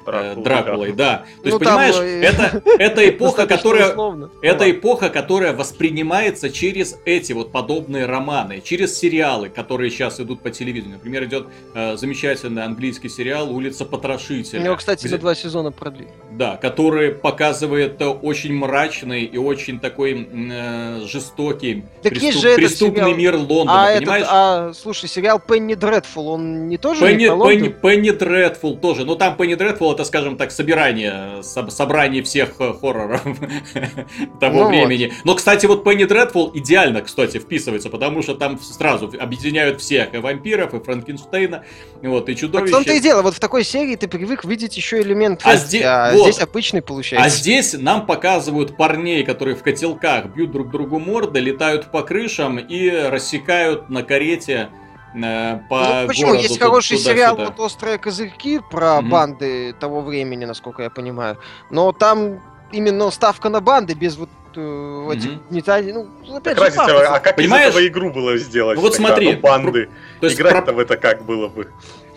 Дракулой, 0.06 0.91
да. 0.93 1.26
То 1.43 1.49
есть, 1.49 1.60
Ну, 1.60 1.60
там, 1.60 1.76
понимаешь, 1.78 1.95
э, 1.99 2.22
это, 2.22 2.62
это 2.78 3.10
эпоха, 3.10 3.47
которая... 3.47 3.89
условно. 3.91 4.30
Это 4.41 4.70
эпоха, 4.70 5.10
которая 5.10 5.54
воспринимается 5.54 6.49
через 6.49 6.97
эти 7.06 7.34
вот 7.34 7.51
подобные 7.51 8.06
романы, 8.06 8.62
через 8.64 8.97
сериалы, 8.97 9.49
которые 9.49 9.89
сейчас 9.91 10.20
идут 10.20 10.41
по 10.41 10.49
телевидению. 10.51 10.97
Например, 10.97 11.24
идет 11.26 11.47
э, 11.74 11.97
замечательный 11.97 12.64
английский 12.64 13.10
сериал 13.10 13.51
«Улица 13.54 13.86
Потрошителя». 13.86 14.64
Его, 14.64 14.76
кстати, 14.76 15.06
где- 15.06 15.16
на 15.16 15.20
два 15.22 15.36
сезона 15.36 15.72
продлили. 15.72 16.10
Да, 16.32 16.58
который 16.58 17.12
показывает 17.12 18.01
очень 18.01 18.54
мрачный 18.56 19.24
и 19.24 19.38
очень 19.38 19.80
такой 19.80 20.28
э, 20.32 21.01
жестокий 21.06 21.84
Так 22.01 22.14
преступ- 22.14 22.32
же 22.32 22.47
этот 22.49 22.56
преступный 22.58 23.04
сериал. 23.04 23.18
мир 23.18 23.36
Лондона, 23.36 23.86
а 23.86 23.89
этот, 23.91 24.01
понимаешь? 24.04 24.26
а, 24.30 24.72
слушай, 24.74 25.08
сериал 25.10 25.39
Пенни 25.39 25.74
Дредфул, 25.76 26.28
он 26.30 26.68
не 26.68 26.78
тоже 26.78 27.01
Пенни? 27.06 27.26
Пенни, 27.28 27.68
Пенни 27.70 28.12
Дредфул 28.12 28.78
тоже. 28.78 29.06
Ну 29.06 29.16
там 29.16 29.36
Пенни 29.38 29.56
Дредфул 29.56 29.91
это, 29.93 30.03
скажем 30.03 30.37
так, 30.37 30.51
собирание, 30.51 31.39
соб- 31.41 31.69
собрание 31.69 32.21
всех 32.23 32.55
э, 32.59 32.73
хорроров 32.79 33.23
того 34.39 34.53
Ну 34.55 34.63
вот. 34.63 34.69
времени. 34.69 35.13
Но, 35.23 35.35
кстати, 35.35 35.65
вот 35.65 35.83
Пенни 35.83 36.03
Дредфул 36.05 36.51
идеально, 36.53 37.01
кстати, 37.01 37.37
вписывается, 37.39 37.89
потому 37.89 38.21
что 38.21 38.35
там 38.35 38.59
сразу 38.59 39.11
объединяют 39.19 39.81
всех 39.81 40.13
и 40.13 40.17
вампиров, 40.17 40.73
и 40.73 40.79
Франкенштейна, 40.83 41.63
вот, 42.01 42.29
и 42.29 42.33
Так 42.33 42.37
в 42.37 42.39
чудовища. 42.41 42.73
том-то 42.75 42.93
и 42.93 42.99
дело, 42.99 43.21
вот 43.21 43.35
в 43.35 43.39
такой 43.39 43.63
серии 43.63 43.95
ты 43.95 44.07
привык 44.07 44.45
видеть 44.45 44.75
еще 44.77 45.01
элемент 45.01 45.41
А 45.43 45.49
фэнтези, 45.51 45.67
здесь- 45.67 45.83
а 45.85 46.11
вот. 46.13 46.23
здесь 46.23 46.39
обычный 46.39 46.79
А 46.79 46.83
получается. 46.83 47.37
здесь 47.37 47.73
нам 47.73 48.05
показывают 48.05 48.75
парней, 48.77 49.23
которые 49.23 49.55
в 49.55 49.63
котелках 49.63 50.25
бьют 50.27 50.51
друг 50.51 50.69
другу 50.71 50.99
морды, 50.99 51.39
летают 51.39 51.91
по 51.91 52.01
крышам 52.03 52.57
и 52.57 52.89
рассекают 52.89 53.89
на 53.89 54.03
карете 54.03 54.69
э, 55.16 55.59
по 55.70 55.80
Ну, 56.01 56.07
почему? 56.07 56.28
городу 56.30 56.43
Есть 56.43 56.59
хороший 56.59 56.97
сериал 56.97 57.36
туда-сюда. 57.36 57.55
вот 57.57 57.66
«Острые 57.66 57.97
козырьки» 57.97 58.59
про 58.72 59.01
Мгм. 59.01 59.09
банды 59.09 59.74
того 59.80 60.01
времени, 60.01 60.45
насколько 60.45 60.84
я 60.84 60.89
понимаю. 60.89 61.38
Но 61.70 61.91
там 61.91 62.41
именно 62.72 63.09
ставка 63.11 63.49
на 63.49 63.59
банды 63.61 63.93
без 63.93 64.18
вот 64.18 64.30
э, 64.55 65.09
этих 65.14 65.32
Мгм. 65.32 65.41
гнетаний. 65.49 65.93
Ну, 65.93 66.07
опять 66.36 66.55
Так 66.55 66.57
же, 66.57 66.64
разница, 66.66 66.86
пафоса. 66.86 67.16
а 67.16 67.20
как 67.20 67.36
Понимаешь? 67.38 67.66
из 67.70 67.76
этого 67.76 67.88
игру 67.88 68.11
было 68.11 68.38
сделать? 68.38 68.76
Ну 68.76 68.82
вот 68.84 68.91
тогда? 68.93 69.07
смотри, 69.07 69.34
Ну, 69.34 69.39
банды. 69.39 69.89
То 70.20 70.28
есть 70.28 70.39
Играть-то 70.39 70.61
про- 70.61 70.74
в 70.74 70.80
это 70.80 70.95
как 70.97 71.24
было 71.26 71.47
бы? 71.47 71.70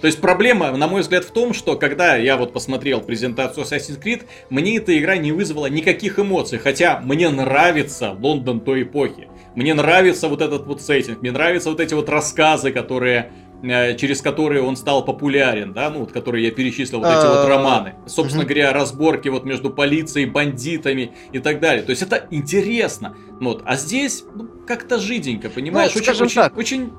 То 0.02 0.06
есть 0.06 0.20
проблема, 0.20 0.70
на 0.76 0.86
мой 0.86 1.00
взгляд, 1.00 1.24
в 1.24 1.30
том, 1.30 1.54
что 1.54 1.76
когда 1.76 2.16
я 2.16 2.36
вот 2.36 2.52
посмотрел 2.52 3.00
презентацию 3.00 3.64
Assassin's 3.64 3.98
Creed, 3.98 4.24
мне 4.50 4.76
эта 4.76 4.96
игра 4.98 5.16
не 5.16 5.32
вызвала 5.32 5.64
никаких 5.66 6.18
эмоций, 6.18 6.58
хотя 6.58 7.00
мне 7.00 7.30
нравится 7.30 8.14
Лондон 8.20 8.60
той 8.60 8.82
эпохи. 8.82 9.28
Мне 9.56 9.72
нравится 9.74 10.28
вот 10.28 10.42
этот 10.42 10.66
вот 10.66 10.82
сеттинг, 10.82 11.22
мне 11.22 11.32
нравятся 11.32 11.70
вот 11.70 11.80
эти 11.80 11.94
вот 11.94 12.08
рассказы, 12.10 12.70
которые 12.72 13.32
э, 13.62 13.96
через 13.96 14.20
которые 14.20 14.62
он 14.62 14.76
стал 14.76 15.02
популярен, 15.02 15.72
да, 15.72 15.88
ну 15.88 16.00
вот, 16.00 16.12
которые 16.12 16.44
я 16.44 16.50
перечислил, 16.50 16.98
вот 17.00 17.08
эти 17.08 17.26
вот 17.26 17.46
А, 17.46 17.48
романы. 17.48 17.94
Собственно 18.06 18.44
говоря, 18.44 18.72
разборки 18.74 19.28
вот 19.28 19.44
между 19.46 19.70
полицией, 19.70 20.26
бандитами 20.26 21.12
и 21.32 21.38
так 21.38 21.58
далее. 21.60 21.82
То 21.82 21.90
есть 21.90 22.02
это 22.02 22.26
интересно. 22.30 23.16
Ну 23.40 23.48
Вот. 23.52 23.62
А 23.64 23.76
здесь 23.76 24.24
ну, 24.34 24.46
как-то 24.66 24.98
жиденько, 24.98 25.48
понимаешь? 25.48 25.92
Ну, 25.94 26.00
очень, 26.02 26.22
очень, 26.22 26.34
так. 26.34 26.56
очень 26.58 26.92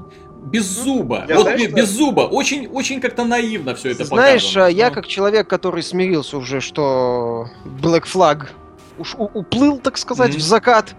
без 0.45 0.65
зуба. 0.65 1.25
Я 1.29 1.35
вот 1.35 1.43
знаешь, 1.43 1.59
бе- 1.61 1.67
что- 1.67 1.75
без 1.77 1.89
зуба. 1.89 2.21
Очень, 2.21 2.67
очень 2.67 3.01
как-то 3.01 3.23
наивно 3.23 3.75
все 3.75 3.91
это 3.91 4.03
Знаешь, 4.05 4.41
показано. 4.43 4.65
а, 4.65 4.69
я 4.69 4.87
Ну, 4.89 4.95
как 4.95 5.05
человек, 5.07 5.47
который 5.47 5.83
смирился 5.83 6.37
уже, 6.37 6.59
что 6.61 7.49
Black 7.65 8.05
Flag 8.11 8.47
уж 8.97 9.13
уплыл, 9.15 9.77
так 9.77 9.97
сказать, 9.99 10.31
Мгм. 10.31 10.39
в 10.39 10.41
закат. 10.41 10.95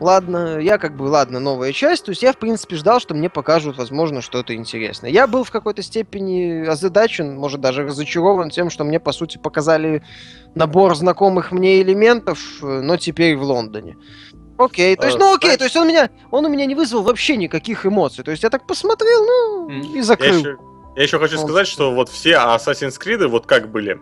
Ладно, 0.00 0.58
я 0.58 0.78
как 0.78 0.96
бы, 0.96 1.02
ладно, 1.04 1.40
новая 1.40 1.72
часть. 1.72 2.06
То 2.06 2.10
есть 2.10 2.22
я, 2.22 2.32
в 2.32 2.38
принципе, 2.38 2.76
ждал, 2.76 3.00
что 3.00 3.14
мне 3.14 3.28
покажут, 3.28 3.76
возможно, 3.76 4.22
что-то 4.22 4.54
интересное. 4.54 5.10
Я 5.10 5.26
был 5.26 5.44
в 5.44 5.50
какой-то 5.50 5.82
степени 5.82 6.66
озадачен, 6.66 7.36
может, 7.36 7.60
даже 7.60 7.84
разочарован 7.84 8.48
тем, 8.48 8.70
что 8.70 8.84
мне, 8.84 8.98
по 8.98 9.12
сути, 9.12 9.36
показали 9.36 10.02
набор 10.54 10.94
знакомых 10.94 11.52
мне 11.52 11.82
элементов, 11.82 12.38
э, 12.62 12.80
но 12.80 12.96
теперь 12.96 13.36
в 13.36 13.42
Лондоне. 13.42 13.98
Окей, 14.56 14.96
то 14.96 15.06
есть, 15.06 15.16
А, 15.16 15.20
ну 15.20 15.34
окей, 15.34 15.56
то 15.56 15.64
есть 15.64 15.76
он 15.76 15.88
меня, 15.88 16.10
он 16.30 16.44
у 16.44 16.48
меня 16.48 16.66
не 16.66 16.74
вызвал 16.74 17.02
вообще 17.02 17.36
никаких 17.36 17.86
эмоций. 17.86 18.24
То 18.24 18.30
есть 18.30 18.42
я 18.42 18.50
так 18.50 18.66
посмотрел, 18.66 19.26
ну, 19.26 19.68
и 19.68 19.96
Я 19.96 20.02
закрыл. 20.02 20.38
еще, 20.38 20.58
Я 20.96 21.04
еще 21.04 21.20
хочу 21.20 21.38
сказать, 21.38 21.68
что 21.68 21.92
вот 21.92 22.08
все 22.08 22.32
Assassin's 22.32 22.98
Creed, 23.00 23.24
вот 23.28 23.46
как 23.46 23.70
были, 23.70 23.98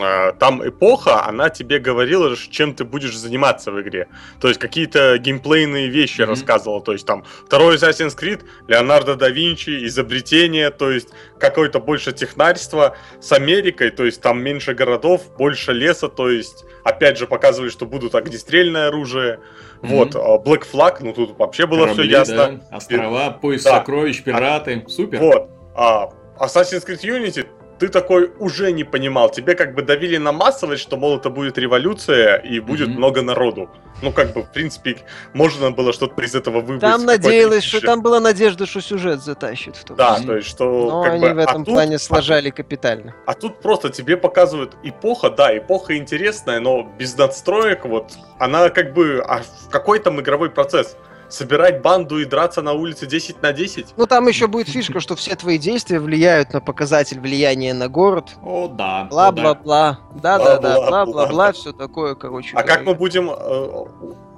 а, 0.00 0.32
там 0.32 0.66
эпоха, 0.68 1.24
она 1.24 1.50
тебе 1.50 1.78
говорила, 1.78 2.36
чем 2.36 2.74
ты 2.74 2.84
будешь 2.84 3.16
заниматься 3.16 3.70
в 3.70 3.80
игре. 3.80 4.08
То 4.40 4.48
есть 4.48 4.58
какие-то 4.58 5.18
геймплейные 5.18 5.88
вещи 5.88 6.22
Мгм. 6.22 6.30
рассказывала. 6.30 6.82
То 6.82 6.92
есть 6.92 7.06
там 7.06 7.24
второй 7.46 7.76
Assassin's 7.76 8.18
Creed, 8.18 8.42
Леонардо 8.66 9.14
да 9.14 9.28
Винчи, 9.28 9.86
изобретение, 9.86 10.70
то 10.70 10.90
есть 10.90 11.10
какое-то 11.38 11.78
больше 11.78 12.12
технарство 12.12 12.96
с 13.20 13.30
Америкой, 13.32 13.90
то 13.90 14.04
есть 14.04 14.20
там 14.20 14.42
меньше 14.42 14.74
городов, 14.74 15.22
больше 15.38 15.72
леса, 15.72 16.08
то 16.08 16.28
есть 16.28 16.64
опять 16.84 17.18
же 17.18 17.28
показывали, 17.28 17.70
что 17.70 17.86
будут 17.86 18.16
огнестрельное 18.16 18.88
оружие. 18.88 19.38
Мгм. 19.80 19.90
Вот, 19.96 20.16
а, 20.16 20.38
Black 20.38 20.64
Flag, 20.70 20.96
ну 21.00 21.12
тут 21.12 21.38
вообще 21.38 21.66
было 21.66 21.86
все 21.86 21.94
Корабли, 21.98 22.10
ясно. 22.12 22.60
да, 22.70 22.76
острова, 22.76 23.30
поиск 23.30 23.64
Да. 23.64 23.78
сокровищ, 23.78 24.22
пираты. 24.24 24.84
Супер. 24.88 25.20
Вот. 25.20 25.48
А 25.74 26.08
Assassin's 26.42 26.84
Creed 26.86 27.00
Unity 27.02 27.46
ты 27.78 27.88
такой 27.88 28.30
уже 28.38 28.70
не 28.70 28.84
понимал. 28.84 29.28
Тебе 29.30 29.56
как 29.56 29.74
бы 29.74 29.82
давили 29.82 30.16
на 30.16 30.30
массовость, 30.30 30.82
что, 30.82 30.96
мол, 30.96 31.16
это 31.16 31.30
будет 31.30 31.58
революция 31.58 32.36
и 32.36 32.60
будет 32.60 32.88
Мгм. 32.88 32.98
много 32.98 33.22
народу. 33.22 33.68
Ну, 34.02 34.12
как 34.12 34.32
бы, 34.34 34.42
в 34.42 34.52
принципе, 34.52 34.98
можно 35.34 35.72
было 35.72 35.92
что-то 35.92 36.22
из 36.22 36.32
этого 36.36 36.60
выбрать. 36.60 36.80
Там 36.80 37.04
надеялась, 37.04 37.64
что 37.64 37.80
там 37.80 38.00
была 38.00 38.20
надежда, 38.20 38.66
что 38.66 38.80
сюжет 38.80 39.20
затащит 39.24 39.74
в 39.74 39.84
том 39.84 39.96
Да, 39.96 40.14
числе. 40.14 40.26
то 40.28 40.36
есть, 40.36 40.48
что... 40.48 40.64
Но 40.64 41.02
они 41.02 41.26
бы, 41.26 41.34
в 41.34 41.38
этом 41.38 41.62
а 41.62 41.64
тут- 41.64 41.74
плане 41.74 41.98
сложали 41.98 42.50
капитально. 42.50 43.14
А 43.26 43.34
тут 43.34 43.60
просто 43.60 43.90
тебе 43.90 44.16
показывают 44.16 44.76
эпоха, 44.84 45.30
да, 45.30 45.56
эпоха 45.58 45.96
интересная, 45.96 46.60
но 46.60 46.84
без 46.98 47.16
надстроек, 47.16 47.84
вот, 47.84 48.12
она 48.38 48.68
как 48.68 48.92
бы... 48.94 49.24
А 49.26 49.40
в 49.42 49.68
какой 49.70 49.98
там 49.98 50.20
игровой 50.20 50.50
процесс? 50.50 50.96
Собирать 51.32 51.80
банду 51.80 52.18
и 52.20 52.26
драться 52.26 52.60
на 52.60 52.74
улице 52.74 53.06
10 53.06 53.40
на 53.42 53.52
10? 53.54 53.94
Ну, 53.96 54.06
там 54.06 54.28
еще 54.28 54.48
будет 54.48 54.68
фишка, 54.68 55.00
что 55.00 55.16
все 55.16 55.34
твои 55.34 55.56
действия 55.56 55.98
влияют 55.98 56.52
на 56.52 56.60
показатель 56.60 57.18
влияния 57.18 57.72
на 57.72 57.88
город. 57.88 58.32
О, 58.42 58.68
да. 58.68 59.04
Бла-бла-бла. 59.10 59.98
Да-да-да, 60.14 60.74
Бла-бла-бла. 60.76 61.04
бла-бла-бла, 61.06 61.52
все 61.52 61.72
такое, 61.72 62.14
короче. 62.14 62.54
А 62.54 62.62
как 62.62 62.84
мы 62.84 62.94
будем 62.94 63.30
э, 63.30 63.84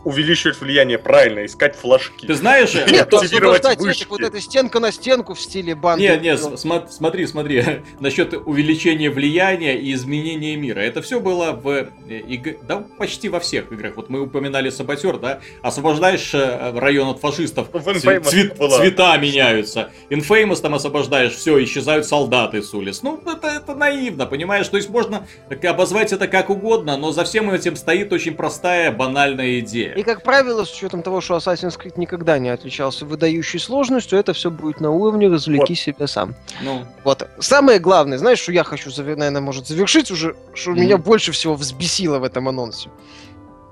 увеличивать 0.04 0.60
влияние? 0.60 0.98
Правильно, 0.98 1.44
искать 1.46 1.76
флажки. 1.76 2.26
Ты 2.26 2.34
знаешь, 2.34 2.74
Нет, 2.74 3.08
то 3.10 3.18
активировать 3.18 3.60
освобождать 3.60 3.78
вышки. 3.80 4.00
этих, 4.02 4.10
вот 4.10 4.20
эта 4.20 4.40
стенка 4.40 4.80
на 4.80 4.92
стенку 4.92 5.34
в 5.34 5.40
стиле 5.40 5.74
банды. 5.74 6.02
Нет, 6.04 6.22
нет, 6.22 6.40
с- 6.40 6.64
смо- 6.64 6.88
смотри, 6.88 7.26
смотри, 7.26 7.64
насчет 8.00 8.34
увеличения 8.34 9.10
влияния 9.10 9.76
и 9.78 9.92
изменения 9.92 10.56
мира. 10.56 10.80
Это 10.80 11.02
все 11.02 11.20
было 11.20 11.52
в 11.52 11.68
э, 11.68 11.88
иг- 12.08 12.58
да, 12.66 12.84
почти 12.98 13.28
во 13.28 13.40
всех 13.40 13.72
играх. 13.72 13.94
Вот 13.96 14.10
мы 14.10 14.20
упоминали 14.20 14.70
Саботер, 14.70 15.18
да? 15.18 15.40
Освобождаешь 15.62 16.34
э, 16.34 16.72
район 16.78 17.08
от 17.08 17.20
фашистов, 17.20 17.68
В 17.72 17.76
цве- 17.76 18.54
было. 18.56 18.78
цвета 18.78 19.16
меняются. 19.16 19.90
Infamous 20.10 20.60
там 20.60 20.74
освобождаешь, 20.74 21.32
все, 21.32 21.62
исчезают 21.64 22.06
солдаты 22.06 22.62
с 22.62 22.72
улиц. 22.74 23.00
Ну, 23.02 23.20
это, 23.26 23.48
это 23.48 23.74
наивно, 23.74 24.26
понимаешь? 24.26 24.68
То 24.68 24.76
есть 24.76 24.88
можно 24.90 25.26
обозвать 25.62 26.12
это 26.12 26.28
как 26.28 26.50
угодно, 26.50 26.96
но 26.96 27.12
за 27.12 27.24
всем 27.24 27.50
этим 27.50 27.76
стоит 27.76 28.12
очень 28.12 28.34
простая, 28.34 28.90
банальная 28.92 29.60
идея. 29.60 29.93
И, 29.96 30.02
как 30.02 30.22
правило, 30.22 30.64
с 30.64 30.72
учетом 30.74 31.02
того, 31.02 31.20
что 31.20 31.36
Assassin's 31.36 31.78
Creed 31.78 31.94
никогда 31.96 32.38
не 32.38 32.48
отличался 32.50 33.04
выдающей 33.04 33.58
сложностью, 33.60 34.18
это 34.18 34.32
все 34.32 34.50
будет 34.50 34.80
на 34.80 34.90
уровне 34.90 35.28
«развлеки 35.28 35.74
себя 35.74 36.06
сам». 36.06 36.34
Ну, 36.62 36.84
Вот. 37.04 37.28
Самое 37.38 37.78
главное, 37.78 38.18
знаешь, 38.18 38.40
что 38.40 38.52
я 38.52 38.64
хочу, 38.64 38.90
наверное, 38.96 39.40
может, 39.40 39.66
завершить 39.66 40.10
уже, 40.10 40.36
что 40.54 40.70
Мгм. 40.70 40.80
меня 40.80 40.98
больше 40.98 41.32
всего 41.32 41.54
взбесило 41.54 42.18
в 42.18 42.24
этом 42.24 42.48
анонсе. 42.48 42.90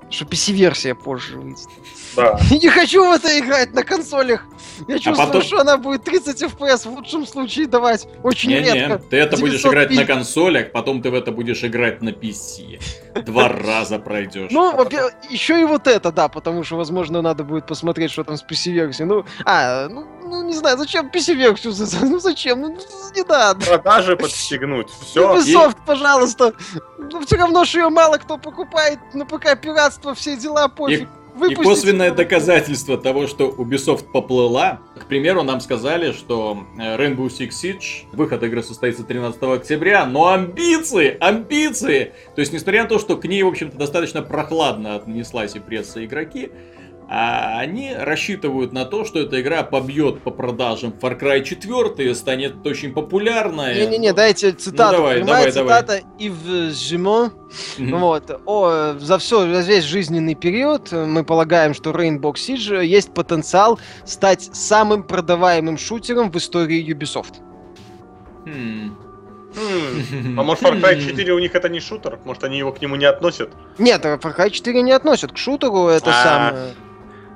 Что 0.09 0.25
PC-версия 0.25 0.95
позже 0.95 1.37
выйдет. 1.39 1.67
Да. 2.15 2.39
Не 2.51 2.69
хочу 2.69 3.05
в 3.05 3.11
это 3.11 3.37
играть 3.39 3.73
на 3.73 3.83
консолях. 3.83 4.45
Я 4.87 4.99
чувствую, 4.99 5.27
потом- 5.27 5.41
что 5.41 5.59
она 5.61 5.77
будет 5.77 6.03
30 6.03 6.41
FPS 6.43 6.87
в 6.89 6.93
лучшем 6.95 7.25
случае 7.25 7.67
давать. 7.67 8.07
Очень 8.23 8.49
Не-не, 8.49 8.73
редко. 8.73 8.97
ты 9.09 9.17
это 9.17 9.37
будешь 9.37 9.61
900 9.61 9.71
играть 9.71 9.91
на 9.91 10.05
консолях, 10.05 10.71
потом 10.71 11.01
ты 11.01 11.09
в 11.09 11.15
это 11.15 11.31
будешь 11.31 11.63
играть 11.63 12.01
на 12.01 12.09
PC. 12.09 12.81
Два 13.25 13.47
раза 13.49 13.99
пройдешь. 13.99 14.51
Ну, 14.51 14.75
во-первых, 14.75 15.13
еще 15.29 15.61
и 15.61 15.65
вот 15.65 15.87
это, 15.87 16.11
да, 16.11 16.27
потому 16.27 16.63
что, 16.63 16.77
возможно, 16.77 17.21
надо 17.21 17.43
будет 17.43 17.67
посмотреть, 17.67 18.11
что 18.11 18.23
там 18.23 18.37
с 18.37 18.43
PC-версией. 18.43 19.05
Ну, 19.05 19.25
а, 19.45 19.87
ну, 19.89 20.05
ну, 20.23 20.43
не 20.43 20.53
знаю, 20.53 20.77
зачем 20.77 21.09
PC-версию? 21.09 21.73
Ну, 22.01 22.19
зачем? 22.19 22.61
Ну, 22.61 22.77
не 23.15 23.23
надо. 23.27 23.65
Продажи 23.65 24.15
подстегнуть. 24.17 24.89
Все. 24.89 25.35
Ubisoft, 25.35 25.77
пожалуйста. 25.85 26.53
Ну, 26.97 27.25
все 27.25 27.35
равно, 27.37 27.65
что 27.65 27.79
ее 27.79 27.89
мало 27.89 28.17
кто 28.17 28.37
покупает 28.37 28.99
на 29.13 29.25
ПК 29.25 29.59
пиратство, 29.59 30.13
все 30.13 30.35
дела, 30.35 30.67
пофиг. 30.67 31.01
И 31.01 31.07
Выпустите 31.35 31.63
косвенное 31.63 32.07
его. 32.07 32.15
доказательство 32.15 32.97
того, 32.97 33.27
что 33.27 33.49
Ubisoft 33.49 34.11
поплыла. 34.11 34.79
К 34.95 35.05
примеру, 35.07 35.43
нам 35.43 35.61
сказали, 35.61 36.11
что 36.11 36.65
э, 36.77 36.95
Rainbow 36.97 37.27
Six 37.27 37.49
Siege, 37.49 38.05
выход 38.11 38.43
игры 38.43 38.61
состоится 38.61 39.03
13 39.03 39.41
октября, 39.41 40.05
но 40.05 40.31
амбиции, 40.31 41.17
амбиции! 41.19 42.13
То 42.35 42.41
есть, 42.41 42.53
несмотря 42.53 42.83
на 42.83 42.89
то, 42.89 42.99
что 42.99 43.17
к 43.17 43.25
ней, 43.25 43.41
в 43.43 43.47
общем-то, 43.47 43.77
достаточно 43.77 44.21
прохладно 44.21 44.95
отнеслась 44.95 45.55
и 45.55 45.59
пресса, 45.59 46.01
и 46.01 46.05
игроки, 46.05 46.51
а 47.15 47.59
они 47.59 47.93
рассчитывают 47.95 48.73
на 48.73 48.85
то, 48.85 49.05
что 49.05 49.19
эта 49.19 49.39
игра 49.39 49.61
побьет 49.61 50.23
по 50.23 50.31
продажам 50.31 50.95
Far 50.99 51.19
Cry 51.19 51.43
4, 51.43 52.15
станет 52.15 52.65
очень 52.65 52.91
популярной. 52.91 53.75
Не-не-не, 53.75 54.13
дайте 54.13 54.51
цитату. 54.51 54.97
давай, 54.97 55.19
понимаете, 55.19 55.51
давай, 55.59 55.81
цитата 55.81 56.01
Ив 56.17 56.33
Жимо. 56.73 57.31
Вот. 57.77 58.41
О, 58.47 58.95
за 58.97 59.19
все, 59.19 59.41
за 59.53 59.61
весь 59.61 59.83
жизненный 59.83 60.33
период 60.33 60.91
мы 60.91 61.23
полагаем, 61.23 61.75
что 61.75 61.91
Rainbow 61.91 62.33
Siege 62.33 62.83
есть 62.83 63.13
потенциал 63.13 63.79
стать 64.05 64.49
самым 64.51 65.03
продаваемым 65.03 65.77
шутером 65.77 66.31
в 66.31 66.37
истории 66.37 66.83
Ubisoft. 66.83 67.35
Хм. 68.45 68.97
Хм, 69.55 70.39
А 70.39 70.43
может 70.43 70.63
Far 70.63 70.81
Cry 70.81 70.99
4 70.99 71.31
у 71.33 71.37
них 71.37 71.53
это 71.53 71.69
не 71.69 71.79
шутер? 71.79 72.17
Может 72.25 72.43
они 72.43 72.57
его 72.57 72.71
к 72.71 72.81
нему 72.81 72.95
не 72.95 73.05
относят? 73.05 73.51
Нет, 73.77 74.03
Far 74.03 74.35
Cry 74.35 74.49
4 74.49 74.81
не 74.81 74.93
относят 74.93 75.31
к 75.31 75.37
шутеру, 75.37 75.89
это 75.89 76.09
А. 76.09 76.23
самое. 76.23 76.73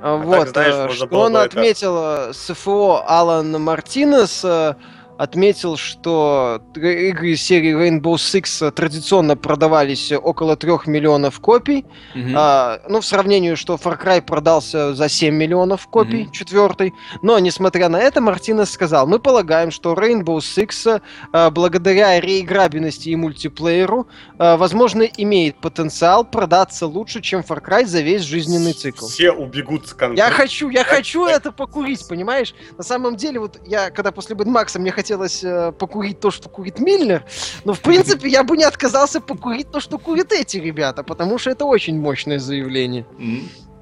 А, 0.01 0.17
так, 0.17 0.25
Вот, 0.25 0.49
знаешь, 0.49 0.91
э, 0.91 0.93
что 0.93 1.19
он 1.19 1.37
отметил 1.37 2.33
СФО 2.33 3.03
Алан 3.07 3.61
Мартинес, 3.61 4.41
э, 4.43 4.75
отметил, 5.17 5.77
что 5.77 6.61
игры 6.75 7.31
из 7.31 7.41
серии 7.41 7.75
Rainbow 7.75 8.15
Six 8.15 8.67
э, 8.67 8.71
традиционно 8.71 9.35
продавались 9.35 10.11
около 10.11 10.55
3 10.55 10.71
миллионов 10.87 11.39
копий. 11.39 11.85
Мгм. 12.13 12.33
А, 12.37 12.79
ну, 12.87 13.01
в 13.01 13.05
сравнении, 13.05 13.55
что 13.55 13.75
Far 13.75 14.01
Cry 14.01 14.21
продался 14.21 14.93
за 14.93 15.09
7 15.09 15.33
миллионов 15.35 15.87
копий, 15.87 16.23
Мгм. 16.23 16.31
четвертый. 16.31 16.93
Но, 17.21 17.39
несмотря 17.39 17.89
на 17.89 17.97
это, 17.99 18.21
Мартинес 18.21 18.69
сказал, 18.69 19.07
мы 19.07 19.19
полагаем, 19.19 19.71
что 19.71 19.93
Rainbow 19.93 20.37
Six, 20.37 21.01
а, 21.33 21.49
благодаря 21.49 22.19
реиграбельности 22.19 23.09
и 23.09 23.15
мультиплееру, 23.15 24.07
а, 24.37 24.55
возможно, 24.57 25.01
имеет 25.01 25.57
потенциал 25.57 26.23
продаться 26.25 26.85
лучше, 26.85 27.21
чем 27.21 27.41
Far 27.41 27.63
Cry 27.63 27.85
за 27.85 28.01
весь 28.01 28.21
жизненный 28.21 28.73
цикл. 28.73 29.07
Все 29.07 29.31
убегут 29.31 29.87
с 29.87 29.93
конца. 29.93 30.23
Я 30.23 30.29
хочу, 30.29 30.69
я 30.69 30.83
хочу 30.83 31.25
это 31.25 31.51
покурить, 31.51 32.07
понимаешь? 32.07 32.53
На 32.77 32.83
самом 32.83 33.15
деле, 33.15 33.39
вот 33.39 33.59
я, 33.65 33.89
когда 33.89 34.11
после 34.11 34.35
Бэдмакса 34.35 34.79
мне 34.79 34.91
хотелось 34.91 35.06
э, 35.15 35.71
покурить 35.71 36.19
то, 36.19 36.31
что 36.31 36.49
курит 36.49 36.79
Миллер, 36.79 37.23
но, 37.65 37.73
в 37.73 37.81
принципе, 37.81 38.29
я 38.29 38.43
бы 38.43 38.57
не 38.57 38.63
отказался 38.63 39.21
покурить 39.21 39.71
то, 39.71 39.79
что 39.79 39.97
курят 39.97 40.31
эти 40.31 40.57
ребята, 40.57 41.03
потому 41.03 41.37
что 41.37 41.49
это 41.49 41.65
очень 41.65 41.99
мощное 41.99 42.39
заявление. 42.39 43.05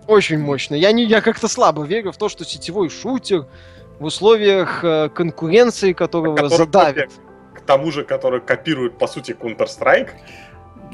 Очень 0.07 0.39
мощно. 0.39 0.75
Я, 0.75 0.91
не, 0.91 1.03
я 1.03 1.21
как-то 1.21 1.47
слабо 1.47 1.83
верю 1.83 2.11
в 2.11 2.17
то, 2.17 2.29
что 2.29 2.45
сетевой 2.45 2.89
шутер 2.89 3.47
в 3.99 4.05
условиях 4.05 4.83
э, 4.83 5.09
конкуренции, 5.09 5.93
которого 5.93 6.35
Который 6.35 6.57
задавит. 6.57 7.11
К 7.53 7.61
тому 7.61 7.91
же, 7.91 8.03
который 8.03 8.41
копирует, 8.41 8.97
по 8.97 9.07
сути, 9.07 9.31
Counter-Strike. 9.31 10.09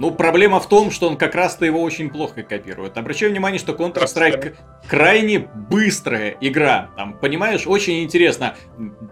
Ну, 0.01 0.09
проблема 0.09 0.59
в 0.59 0.67
том, 0.67 0.89
что 0.89 1.07
он 1.07 1.15
как 1.15 1.35
раз-то 1.35 1.63
его 1.63 1.79
очень 1.79 2.09
плохо 2.09 2.41
копирует. 2.41 2.97
Обращаю 2.97 3.31
внимание, 3.31 3.59
что 3.59 3.73
Counter-Strike 3.73 4.55
крайне 4.87 5.47
быстрая 5.69 6.35
игра. 6.41 6.89
Там, 6.97 7.13
понимаешь, 7.13 7.67
очень 7.67 8.01
интересно. 8.01 8.55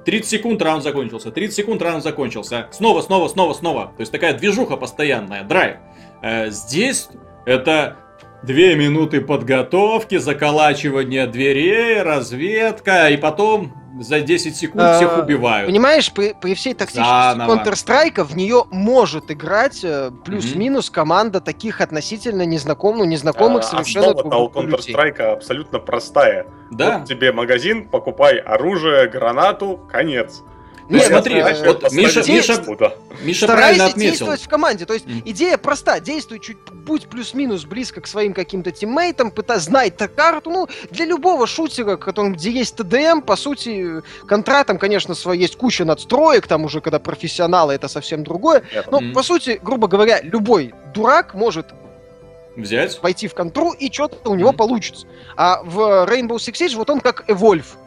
30 0.05 0.27
секунд 0.27 0.63
раунд 0.63 0.81
закончился, 0.81 1.29
30 1.29 1.55
секунд 1.55 1.83
раунд 1.83 2.03
закончился. 2.03 2.69
Снова, 2.71 3.01
снова, 3.01 3.27
снова, 3.27 3.53
снова. 3.53 3.93
То 3.97 4.01
есть 4.01 4.11
такая 4.11 4.33
движуха 4.33 4.77
постоянная, 4.77 5.43
драйв. 5.43 5.77
Э, 6.23 6.49
здесь 6.49 7.09
это 7.45 7.97
две 8.43 8.75
минуты 8.75 9.21
подготовки, 9.21 10.17
заколачивание 10.17 11.27
дверей, 11.27 12.01
разведка, 12.01 13.09
и 13.09 13.17
потом 13.17 13.73
за 13.99 14.21
10 14.21 14.55
секунд 14.55 14.83
А, 14.83 14.95
всех 14.95 15.17
убивают. 15.17 15.67
Понимаешь, 15.67 16.11
при, 16.13 16.33
при 16.39 16.53
всей 16.53 16.73
токсичности. 16.73 17.09
Counter-Strike 17.09 18.23
в 18.23 18.35
нее 18.35 18.63
может 18.71 19.29
играть 19.31 19.83
э, 19.83 20.11
плюс-минус 20.23 20.89
команда 20.89 21.41
таких 21.41 21.81
относительно 21.81 22.45
незнакомых, 22.45 22.99
ну, 22.99 23.05
незнакомых 23.05 23.63
А 23.63 23.67
совершенно 23.67 24.11
основа-то 24.11 24.29
друг 24.29 24.55
у. 24.55 24.59
Counter-Strike 24.61 25.21
абсолютно 25.21 25.79
простая. 25.79 26.47
Да. 26.71 26.99
Вот 26.99 27.07
тебе 27.07 27.31
магазин, 27.31 27.87
покупай 27.89 28.37
оружие, 28.37 29.07
гранату, 29.07 29.79
конец. 29.91 30.43
Ну, 30.89 30.97
Нет, 30.97 31.05
смотри, 31.05 31.35
э, 31.35 31.65
вот 31.67 31.91
Миша, 31.91 32.23
Миша? 32.27 32.63
Миша 33.21 33.45
правильно 33.45 33.85
отметил. 33.85 34.09
действовать 34.09 34.41
в 34.41 34.49
команде. 34.49 34.87
То 34.87 34.93
есть 34.95 35.05
Мгм. 35.05 35.21
идея 35.23 35.57
проста. 35.57 35.99
Действуй 35.99 36.39
чуть, 36.39 36.57
будь 36.73 37.07
плюс-минус 37.07 37.65
близко 37.65 38.01
к 38.01 38.07
своим 38.07 38.33
каким-то 38.33 38.71
тиммейтам, 38.71 39.29
пытай, 39.29 39.59
знай 39.59 39.91
карту. 39.91 40.49
Ну, 40.49 40.67
для 40.89 41.05
любого 41.05 41.45
шутера, 41.45 41.95
которым, 41.95 42.33
где 42.33 42.49
есть 42.49 42.75
ТДМ, 42.75 43.21
по 43.21 43.35
сути, 43.35 44.01
контра 44.27 44.63
там, 44.63 44.79
конечно, 44.79 45.13
свой, 45.13 45.37
есть 45.37 45.57
куча 45.57 45.85
надстроек, 45.85 46.47
там 46.47 46.65
уже, 46.65 46.81
когда 46.81 46.97
профессионалы, 46.97 47.75
это 47.75 47.87
совсем 47.87 48.23
другое. 48.23 48.63
Но, 48.89 48.99
Мгм. 48.99 49.13
по 49.13 49.21
сути, 49.21 49.59
грубо 49.61 49.87
говоря, 49.87 50.19
любой 50.23 50.73
дурак 50.95 51.35
может 51.35 51.67
Взять? 52.55 52.99
войти 53.03 53.27
в 53.27 53.35
контру, 53.35 53.73
и 53.73 53.91
что-то 53.91 54.31
у 54.31 54.35
него 54.35 54.49
Мгм. 54.49 54.57
получится. 54.57 55.05
А 55.37 55.61
в 55.63 55.77
Rainbow 56.09 56.37
Six 56.37 56.53
Siege 56.53 56.75
вот 56.77 56.89
он 56.89 56.99
как 56.99 57.25
Эвольв. 57.27 57.77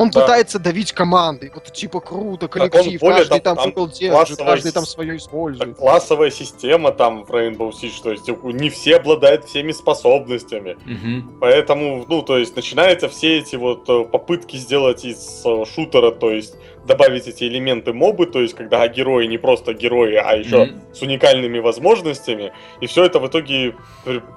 Он 0.00 0.08
Да. 0.08 0.22
пытается 0.22 0.58
давить 0.58 0.92
команды. 0.92 1.50
Вот 1.54 1.70
типа 1.72 2.00
круто, 2.00 2.46
он 2.46 2.48
коллектив, 2.48 3.00
более 3.00 3.18
каждый 3.18 3.40
там- 3.40 3.56
там 3.56 3.64
футбол 3.66 3.88
держит, 3.88 4.12
классовая 4.12 4.50
каждый 4.50 4.72
там 4.72 4.86
свое 4.86 5.10
Так, 5.12 5.20
использует. 5.20 5.76
классовая 5.76 6.30
система 6.30 6.90
там 6.92 7.24
в 7.24 7.30
Rainbow 7.30 7.70
Siege, 7.70 8.02
то 8.02 8.10
есть 8.10 8.26
не 8.44 8.70
все 8.70 8.96
обладают 8.96 9.44
всеми 9.44 9.72
способностями. 9.72 10.78
Мгм. 10.86 11.36
Поэтому, 11.38 12.06
ну, 12.08 12.22
то 12.22 12.38
есть 12.38 12.56
начинаются 12.56 13.10
все 13.10 13.38
эти 13.40 13.56
вот 13.56 13.88
э, 13.90 14.04
попытки 14.04 14.56
сделать 14.56 15.04
из 15.04 15.42
э, 15.44 15.64
шутера, 15.66 16.12
то 16.12 16.30
есть 16.30 16.54
добавить 16.90 17.28
эти 17.28 17.44
элементы 17.44 17.92
мобы, 17.92 18.26
то 18.26 18.40
есть 18.40 18.54
когда 18.54 18.86
герои 18.88 19.26
не 19.26 19.38
просто 19.38 19.72
герои, 19.74 20.16
а 20.16 20.34
еще 20.34 20.64
Мгм. 20.64 20.80
с 20.92 21.02
уникальными 21.02 21.60
возможностями, 21.60 22.52
и 22.80 22.86
все 22.86 23.04
это 23.04 23.20
в 23.20 23.26
итоге, 23.28 23.74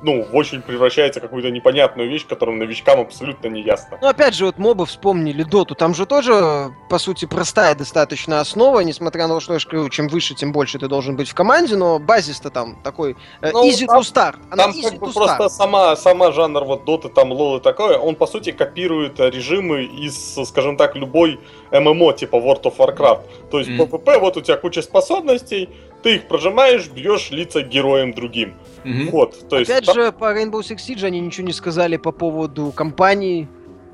ну, 0.04 0.24
в 0.24 0.36
очень 0.36 0.62
превращается 0.62 1.20
в 1.20 1.24
какую-то 1.24 1.50
непонятную 1.50 2.08
вещь, 2.10 2.26
которая 2.28 2.56
новичкам 2.56 3.00
абсолютно 3.00 3.48
не 3.48 3.62
ясна. 3.64 3.98
Ну, 4.02 4.08
опять 4.08 4.36
же, 4.36 4.46
вот 4.46 4.60
мобы 4.60 4.86
вспомнили 4.86 5.42
доту. 5.44 5.74
Там 5.74 5.96
же 5.96 6.06
тоже, 6.06 6.70
по 6.90 7.00
сути, 7.00 7.26
простая 7.26 7.74
достаточно 7.76 8.40
основа, 8.40 8.82
несмотря 8.82 9.28
на 9.28 9.34
то, 9.34 9.40
что 9.40 9.54
я 9.54 9.60
же 9.60 9.68
говорю, 9.68 9.90
чем 9.90 10.08
выше, 10.10 10.36
тем 10.36 10.52
больше 10.52 10.78
ты 10.78 10.88
должен 10.88 11.16
быть 11.16 11.30
в 11.30 11.34
команде, 11.34 11.76
но 11.76 11.98
базис-то 11.98 12.52
там 12.52 12.76
такой 12.84 13.16
э, 13.42 13.50
Ну, 13.52 13.68
easy 13.68 13.88
там- 13.88 14.00
to 14.00 14.04
start. 14.04 14.36
Она 14.52 14.64
Там 14.66 14.72
easy 14.74 14.84
как 14.92 15.00
бы 15.00 15.08
to 15.08 15.14
просто 15.14 15.44
start. 15.44 15.50
сама, 15.50 15.96
сама 15.96 16.32
жанр 16.32 16.64
вот 16.66 16.86
доты, 16.86 17.10
там 17.10 17.32
лол 17.32 17.58
и 17.58 17.60
такое, 17.60 17.98
он 17.98 18.16
по 18.16 18.28
сути 18.28 18.52
копирует 18.52 19.20
режимы 19.20 19.84
из, 19.86 20.36
скажем 20.48 20.78
так, 20.78 20.96
любой 20.96 21.40
ММО 21.74 22.14
типа 22.14 22.36
World 22.38 22.64
of 22.64 22.78
Warcraft. 22.78 23.22
То 23.52 23.60
есть 23.60 23.70
Мгм. 23.72 23.82
PvP, 23.82 24.20
вот 24.20 24.38
у 24.38 24.42
тебя 24.42 24.58
куча 24.58 24.82
способностей, 24.82 25.70
ты 26.04 26.16
их 26.16 26.28
прожимаешь, 26.28 26.88
бьешь 26.90 27.32
лица 27.32 27.62
героям 27.62 28.14
другим. 28.14 28.54
Мгм. 28.84 29.10
Вот, 29.10 29.50
то 29.50 29.58
есть... 29.58 29.72
Опять 29.72 29.86
там- 29.86 29.96
же, 29.96 30.12
по 30.12 30.26
Rainbow 30.26 30.60
Six 30.62 30.78
Siege 30.78 31.06
они 31.06 31.20
ничего 31.20 31.48
не 31.48 31.54
сказали 31.54 31.98
по 31.98 32.12
поводу 32.12 32.72
компании. 32.72 33.48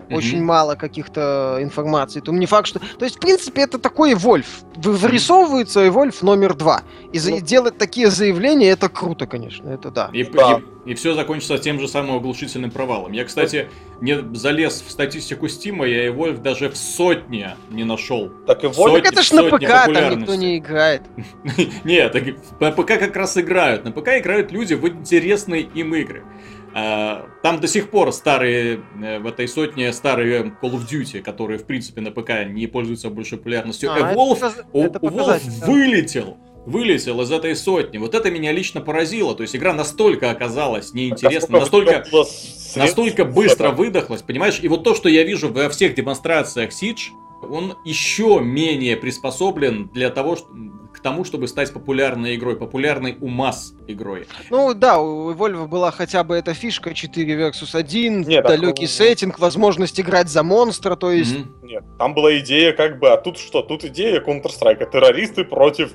Мгм. 0.10 0.18
Очень 0.18 0.44
мало 0.44 0.76
каких-то 0.76 1.58
информаций. 1.62 2.22
То 2.22 2.32
не 2.32 2.46
факт, 2.48 2.68
что... 2.68 2.80
То 2.80 3.06
есть, 3.06 3.18
в 3.18 3.20
принципе, 3.20 3.62
это 3.62 3.78
такой 3.78 4.16
Вольф. 4.16 4.48
Вы- 4.76 4.94
Вырисовывается 4.94 5.86
и 5.86 5.90
Вольф 5.90 6.22
номер 6.24 6.56
два. 6.56 6.82
И 7.14 7.20
за- 7.20 7.32
Ну. 7.32 7.40
делать 7.42 7.78
такие 7.78 8.10
заявления, 8.10 8.70
это 8.70 8.90
круто, 8.90 9.28
конечно. 9.28 9.70
Это 9.70 9.92
да. 9.92 10.10
И, 10.14 10.24
Да. 10.24 10.62
и, 10.86 10.94
все 10.96 11.14
закончится 11.14 11.58
тем 11.60 11.80
же 11.80 11.88
самым 11.88 12.16
оглушительным 12.18 12.72
провалом. 12.72 13.12
Я, 13.12 13.24
кстати, 13.26 13.70
не 14.02 14.18
залез 14.36 14.84
в 14.86 14.90
статистику 14.90 15.48
Стима, 15.48 15.86
я 15.86 16.08
и 16.08 16.10
Вольф 16.10 16.42
даже 16.42 16.70
в 16.70 16.76
сотне 16.78 17.56
не 17.70 17.84
нашел. 17.84 18.30
Так 18.48 18.64
и 18.64 18.68
Сотни- 18.68 18.78
Вольф, 18.78 19.04
Так 19.04 19.14
это 19.14 19.22
ж 19.22 19.32
на 19.32 19.42
сотни 19.50 19.66
ПК, 19.68 19.94
там 19.94 20.20
никто 20.20 20.36
не 20.36 20.58
играет. 20.58 21.04
Нет, 21.84 22.16
на 22.60 22.72
ПК 22.72 22.88
как 22.98 23.16
раз 23.16 23.38
играют. 23.38 23.84
На 23.86 23.92
ПК 23.92 24.08
играют 24.18 24.52
люди 24.52 24.74
в 24.74 24.88
интересные 24.88 25.62
им 25.62 25.94
игры. 25.94 26.24
А, 26.82 27.26
Там 27.44 27.60
до 27.60 27.68
сих 27.68 27.90
пор 27.90 28.14
старые, 28.14 28.80
э, 29.04 29.20
в 29.20 29.28
этой 29.28 29.48
сотне 29.48 29.92
старые 29.92 30.54
Call 30.62 30.72
of 30.74 30.88
Duty, 30.90 31.22
которые, 31.22 31.58
в 31.60 31.66
принципе, 31.66 32.02
на 32.02 32.12
ПК 32.12 32.46
не 32.48 32.68
пользуются 32.68 33.10
большой 33.10 33.38
популярностью. 33.38 33.92
А, 33.92 33.98
это 33.98 34.06
Evolve, 34.14 34.40
показ- 34.40 34.66
у- 34.74 34.84
это 34.84 35.00
Evolve 35.00 35.66
вылетел. 35.66 36.38
Вылетел 36.66 37.20
из 37.22 37.32
этой 37.32 37.56
сотни. 37.56 37.98
Вот 37.98 38.14
это 38.16 38.30
меня 38.32 38.52
лично 38.52 38.80
поразило. 38.82 39.34
То 39.36 39.42
есть 39.44 39.56
игра 39.56 39.74
настолько 39.74 40.30
оказалась 40.30 40.94
неинтересна, 40.94 41.58
а 41.58 41.62
настолько, 41.62 42.04
настолько 42.76 43.26
на 43.26 43.32
быстро 43.32 43.68
это? 43.70 43.76
выдохлась, 43.76 44.22
понимаешь? 44.22 44.60
И 44.62 44.68
вот 44.68 44.84
то, 44.84 44.94
что 44.96 45.10
я 45.10 45.24
вижу 45.24 45.52
во 45.52 45.70
всех 45.70 45.96
демонстрациях 45.96 46.70
Siege, 46.72 47.10
он 47.42 47.76
еще 47.86 48.40
менее 48.42 48.98
приспособлен 48.98 49.90
для 49.94 50.10
того, 50.10 50.36
что- 50.36 50.48
к 50.94 51.00
тому, 51.00 51.24
чтобы 51.24 51.48
стать 51.48 51.72
популярной 51.72 52.36
игрой, 52.36 52.58
популярной 52.58 53.18
у 53.22 53.28
масс 53.28 53.74
игрой. 53.88 54.28
Ну 54.50 54.74
да, 54.74 55.00
у 55.00 55.32
Evolve 55.32 55.68
была 55.68 55.92
хотя 55.92 56.24
бы 56.24 56.36
эта 56.36 56.54
фишка 56.54 56.94
4 56.94 57.36
versus 57.36 57.76
1, 57.78 58.22
Нет, 58.22 58.44
далекий 58.44 58.84
ну, 58.84 58.88
сеттинг, 58.88 59.40
возможность 59.40 60.00
играть 60.00 60.30
за 60.30 60.44
монстра, 60.44 60.96
то 60.96 61.12
есть... 61.12 61.38
Мгм. 61.38 61.56
Нет, 61.64 61.84
там 61.98 62.14
была 62.14 62.38
идея 62.40 62.74
как 62.74 63.00
бы, 63.00 63.10
а 63.10 63.18
тут 63.18 63.38
что? 63.38 63.62
Тут 63.62 63.86
идея 63.86 64.22
Counter-Strike, 64.22 64.90
террористы 64.92 65.44
против 65.46 65.94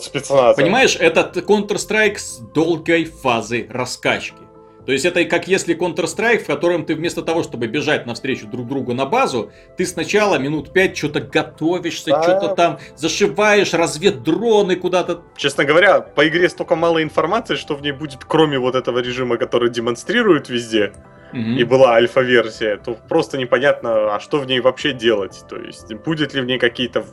спецназа. 0.00 0.60
Понимаешь, 0.60 0.96
это 0.98 1.30
Counter-Strike 1.34 2.18
с 2.18 2.38
долгой 2.54 3.04
фазой 3.04 3.66
раскачки. 3.68 4.43
То 4.86 4.92
есть 4.92 5.04
это 5.04 5.24
как 5.24 5.48
если 5.48 5.74
Counter-Strike, 5.76 6.40
в 6.40 6.46
котором 6.46 6.84
ты 6.84 6.94
вместо 6.94 7.22
того, 7.22 7.42
чтобы 7.42 7.66
бежать 7.66 8.06
навстречу 8.06 8.46
друг 8.46 8.68
другу 8.68 8.92
на 8.92 9.06
базу, 9.06 9.50
ты 9.76 9.86
сначала 9.86 10.38
минут 10.38 10.72
пять 10.72 10.96
что-то 10.96 11.20
готовишься, 11.20 12.10
Да. 12.10 12.22
что-то 12.22 12.54
там 12.54 12.78
зашиваешь, 12.96 13.72
разведдроны 13.72 14.76
куда-то. 14.76 15.22
Честно 15.36 15.64
говоря, 15.64 16.00
по 16.00 16.28
игре 16.28 16.48
столько 16.48 16.76
мало 16.76 17.02
информации, 17.02 17.54
что 17.54 17.74
в 17.74 17.82
ней 17.82 17.92
будет, 17.92 18.24
кроме 18.24 18.58
вот 18.58 18.74
этого 18.74 18.98
режима, 18.98 19.36
который 19.38 19.70
демонстрируют 19.70 20.48
везде, 20.50 20.92
Мгм. 21.32 21.56
и 21.56 21.64
была 21.64 21.94
альфа-версия, 21.94 22.76
то 22.76 22.96
просто 23.08 23.38
непонятно, 23.38 24.14
а 24.14 24.20
что 24.20 24.38
в 24.38 24.46
ней 24.46 24.60
вообще 24.60 24.92
делать. 24.92 25.44
То 25.48 25.56
есть, 25.56 25.92
будет 25.94 26.34
ли 26.34 26.40
в 26.40 26.44
ней 26.44 26.58
какие-то 26.58 27.04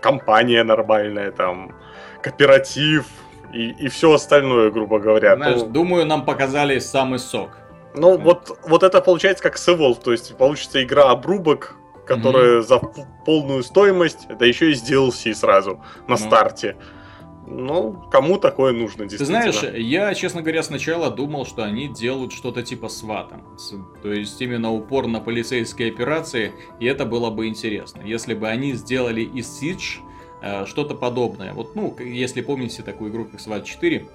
компания 0.00 0.62
нормальная, 0.64 1.30
там, 1.30 1.74
кооператив 2.22 3.06
и, 3.54 3.70
и 3.84 3.88
все 3.88 4.12
остальное, 4.12 4.70
грубо 4.70 4.98
говоря. 4.98 5.36
Знаешь, 5.36 5.60
То- 5.60 5.66
думаю, 5.66 6.06
нам 6.06 6.24
показали 6.24 6.78
самый 6.80 7.18
сок. 7.18 7.50
Ну, 7.96 8.18
вот, 8.18 8.58
вот 8.66 8.82
это 8.82 9.00
получается 9.00 9.42
как 9.42 9.56
с 9.56 9.68
Evolve, 9.68 10.02
то 10.02 10.10
есть 10.12 10.36
получится 10.36 10.82
игра 10.82 11.10
обрубок, 11.10 11.76
которая 12.06 12.60
за 12.62 12.78
п- 12.78 13.06
полную 13.24 13.62
стоимость, 13.62 14.26
это 14.28 14.44
еще 14.44 14.70
и 14.70 14.74
с 14.74 14.82
DLC 14.82 15.32
сразу 15.34 15.80
на 16.08 16.14
Ну. 16.14 16.16
старте. 16.16 16.76
Ну, 17.46 17.92
кому 18.10 18.38
такое 18.38 18.72
нужно, 18.72 19.04
Ты 19.04 19.10
действительно. 19.10 19.52
знаешь, 19.52 19.74
я, 19.76 20.14
честно 20.14 20.40
говоря, 20.40 20.62
сначала 20.62 21.10
думал, 21.10 21.44
что 21.44 21.62
они 21.62 21.88
делают 21.88 22.32
что-то 22.32 22.62
типа 22.62 22.88
свата. 22.88 23.40
То 24.02 24.12
есть 24.12 24.40
именно 24.40 24.72
упор 24.72 25.06
на 25.06 25.20
полицейские 25.20 25.90
операции, 25.92 26.52
и 26.80 26.86
это 26.86 27.04
было 27.04 27.28
бы 27.30 27.46
интересно. 27.46 28.00
Если 28.02 28.32
бы 28.32 28.48
они 28.48 28.72
сделали 28.72 29.20
из 29.20 29.62
Siege 29.62 30.00
что-то 30.66 30.94
подобное. 30.94 31.52
Вот, 31.52 31.74
ну, 31.74 31.96
если 31.98 32.40
помните 32.42 32.82
такую 32.82 33.10
игру, 33.10 33.24
как 33.24 33.40
SWAT 33.40 33.64
4, 33.64 34.06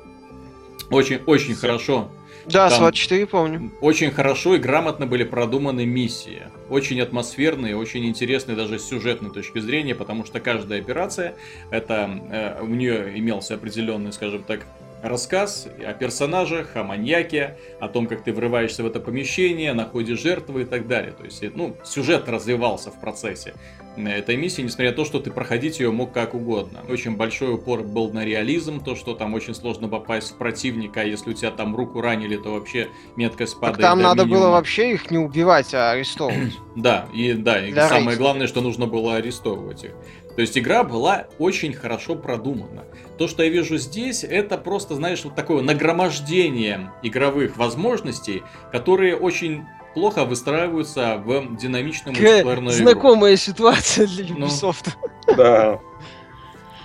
очень, 0.92 1.20
очень 1.26 1.56
хорошо. 1.56 2.10
Да, 2.46 2.70
Там- 2.70 2.84
SWAT 2.84 2.94
4 2.94 3.28
помню. 3.28 3.72
Очень 3.82 4.12
хорошо 4.12 4.56
и 4.56 4.58
грамотно 4.58 5.06
были 5.06 5.24
продуманы 5.24 5.86
миссии. 5.86 6.44
Очень 6.70 7.02
атмосферные, 7.02 7.76
очень 7.76 8.06
интересные 8.06 8.56
даже 8.56 8.80
с 8.80 8.86
сюжетной 8.86 9.32
точки 9.32 9.60
зрения, 9.60 9.94
потому 9.94 10.26
что 10.26 10.40
каждая 10.40 10.80
операция, 10.80 11.36
это 11.70 12.20
э, 12.32 12.62
у 12.64 12.68
нее 12.68 13.18
имелся 13.18 13.56
определенный, 13.56 14.14
скажем 14.14 14.44
так, 14.44 14.66
рассказ 15.02 15.68
о 15.86 15.94
персонажах, 15.94 16.76
о 16.76 16.84
маньяке, 16.84 17.58
о 17.80 17.88
том, 17.88 18.08
как 18.08 18.24
ты 18.24 18.34
врываешься 18.34 18.84
в 18.84 18.88
это 18.88 19.00
помещение, 19.00 19.74
находишь 19.74 20.20
жертвы 20.20 20.64
и 20.64 20.66
так 20.66 20.88
далее. 20.88 21.12
То 21.12 21.24
есть, 21.24 21.44
ну, 21.56 21.76
сюжет 21.84 22.28
развивался 22.28 22.92
в 22.92 23.00
процессе 23.00 23.54
этой 23.98 24.38
миссии, 24.38 24.62
несмотря 24.62 24.92
на 24.92 24.96
то, 24.96 25.04
что 25.04 25.20
ты 25.20 25.30
проходить 25.32 25.80
ее 25.80 25.92
мог 25.92 26.14
как 26.14 26.34
угодно. 26.34 26.80
Очень 26.88 27.18
большой 27.18 27.56
упор 27.56 27.84
был 27.84 28.12
на 28.14 28.24
реализм, 28.24 28.82
то, 28.82 28.96
что 28.96 29.14
там 29.14 29.34
очень 29.34 29.54
сложно 29.54 29.90
попасть 29.90 30.32
в 30.32 30.38
противника, 30.38 31.02
а 31.02 31.04
если 31.04 31.32
у 31.32 31.34
тебя 31.34 31.52
там 31.52 31.76
руку 31.76 32.00
ранили, 32.00 32.38
то 32.38 32.54
вообще 32.54 32.88
меткость 33.18 33.54
Так 33.54 33.62
падает 33.62 33.82
там 33.82 33.98
до 33.98 34.04
надо 34.04 34.24
было 34.24 34.32
минимума. 34.36 34.52
вообще 34.52 34.94
их 34.94 35.12
не 35.12 35.18
убивать, 35.18 35.74
а 35.74 35.92
арестовывать. 35.92 36.54
Да, 36.76 37.08
и 37.14 37.34
да, 37.34 37.66
и 37.66 37.74
Для 37.74 37.90
самое 37.90 38.16
главное, 38.18 38.48
что 38.48 38.62
нужно 38.62 38.86
было 38.86 39.16
арестовывать 39.18 39.84
их. 39.84 39.92
То 40.40 40.44
есть 40.44 40.58
игра 40.58 40.86
была 40.86 41.28
очень 41.38 41.74
хорошо 41.74 42.16
продумана. 42.16 42.86
То, 43.18 43.28
что 43.28 43.44
я 43.44 43.50
вижу 43.50 43.76
здесь, 43.76 44.24
это 44.24 44.58
просто, 44.58 44.96
знаешь, 44.96 45.26
вот 45.26 45.36
такое 45.36 45.62
нагромождение 45.62 46.94
игровых 47.04 47.58
возможностей, 47.58 48.44
которые 48.72 49.18
очень 49.18 49.66
плохо 49.94 50.24
выстраиваются 50.24 51.18
в 51.18 51.58
динамичную 51.58 52.16
Какая 52.16 52.36
мультиплеерную 52.36 52.74
игру. 52.74 52.84
Знакомая 52.84 53.36
ситуация 53.36 54.08
для 54.08 54.34
Ну. 54.34 54.46
Ubisoft. 54.46 54.92
Да. 55.36 55.82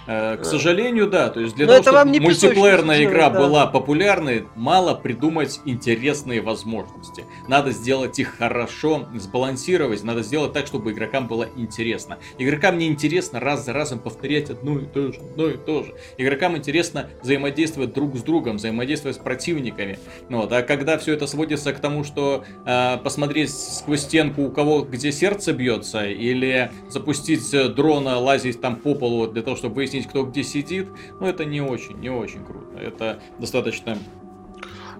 Э, 0.06 0.36
К 0.36 0.44
сожалению, 0.44 1.08
да. 1.08 1.30
То 1.30 1.40
есть 1.40 1.54
для 1.56 1.66
Но 1.66 1.72
того, 1.72 1.82
это 1.82 1.92
вам 1.92 2.08
чтобы 2.08 2.18
не 2.18 2.20
мультиплеерная 2.20 2.98
песочница 2.98 3.12
игра 3.12 3.30
да. 3.30 3.40
была 3.40 3.66
популярной, 3.66 4.46
мало 4.54 4.94
придумать 4.94 5.60
интересные 5.64 6.40
возможности. 6.40 7.24
Надо 7.48 7.70
сделать 7.70 8.18
их 8.18 8.36
хорошо, 8.36 9.08
сбалансировать. 9.14 10.02
Надо 10.04 10.22
сделать 10.22 10.52
так, 10.52 10.66
чтобы 10.66 10.92
игрокам 10.92 11.26
было 11.26 11.48
интересно. 11.56 12.18
Игрокам 12.38 12.78
не 12.78 12.86
интересно 12.86 13.40
раз 13.40 13.64
за 13.64 13.72
разом 13.72 13.98
повторять 13.98 14.50
одно 14.50 14.78
и 14.78 14.84
то 14.86 15.12
же, 15.12 15.20
одно 15.20 15.48
и 15.48 15.56
то 15.56 15.84
же. 15.84 15.94
Игрокам 16.18 16.56
интересно 16.56 17.08
взаимодействовать 17.22 17.94
друг 17.94 18.16
с 18.16 18.22
другом, 18.22 18.56
взаимодействовать 18.56 19.16
с 19.16 19.20
противниками. 19.20 19.98
Ну 20.28 20.38
Вот. 20.42 20.52
А 20.52 20.62
когда 20.62 20.98
все 20.98 21.14
это 21.14 21.26
сводится 21.26 21.72
к 21.72 21.80
тому, 21.80 22.04
что 22.04 22.44
э, 22.66 22.98
посмотреть 22.98 23.50
сквозь 23.50 24.00
стенку, 24.00 24.42
у 24.42 24.50
кого 24.50 24.82
где 24.82 25.12
сердце 25.12 25.52
бьется, 25.52 26.06
или 26.06 26.70
запустить 26.88 27.52
э, 27.54 27.68
дрона, 27.68 28.18
лазить 28.18 28.60
там 28.60 28.76
по 28.76 28.94
полу 28.94 29.26
для 29.26 29.42
того, 29.42 29.56
чтобы 29.56 29.76
выяснить, 29.76 29.93
кто 30.02 30.24
где 30.24 30.42
сидит, 30.42 30.88
ну 31.20 31.26
это 31.26 31.44
не 31.44 31.60
очень, 31.60 31.98
не 32.00 32.10
очень 32.10 32.44
круто. 32.44 32.78
Это 32.78 33.20
достаточно... 33.38 33.98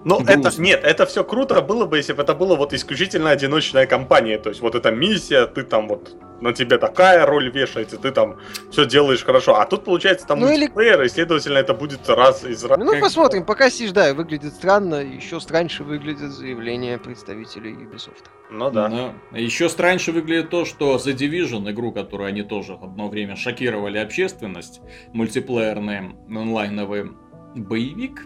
Ну, 0.03 0.19
это, 0.21 0.51
нет, 0.61 0.81
это 0.83 1.07
все 1.07 1.23
круто 1.23 1.61
было 1.61 1.87
бы, 1.87 1.97
если 1.97 2.13
бы 2.13 2.21
это 2.21 2.35
было 2.35 2.55
вот 2.55 2.73
исключительно 2.73 3.31
одиночная 3.31 3.87
компания. 3.87 4.37
То 4.37 4.49
есть 4.49 4.61
вот 4.61 4.75
эта 4.75 4.91
миссия, 4.91 5.47
ты 5.47 5.63
там 5.63 5.87
вот, 5.87 6.15
на 6.41 6.53
тебе 6.53 6.77
такая 6.77 7.25
роль 7.25 7.49
вешается, 7.51 7.97
ты 7.97 8.11
там 8.11 8.37
все 8.71 8.85
делаешь 8.85 9.23
хорошо. 9.23 9.55
А 9.55 9.65
тут 9.65 9.83
получается 9.83 10.27
там 10.27 10.39
Ну 10.39 10.47
или- 10.47 10.61
мультиплеер, 10.61 11.01
и, 11.03 11.09
следовательно, 11.09 11.57
это 11.57 11.73
будет 11.73 12.07
раз 12.09 12.43
из 12.43 12.63
раз. 12.63 12.77
Ну, 12.77 12.99
посмотрим. 12.99 13.45
Пока 13.45 13.69
сидишь, 13.69 13.91
да, 13.91 14.13
выглядит 14.13 14.53
странно. 14.53 14.95
Еще 14.95 15.39
страньше 15.39 15.83
выглядит 15.83 16.31
заявление 16.31 16.97
представителей 16.97 17.73
Ubisoft. 17.73 18.25
Ну 18.51 18.69
да. 18.69 18.89
Но 18.89 19.13
еще 19.31 19.69
страньше 19.69 20.11
выглядит 20.11 20.49
то, 20.49 20.65
что 20.65 20.95
The 20.97 21.13
Division, 21.15 21.69
игру, 21.71 21.91
которую 21.91 22.27
они 22.27 22.43
тоже 22.43 22.73
одно 22.73 23.07
время 23.09 23.35
шокировали 23.35 23.97
общественность, 23.97 24.81
мультиплеерный 25.13 26.15
онлайновый 26.29 27.11
боевик, 27.55 28.21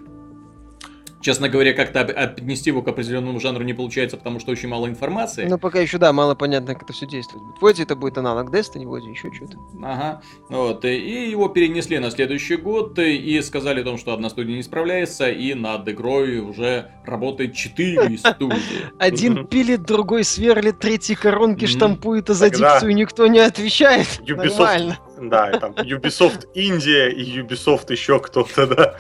Честно 1.21 1.49
говоря, 1.49 1.73
как-то 1.73 1.99
отнести 2.01 2.69
его 2.69 2.81
к 2.81 2.87
определенному 2.87 3.39
жанру 3.41 3.63
не 3.63 3.73
получается, 3.73 4.15
потому 4.15 4.39
что 4.39 4.51
очень 4.51 4.69
мало 4.69 4.87
информации. 4.87 5.45
Но 5.45 5.57
пока 5.57 5.79
еще, 5.79 5.97
да, 5.97 6.13
мало 6.13 6.33
понятно, 6.33 6.73
как 6.73 6.83
это 6.83 6.93
все 6.93 7.05
действует. 7.07 7.43
Вроде 7.59 7.83
это 7.83 7.95
будет 7.97 8.17
аналог 8.17 8.53
Destiny, 8.53 8.87
вроде 8.87 9.09
еще 9.09 9.29
что-то. 9.33 9.57
Ага. 9.83 10.21
Вот. 10.49 10.85
и- 10.85 11.29
его 11.29 11.49
перенесли 11.49 11.99
на 11.99 12.09
следующий 12.11 12.55
год 12.55 12.97
и- 12.99 13.41
сказали 13.41 13.81
о 13.81 13.83
том, 13.83 13.97
что 13.97 14.13
одна 14.13 14.29
студия 14.29 14.55
не 14.55 14.63
справляется, 14.63 15.29
и 15.29 15.53
над 15.53 15.87
игрой 15.89 16.39
уже 16.39 16.91
работает 17.05 17.53
четыре 17.53 18.17
студии. 18.17 18.89
Один 18.97 19.45
пилит, 19.47 19.83
другой 19.83 20.23
сверлит, 20.23 20.79
третий 20.79 21.15
коронки 21.15 21.65
штампует, 21.65 22.29
а 22.29 22.33
за 22.33 22.49
дикцию 22.49 22.95
никто 22.95 23.27
не 23.27 23.39
отвечает. 23.39 24.21
Ubisoft, 24.25 24.57
Нормально. 24.59 24.99
Да, 25.21 25.51
там 25.59 25.73
Ubisoft 25.73 26.47
Индия 26.53 27.09
и 27.09 27.41
Ubisoft 27.41 27.91
еще 27.91 28.19
кто-то, 28.19 28.67
да, 28.67 28.95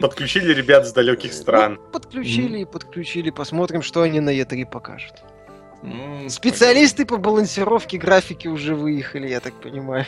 подключили 0.00 0.54
ребят 0.54 0.86
с 0.86 0.92
далеких 0.92 1.32
стран. 1.32 1.74
Ну, 1.74 1.90
подключили 1.92 2.60
и 2.60 2.64
подключили. 2.64 3.30
Посмотрим, 3.30 3.82
что 3.82 4.02
они 4.02 4.20
на 4.20 4.30
E3 4.30 4.66
покажут. 4.70 5.14
Ну, 5.82 6.28
Специалисты 6.28 7.06
по 7.06 7.16
балансировке 7.16 7.98
графики 7.98 8.48
уже 8.48 8.74
выехали, 8.74 9.28
я 9.28 9.40
так 9.40 9.54
понимаю. 9.54 10.06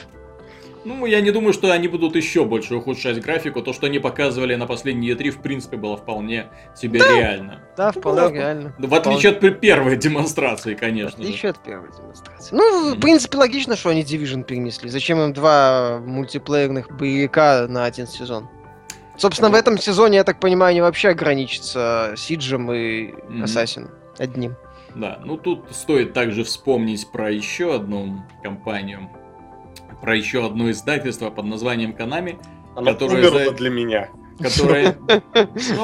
Ну, 0.85 1.07
я 1.07 1.21
не 1.21 1.31
думаю, 1.31 1.53
что 1.53 1.71
они 1.71 1.87
будут 1.87 2.17
еще 2.17 2.45
больше 2.45 2.75
ухудшать 2.75 3.21
графику. 3.23 3.63
То, 3.63 3.73
что 3.73 3.87
они 3.87 4.01
показывали 4.01 4.57
на 4.57 4.67
последние 4.67 5.15
E3, 5.15 5.31
в 5.31 5.41
принципе, 5.43 5.77
было 5.77 5.97
вполне 5.97 6.49
себе 6.75 6.99
реально. 6.99 7.63
Да, 7.77 7.93
Ну, 7.95 8.01
вполне 8.01 8.21
да, 8.21 8.31
реально. 8.31 8.75
В 8.79 8.93
отличие 8.95 9.31
от 9.33 9.41
пер- 9.43 9.55
первой 9.61 9.97
демонстрации, 9.97 10.75
В 10.75 10.79
конечно 10.81 11.11
же. 11.23 11.29
отличие 11.29 11.51
от 11.51 11.59
первой 11.63 11.89
демонстрации. 11.97 12.55
Ну, 12.57 12.89
в 12.89 12.93
Мгм. 12.95 13.01
принципе, 13.01 13.39
логично, 13.39 13.77
что 13.77 13.91
они 13.91 14.03
Division 14.03 14.43
перенесли. 14.43 14.91
Зачем 14.91 15.21
им 15.21 15.33
два 15.33 16.01
мультиплеерных 16.05 16.91
боевика 16.97 17.67
на 17.69 17.85
один 17.85 18.09
сезон? 18.09 18.49
Собственно, 19.17 19.51
в 19.51 19.55
этом 19.55 19.79
сезоне, 19.79 20.17
я 20.17 20.25
так 20.25 20.41
понимаю, 20.41 20.71
они 20.71 20.81
вообще 20.81 21.11
ограничатся 21.11 22.15
Сиджем 22.17 22.73
и. 22.73 23.15
Ассасин 23.43 23.89
одним. 24.19 24.57
Да, 24.97 25.21
ну 25.25 25.37
тут 25.37 25.67
стоит 25.71 26.13
также 26.13 26.45
вспомнить 26.45 27.11
про 27.13 27.31
еще 27.31 27.75
одну 27.75 28.25
компанию, 28.43 29.09
про 30.03 30.17
еще 30.17 30.45
одно 30.45 30.71
издательство 30.71 31.31
под 31.31 31.47
названием 31.47 31.95
Оно 32.75 32.93
Которые 32.93 33.21
умерло 33.29 33.45
за- 33.47 33.51
для 33.53 33.71
меня. 33.71 34.09
которое 34.39 34.97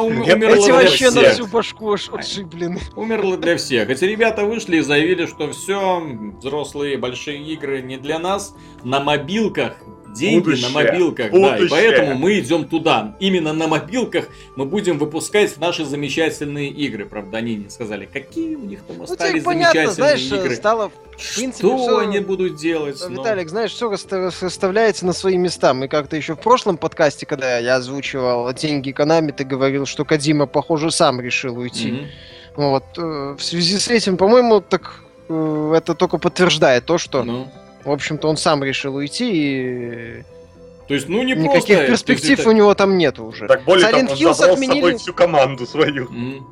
умерло 0.02 0.54
Эти 0.54 0.64
для 0.66 0.74
вообще 0.74 1.10
на 1.10 1.30
всю 1.30 1.46
башку 1.46 1.92
отшиблены. 1.92 2.80
Умерло 2.96 3.36
для 3.36 3.56
всех. 3.56 3.88
Эти 3.88 4.04
ребята 4.04 4.44
вышли 4.44 4.78
и 4.78 4.80
заявили, 4.80 5.26
что 5.26 5.50
все, 5.52 6.00
взрослые 6.40 6.98
большие 6.98 7.38
игры 7.52 7.80
не 7.82 7.96
для 7.96 8.18
нас. 8.18 8.54
На 8.82 9.00
мобилках 9.00 9.80
деньги 10.18 10.44
Будущее. 10.44 10.68
на 10.68 10.74
мобилках, 10.74 11.30
да, 11.30 11.36
и 11.36 11.40
Будущее. 11.40 11.68
поэтому 11.70 12.14
мы 12.14 12.38
идем 12.38 12.64
туда. 12.64 13.16
Именно 13.20 13.52
на 13.52 13.66
мобилках 13.68 14.26
мы 14.56 14.64
будем 14.64 14.98
выпускать 14.98 15.56
наши 15.58 15.84
замечательные 15.84 16.68
игры. 16.70 17.04
Правда, 17.06 17.38
они 17.38 17.54
не 17.56 17.70
сказали, 17.70 18.06
какие 18.12 18.56
у 18.56 18.64
них 18.64 18.80
там 18.82 18.98
Ну, 18.98 19.04
остались 19.04 19.32
тебе 19.32 19.42
понятно, 19.42 19.90
замечательные 19.90 20.16
знаешь, 20.18 20.44
игры. 20.44 20.56
стало... 20.56 20.90
принципе, 21.36 21.68
Что 21.68 21.78
всё- 21.78 21.98
они 21.98 22.20
будут 22.20 22.56
делать? 22.56 23.02
Ну, 23.08 23.20
Виталик, 23.22 23.48
знаешь, 23.48 23.72
все 23.72 23.90
расставляется 23.90 25.06
на 25.06 25.12
свои 25.12 25.36
места. 25.36 25.74
Мы 25.74 25.88
как-то 25.88 26.16
еще 26.16 26.34
в 26.34 26.40
прошлом 26.40 26.76
подкасте, 26.76 27.26
когда 27.26 27.58
я 27.58 27.76
озвучивал 27.76 28.52
деньги 28.52 28.90
Konami, 28.90 29.32
ты 29.32 29.44
говорил, 29.44 29.86
что 29.86 30.04
Кадима, 30.04 30.46
похоже, 30.46 30.90
сам 30.90 31.20
решил 31.20 31.58
уйти. 31.58 31.92
мгм. 31.92 32.06
Вот. 32.56 32.84
э, 32.96 33.36
В 33.38 33.42
связи 33.42 33.78
с 33.78 33.88
этим, 33.88 34.16
по-моему, 34.16 34.60
так 34.60 35.00
э, 35.28 35.74
это 35.76 35.94
только 35.94 36.18
подтверждает 36.18 36.84
то, 36.86 36.98
что, 36.98 37.22
Ну, 37.22 37.48
в 37.88 37.92
общем-то, 37.92 38.28
он 38.28 38.36
сам 38.36 38.62
решил 38.62 38.94
уйти, 38.94 39.30
и 39.32 40.24
то 40.86 40.94
есть, 40.94 41.06
ну 41.08 41.22
не 41.22 41.34
никаких 41.34 41.76
просто... 41.86 41.86
перспектив 41.86 42.38
есть 42.38 42.46
у 42.46 42.52
него 42.52 42.74
там 42.74 42.96
нету 42.96 43.24
уже. 43.26 43.46
Так 43.46 43.64
более 43.64 43.86
того, 43.88 43.98
Silent 44.02 44.10
он 44.10 44.16
Hills 44.16 44.34
забрал 44.34 44.34
с 44.34 44.38
собой 44.38 44.52
отменили. 44.54 44.96
всю 44.96 45.12
команду 45.12 45.66
свою. 45.66 46.06
М. 46.06 46.46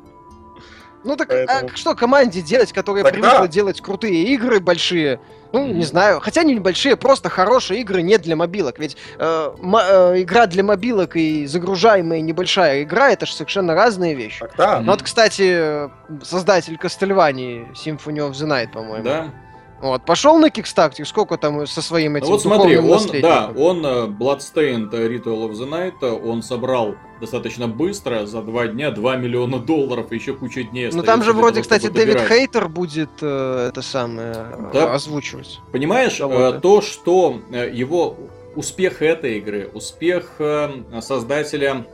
Ну 1.03 1.15
так, 1.15 1.29
Поэтому- 1.29 1.69
а 1.73 1.77
что 1.77 1.95
команде 1.95 2.41
делать, 2.41 2.73
которая 2.73 3.03
Тогда- 3.03 3.19
привыкла 3.29 3.47
делать 3.47 3.79
крутые 3.81 4.25
игры 4.33 4.59
большие? 4.59 5.19
Ну, 5.53 5.65
Мгм. 5.65 5.77
не 5.79 5.85
знаю. 5.85 6.19
Хотя 6.19 6.43
не 6.43 6.53
небольшие, 6.53 6.97
просто 6.97 7.29
хорошие 7.29 7.79
игры 7.79 8.01
не 8.01 8.17
для 8.17 8.35
мобилок. 8.35 8.77
Ведь 8.79 8.97
э, 9.17 9.51
э, 9.57 10.21
игра 10.21 10.45
для 10.47 10.63
мобилок 10.63 11.15
и 11.15 11.45
загружаемая 11.45 12.19
небольшая 12.19 12.83
игра 12.83 13.11
это 13.11 13.25
же 13.25 13.33
совершенно 13.33 13.73
разные 13.73 14.13
вещи. 14.15 14.39
Так, 14.41 14.55
да. 14.57 14.79
Ну 14.81 14.91
вот, 14.91 15.01
кстати, 15.03 15.89
создатель 16.23 16.75
Castlevania 16.75 17.71
Symphony 17.73 18.17
of 18.17 18.31
the 18.31 18.45
Night, 18.45 18.71
по-моему. 18.73 19.03
Да. 19.05 19.29
Вот, 19.81 20.05
пошел 20.05 20.37
на 20.39 20.47
Kickstarter, 20.47 21.05
сколько 21.05 21.37
там 21.37 21.67
со 21.67 21.81
своим 21.81 22.13
Ну 22.13 22.17
этим 22.19 22.27
вот 22.27 22.41
смотри, 22.41 22.77
он, 22.77 22.99
да, 23.21 23.51
он 23.55 23.85
э, 23.85 24.05
Bloodstained 24.07 24.89
э, 24.91 25.07
Ritual 25.07 25.47
of 25.47 25.51
the 25.51 25.69
Night, 25.69 25.93
э, 26.01 26.09
он 26.09 26.41
собрал 26.41 26.95
достаточно 27.21 27.67
быстро, 27.67 28.25
за 28.25 28.41
два 28.41 28.67
дня 28.67 28.89
2 28.91 29.15
миллиона 29.17 29.59
долларов, 29.59 30.11
еще 30.11 30.33
куча 30.33 30.63
дней 30.63 30.89
Ну 30.91 31.03
там 31.03 31.23
же 31.23 31.33
вроде, 31.33 31.61
того, 31.61 31.63
кстати, 31.63 31.87
Дэвид. 31.87 32.21
Хейтер 32.21 32.67
будет 32.69 33.09
э, 33.21 33.69
это 33.69 33.81
самое 33.83 34.33
Да. 34.73 34.93
озвучивать. 34.93 35.59
Понимаешь, 35.71 36.19
э, 36.19 36.59
то, 36.61 36.81
что 36.81 37.39
его 37.51 38.17
успех 38.55 39.03
этой 39.03 39.37
игры, 39.37 39.69
успех 39.73 40.31
э, 40.39 40.69
создателя 41.01 41.85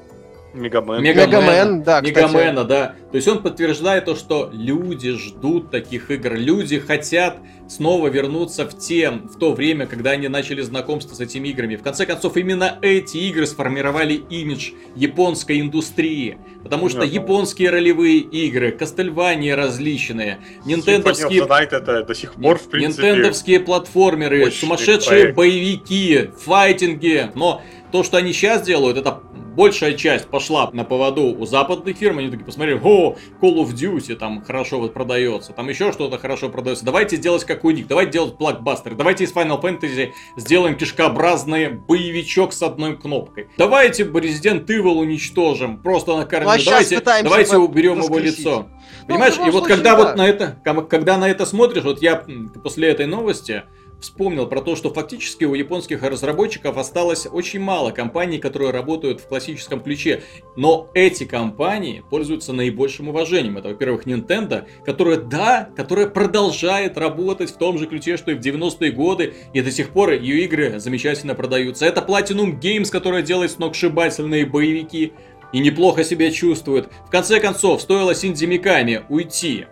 Мегамен. 0.53 1.01
Мегамена, 1.01 1.41
Мегамен, 1.41 1.83
да, 1.83 2.01
кстати. 2.01 2.19
Мегамена, 2.19 2.63
да. 2.63 2.95
То 3.11 3.15
есть 3.15 3.27
он 3.27 3.41
подтверждает 3.41 4.05
то, 4.05 4.15
что 4.15 4.49
люди 4.51 5.11
ждут 5.11 5.71
таких 5.71 6.11
игр, 6.11 6.33
люди 6.33 6.79
хотят 6.79 7.37
снова 7.67 8.07
вернуться 8.07 8.65
в 8.65 8.77
те, 8.77 9.09
в 9.09 9.37
то 9.39 9.53
время, 9.53 9.87
когда 9.87 10.11
они 10.11 10.27
начали 10.27 10.61
знакомство 10.61 11.15
с 11.15 11.19
этими 11.19 11.49
играми. 11.49 11.75
В 11.75 11.83
конце 11.83 12.05
концов, 12.05 12.37
именно 12.37 12.77
эти 12.81 13.17
игры 13.17 13.47
сформировали 13.47 14.13
имидж 14.13 14.71
японской 14.95 15.59
индустрии. 15.59 16.37
Потому 16.63 16.89
что 16.89 16.99
Понятно. 16.99 17.15
японские 17.15 17.69
ролевые 17.71 18.19
игры, 18.19 18.71
Кастельвания 18.71 19.55
различные, 19.55 20.39
нинтендовские 20.65 21.43
это 21.43 22.03
до 22.03 22.15
сих 22.15 22.35
пор, 22.35 22.57
в 22.57 22.69
принципе... 22.69 23.07
Нинтендовские 23.07 23.59
платформеры, 23.59 24.51
сумасшедшие 24.51 25.33
проект. 25.33 25.35
боевики, 25.35 26.29
файтинги. 26.37 27.31
Но 27.35 27.61
то, 27.93 28.01
что 28.01 28.17
они 28.17 28.33
сейчас 28.33 28.63
делают, 28.63 28.97
это 28.97 29.21
большая 29.55 29.93
часть 29.93 30.27
пошла 30.27 30.67
на 30.73 30.83
поводу 30.83 31.25
у 31.25 31.45
западных 31.45 31.95
фирм. 31.95 32.17
Они 32.17 32.29
такие 32.29 32.43
посмотрели, 32.43 32.81
о, 32.83 33.15
Call 33.39 33.57
of 33.57 33.71
Duty 33.75 34.15
там 34.15 34.41
хорошо 34.41 34.79
вот 34.79 34.95
продается, 34.95 35.53
там 35.53 35.69
еще 35.69 35.91
что-то 35.91 36.17
хорошо 36.17 36.49
продается. 36.49 36.83
Давайте 36.83 37.17
делать 37.17 37.43
как 37.43 37.63
у 37.63 37.69
них, 37.69 37.85
давайте 37.85 38.13
делать 38.13 38.33
блокбастер. 38.39 38.95
Давайте 38.95 39.25
из 39.25 39.31
Final 39.31 39.61
Fantasy 39.61 40.11
сделаем 40.37 40.75
кишкообразный 40.75 41.69
боевичок 41.69 42.51
с 42.51 42.63
одной 42.63 42.97
кнопкой. 42.97 43.49
Давайте 43.59 44.05
Resident 44.05 44.65
Evil 44.65 44.95
уничтожим, 44.95 45.79
просто 45.79 46.17
на 46.17 46.25
корню. 46.25 46.47
Ну, 46.47 46.51
а 46.53 46.65
давайте 46.65 46.99
давайте 46.99 47.57
уберем 47.57 47.99
его 47.99 48.07
воскресить. 48.07 48.39
лицо. 48.39 48.69
Ну, 49.01 49.07
Понимаешь, 49.07 49.35
и 49.35 49.51
вот 49.51 49.51
случае, 49.51 49.75
когда 49.75 49.95
да. 49.95 49.97
вот 49.97 50.15
на 50.15 50.27
это, 50.27 50.57
когда 50.89 51.17
на 51.17 51.29
это 51.29 51.45
смотришь, 51.45 51.83
вот 51.83 52.01
я 52.01 52.25
после 52.63 52.89
этой 52.89 53.05
новости 53.05 53.63
вспомнил 54.03 54.47
про 54.47 54.61
то, 54.61 54.75
что 54.75 54.93
фактически 54.93 55.45
у 55.45 55.53
японских 55.55 56.03
разработчиков 56.03 56.77
осталось 56.77 57.25
очень 57.25 57.61
мало 57.61 57.91
компаний, 57.91 58.37
которые 58.37 58.71
работают 58.71 59.21
в 59.21 59.27
классическом 59.27 59.79
ключе. 59.79 60.23
Но 60.57 60.89
эти 60.93 61.23
компании 61.23 62.03
пользуются 62.09 62.51
наибольшим 62.51 63.07
уважением. 63.07 63.57
Это, 63.57 63.69
во-первых, 63.69 64.05
Nintendo, 64.05 64.65
которая, 64.85 65.17
да, 65.17 65.69
которая 65.75 66.07
продолжает 66.07 66.97
работать 66.97 67.49
в 67.49 67.57
том 67.57 67.77
же 67.77 67.87
ключе, 67.87 68.17
что 68.17 68.31
и 68.31 68.35
в 68.35 68.39
90-е 68.39 68.91
годы, 68.91 69.33
и 69.53 69.61
до 69.61 69.71
сих 69.71 69.91
пор 69.91 70.11
ее 70.11 70.43
игры 70.43 70.79
замечательно 70.79 71.33
продаются. 71.33 71.85
Это 71.85 72.01
Platinum 72.01 72.59
Games, 72.59 72.91
которая 72.91 73.21
делает 73.21 73.51
сногсшибательные 73.51 74.45
боевики 74.45 75.13
и 75.53 75.59
неплохо 75.59 76.03
себя 76.03 76.29
чувствует. 76.29 76.89
В 77.07 77.09
конце 77.09 77.39
концов, 77.39 77.81
стоило 77.81 78.13
Синди 78.13 78.45
Миками 78.45 79.03
уйти 79.07 79.67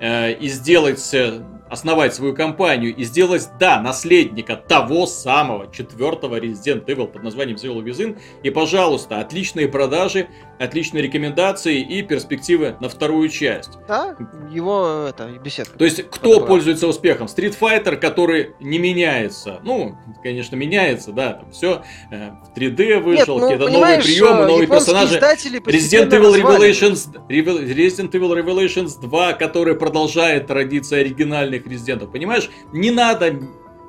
э, 0.00 0.32
и 0.32 0.48
сделать 0.48 1.14
э, 1.14 1.42
основать 1.70 2.14
свою 2.14 2.34
компанию 2.34 2.94
и 2.94 3.04
сделать, 3.04 3.48
да, 3.58 3.80
наследника 3.80 4.56
того 4.56 5.06
самого 5.06 5.70
четвертого 5.72 6.40
Resident 6.40 6.84
Evil 6.86 7.06
под 7.06 7.22
названием 7.22 7.56
Evil 7.56 7.82
Within. 7.82 8.18
И, 8.42 8.50
пожалуйста, 8.50 9.20
отличные 9.20 9.68
продажи, 9.68 10.28
отличные 10.58 11.02
рекомендации 11.02 11.80
и 11.80 12.02
перспективы 12.02 12.76
на 12.80 12.88
вторую 12.88 13.28
часть. 13.28 13.70
Да, 13.86 14.16
его 14.50 15.06
это 15.08 15.28
беседка. 15.42 15.78
То 15.78 15.84
есть, 15.84 16.02
кто 16.10 16.40
пользуется 16.44 16.86
успехом? 16.86 17.26
Street 17.26 17.56
Fighter, 17.58 17.96
который 17.96 18.54
не 18.60 18.78
меняется. 18.78 19.60
Ну, 19.62 19.96
конечно, 20.22 20.56
меняется, 20.56 21.12
да, 21.12 21.34
там 21.34 21.50
все 21.50 21.82
э, 22.10 22.30
в 22.30 22.56
3D 22.56 23.00
вышел, 23.00 23.38
ну, 23.38 23.42
какие-то 23.42 23.68
новые 23.72 24.00
приемы, 24.00 24.46
новые 24.46 24.66
персонажи. 24.66 25.18
Resident 25.18 26.10
Evil 26.10 26.34
Revelations, 26.34 27.08
Resident 27.28 28.10
Evil 28.10 28.34
Revelations 28.36 29.00
2, 29.00 29.32
который 29.34 29.74
продолжает 29.74 30.46
традиции 30.46 31.00
оригинальных 31.00 31.66
резидентов. 31.66 32.10
Понимаешь, 32.10 32.50
не 32.72 32.90
надо 32.90 33.38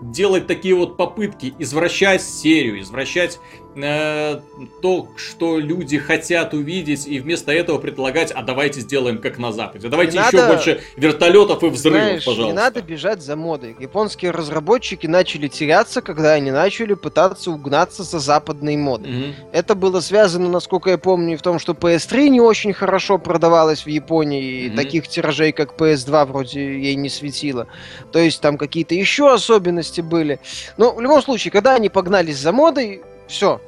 делать 0.01 0.47
такие 0.47 0.75
вот 0.75 0.97
попытки, 0.97 1.53
извращать 1.59 2.21
серию, 2.21 2.81
извращать 2.81 3.39
э, 3.75 4.39
то, 4.81 5.09
что 5.15 5.59
люди 5.59 5.97
хотят 5.97 6.53
увидеть, 6.53 7.07
и 7.07 7.19
вместо 7.19 7.51
этого 7.51 7.77
предлагать, 7.77 8.31
а 8.31 8.41
давайте 8.41 8.81
сделаем 8.81 9.19
как 9.19 9.37
на 9.37 9.51
Западе. 9.51 9.89
Давайте 9.89 10.17
не 10.17 10.25
еще 10.25 10.37
надо, 10.37 10.53
больше 10.53 10.81
вертолетов 10.95 11.63
и 11.63 11.67
взрывов, 11.67 12.01
знаешь, 12.01 12.25
пожалуйста. 12.25 12.47
Не 12.47 12.53
надо 12.53 12.81
бежать 12.81 13.21
за 13.21 13.35
модой. 13.35 13.75
Японские 13.79 14.31
разработчики 14.31 15.07
начали 15.07 15.47
теряться, 15.47 16.01
когда 16.01 16.33
они 16.33 16.51
начали 16.51 16.93
пытаться 16.93 17.51
угнаться 17.51 18.03
за 18.03 18.19
западной 18.19 18.77
модой. 18.77 19.11
Угу. 19.11 19.35
Это 19.53 19.75
было 19.75 19.99
связано, 19.99 20.49
насколько 20.49 20.89
я 20.89 20.97
помню, 20.97 21.37
в 21.37 21.41
том, 21.41 21.59
что 21.59 21.73
PS3 21.73 22.29
не 22.29 22.41
очень 22.41 22.73
хорошо 22.73 23.17
продавалась 23.17 23.85
в 23.85 23.87
Японии, 23.87 24.67
угу. 24.67 24.73
и 24.73 24.75
таких 24.75 25.07
тиражей, 25.07 25.51
как 25.51 25.75
PS2, 25.75 26.25
вроде 26.25 26.59
ей 26.59 26.95
не 26.95 27.09
светило. 27.09 27.67
То 28.11 28.19
есть 28.19 28.41
там 28.41 28.57
какие-то 28.57 28.95
еще 28.95 29.33
особенности 29.33 29.88
были. 29.97 30.39
Но 30.77 30.93
в 30.93 31.01
любом 31.01 31.21
случае, 31.21 31.51
когда 31.51 31.75
они 31.75 31.89
погнались 31.89 32.37
за 32.37 32.51
модой, 32.51 33.01
все, 33.27 33.59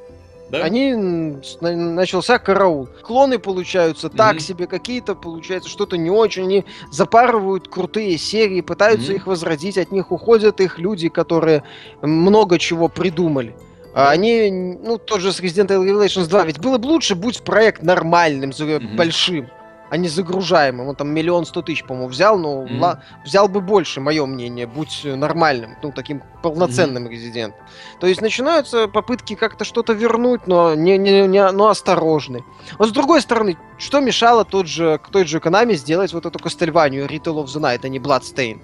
да? 0.51 0.63
Они 0.65 0.93
начался 0.93 2.37
караул. 2.37 2.89
Клоны 3.03 3.39
получаются 3.39 4.07
mm-hmm. 4.07 4.17
так 4.17 4.41
себе, 4.41 4.67
какие-то 4.67 5.15
получается 5.15 5.69
что-то 5.69 5.95
не 5.95 6.09
очень. 6.09 6.43
Они 6.43 6.65
запарывают 6.91 7.69
крутые 7.69 8.17
серии, 8.17 8.59
пытаются 8.59 9.13
mm-hmm. 9.13 9.15
их 9.15 9.27
возродить, 9.27 9.77
от 9.77 9.93
них 9.93 10.11
уходят 10.11 10.59
их 10.59 10.77
люди, 10.77 11.07
которые 11.07 11.63
много 12.01 12.59
чего 12.59 12.89
придумали. 12.89 13.55
А 13.93 14.09
они, 14.09 14.51
ну, 14.51 14.97
тот 14.97 15.21
же 15.21 15.31
с 15.31 15.39
Resident 15.39 15.67
Evil 15.67 15.85
Revelations 15.85 16.27
2, 16.27 16.43
ведь 16.43 16.59
было 16.59 16.77
бы 16.77 16.87
лучше, 16.87 17.15
будь 17.15 17.41
проект 17.43 17.81
нормальным, 17.81 18.49
mm-hmm. 18.49 18.95
большим 18.95 19.49
а 19.91 19.97
не 19.97 20.07
загружаемым. 20.07 20.87
Он 20.87 20.95
там 20.95 21.09
миллион 21.09 21.45
сто 21.45 21.61
тысяч, 21.61 21.83
по-моему, 21.83 22.07
взял, 22.07 22.39
но 22.39 22.63
mm-hmm. 22.63 22.79
ла- 22.79 23.03
взял 23.25 23.49
бы 23.49 23.59
больше, 23.59 23.99
мое 23.99 24.25
мнение, 24.25 24.65
будь 24.65 25.01
нормальным, 25.03 25.75
ну, 25.83 25.91
таким 25.91 26.23
полноценным 26.41 27.07
mm-hmm. 27.07 27.09
резидентом. 27.09 27.61
То 27.99 28.07
есть 28.07 28.21
начинаются 28.21 28.87
попытки 28.87 29.35
как-то 29.35 29.65
что-то 29.65 29.91
вернуть, 29.91 30.47
но 30.47 30.75
не, 30.75 30.97
не, 30.97 31.27
не 31.27 31.51
но 31.51 31.67
осторожны. 31.67 32.45
Вот 32.79 32.87
с 32.87 32.91
другой 32.93 33.19
стороны, 33.19 33.57
что 33.77 33.99
мешало 33.99 34.45
тот 34.45 34.65
же, 34.65 34.97
к 34.97 35.09
той 35.09 35.25
же 35.25 35.39
Konami 35.39 35.73
сделать 35.73 36.13
вот 36.13 36.25
эту 36.25 36.39
Кастельванию 36.39 37.05
Ritual 37.05 37.43
of 37.43 37.47
the 37.47 37.59
Night, 37.59 37.81
а 37.83 37.89
не 37.89 37.99
Bloodstain? 37.99 38.61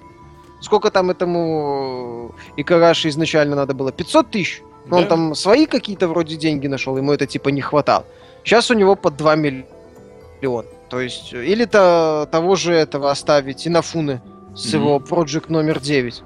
Сколько 0.62 0.90
там 0.90 1.10
этому 1.10 2.34
Икараши 2.56 3.10
изначально 3.10 3.54
надо 3.54 3.74
было? 3.74 3.92
500 3.92 4.30
тысяч? 4.30 4.62
Да. 4.86 4.96
Он 4.96 5.06
там 5.06 5.34
свои 5.34 5.66
какие-то 5.66 6.08
вроде 6.08 6.36
деньги 6.36 6.68
нашел, 6.68 6.96
ему 6.96 7.12
это 7.12 7.26
типа 7.26 7.50
не 7.50 7.60
хватало. 7.60 8.06
Сейчас 8.44 8.70
у 8.70 8.74
него 8.74 8.96
под 8.96 9.18
2 9.18 9.36
миллиона. 9.36 10.68
То 10.88 11.00
есть, 11.00 11.32
или-то 11.32 12.28
того 12.30 12.56
же 12.56 12.72
этого 12.72 13.10
оставить 13.10 13.66
Инафуны 13.66 14.22
с 14.54 14.66
mm-hmm. 14.66 14.76
его 14.76 14.98
Project 14.98 15.46
номер 15.48 15.80
9. 15.80 16.22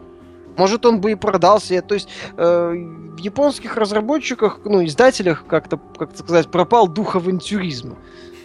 Может, 0.56 0.86
он 0.86 1.00
бы 1.00 1.12
и 1.12 1.14
продался. 1.14 1.80
То 1.82 1.94
есть, 1.94 2.08
э, 2.36 2.70
в 2.70 3.18
японских 3.18 3.76
разработчиках, 3.76 4.60
ну, 4.64 4.84
издателях, 4.84 5.44
как-то, 5.46 5.80
как 5.98 6.16
сказать, 6.16 6.50
пропал 6.50 6.88
дух 6.88 7.16
авантюризма. 7.16 7.96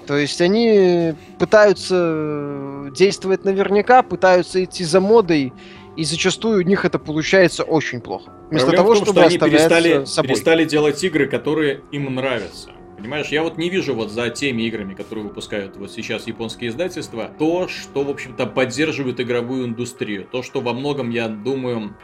То 0.07 0.15
есть 0.15 0.39
они 0.39 1.15
пытаются 1.38 2.89
действовать 2.95 3.43
наверняка, 3.43 4.03
пытаются 4.03 4.63
идти 4.63 4.86
за 4.86 5.01
модой, 5.01 5.53
и 5.97 6.03
зачастую 6.05 6.59
у 6.59 6.61
них 6.61 6.86
это 6.86 6.97
получается 6.97 7.63
очень 7.63 7.99
плохо. 7.99 8.32
Вместо 8.49 8.68
Проблема 8.68 8.78
того, 8.78 8.93
том, 8.95 9.03
чтобы 9.03 9.20
что 9.20 9.28
они 9.28 9.38
перестали, 9.38 10.05
собой. 10.05 10.30
перестали 10.30 10.63
делать 10.63 11.03
игры, 11.03 11.28
которые 11.28 11.82
им 11.91 12.15
нравятся. 12.15 12.70
Понимаешь, 12.98 13.28
я 13.28 13.43
вот 13.43 13.60
не 13.60 13.70
вижу 13.70 13.93
вот 13.93 14.10
за 14.10 14.30
теми 14.32 14.64
играми, 14.64 14.95
которые 14.95 15.26
выпускают 15.26 15.78
вот 15.78 15.91
сейчас 15.91 16.26
японские 16.26 16.72
издательства, 16.72 17.32
то, 17.38 17.68
что, 17.68 18.04
в 18.04 18.10
общем-то, 18.10 18.48
поддерживает 18.48 19.20
игровую 19.20 19.66
индустрию. 19.68 20.26
То, 20.26 20.41
что 20.41 20.62
во 20.62 20.74
многом, 20.74 21.12
я 21.12 21.28
думаю, 21.28 21.95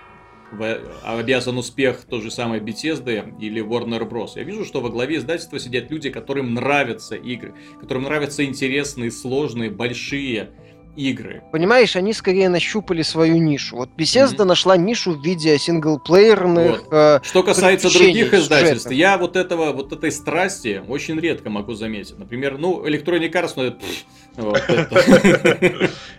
обязан 1.04 1.58
успех 1.58 2.04
той 2.04 2.22
же 2.22 2.30
самой 2.30 2.60
Bethesda 2.60 3.36
или 3.40 3.64
Warner 3.64 4.08
Bros. 4.08 4.34
Я 4.36 4.44
вижу, 4.44 4.66
что 4.66 4.82
во 4.82 4.90
главе 4.90 5.18
издательства 5.18 5.58
сидят 5.58 5.90
люди, 5.90 6.12
которым 6.12 6.54
нравятся 6.54 7.16
игры, 7.16 7.56
которым 7.82 8.04
нравятся 8.04 8.46
интересные, 8.46 9.10
сложные, 9.10 9.72
большие 9.72 10.52
игры. 10.96 11.42
Понимаешь, 11.52 11.96
они 11.96 12.14
скорее 12.14 12.50
нащупали 12.50 13.02
свою 13.02 13.38
нишу. 13.38 13.78
Вот 13.78 13.90
Bethesda 13.98 14.38
mm-hmm. 14.38 14.44
нашла 14.46 14.78
нишу 14.78 15.14
в 15.14 15.24
виде 15.24 15.58
синглплеерных. 15.58 16.84
Вот. 16.84 16.88
Э, 16.92 17.20
Что 17.24 17.44
касается 17.44 17.92
других 17.92 18.34
издательств, 18.34 18.92
я 18.92 19.18
вот 19.18 19.36
этого 19.36 19.72
вот 19.72 19.92
этой 19.94 20.12
страсти 20.12 20.82
очень 20.88 21.20
редко 21.20 21.50
могу 21.50 21.74
заметить. 21.74 22.18
Например, 22.18 22.58
ну 22.58 22.86
Electronic 22.86 23.32
Arts, 23.32 23.54
ну, 24.36 24.54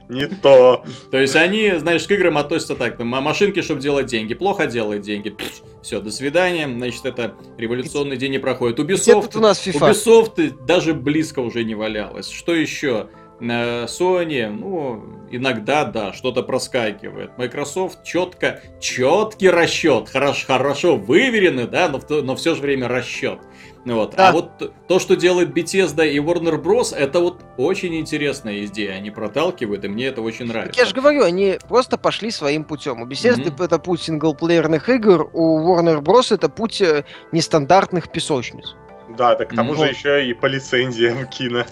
не 0.09 0.27
то. 0.27 0.85
То 1.11 1.19
есть 1.19 1.35
они, 1.37 1.73
знаешь, 1.79 2.05
к 2.05 2.11
играм 2.11 2.39
относятся 2.39 2.77
так, 2.77 2.97
там, 2.97 3.09
машинки, 3.09 3.63
чтобы 3.63 3.81
делать 3.81 4.07
деньги, 4.07 4.35
плохо 4.35 4.67
делает 4.67 5.03
деньги, 5.03 5.35
все, 5.83 6.01
до 6.01 6.11
свидания, 6.11 6.69
значит, 6.69 7.05
это 7.05 7.35
революционный 7.59 8.17
день 8.17 8.33
не 8.33 8.39
проходит. 8.39 8.79
Ubisoft, 8.79 9.37
у 9.37 9.41
нас 9.41 9.67
FIFA? 9.67 9.91
Ubisoft 9.91 10.65
даже 10.65 10.95
близко 10.95 11.41
уже 11.41 11.65
не 11.65 11.75
валялось. 11.75 12.31
Что 12.31 12.55
еще? 12.55 13.09
Sony, 13.51 14.49
ну, 14.49 15.05
иногда, 15.31 15.85
да, 15.85 16.13
что-то 16.13 16.43
проскакивает. 16.43 17.37
Microsoft 17.39 18.05
четко, 18.05 18.61
четкий 18.81 19.51
расчет, 19.51 20.09
хорошо, 20.09 20.47
хорошо 20.47 20.97
выверенный, 20.97 21.67
да, 21.67 21.89
но, 21.89 22.01
но 22.23 22.37
все 22.37 22.55
же 22.55 22.63
время 22.63 22.89
расчет. 22.89 23.41
Вот. 23.85 24.15
А 24.15 24.17
да. 24.17 24.29
А 24.29 24.33
вот 24.33 24.73
то, 24.89 24.99
что 24.99 25.15
делает 25.15 25.51
Bethesda 25.51 26.09
и 26.09 26.19
Warner 26.19 26.61
Bros, 26.61 26.97
это 26.97 27.21
вот 27.21 27.43
очень 27.59 27.97
интересная 27.97 28.65
идея. 28.65 28.95
Они 28.95 29.11
проталкивают, 29.11 29.85
и 29.85 29.89
мне 29.89 30.07
это 30.07 30.23
очень 30.23 30.47
нравится. 30.47 30.73
Так 30.73 30.79
я 30.79 30.87
же 30.87 30.95
говорю, 30.95 31.23
они 31.23 31.59
просто 31.69 31.99
пошли 31.99 32.31
своим 32.31 32.65
путем. 32.65 33.03
У 33.03 33.07
Bethesda 33.07 33.45
mm-hmm. 33.45 33.65
это 33.65 33.79
путь 33.79 34.03
синглплеерных 34.03 34.89
игр, 34.89 35.29
у 35.33 35.61
Warner 35.61 36.01
Bros 36.01 36.35
это 36.35 36.49
путь 36.49 36.81
э, 36.81 37.05
нестандартных 37.33 38.11
песочниц. 38.11 38.75
Да, 39.17 39.35
так 39.35 39.51
к 39.51 39.55
тому 39.55 39.75
вот. 39.75 39.87
же 39.87 39.93
еще 39.93 40.27
и 40.29 40.35
по 40.35 40.47
лицензиям 40.47 41.27
кино. 41.27 41.65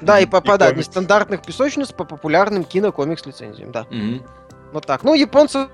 Да, 0.00 0.20
и 0.20 0.26
по, 0.26 0.40
по 0.40 0.58
да, 0.58 0.72
нестандартных 0.72 1.42
песочниц 1.42 1.92
по 1.92 2.04
популярным 2.04 2.64
кинокомикс 2.64 3.26
лицензиям, 3.26 3.72
да. 3.72 3.86
Mm-hmm. 3.90 4.22
Вот 4.72 4.86
так. 4.86 5.02
Ну, 5.02 5.14
японцы 5.14 5.68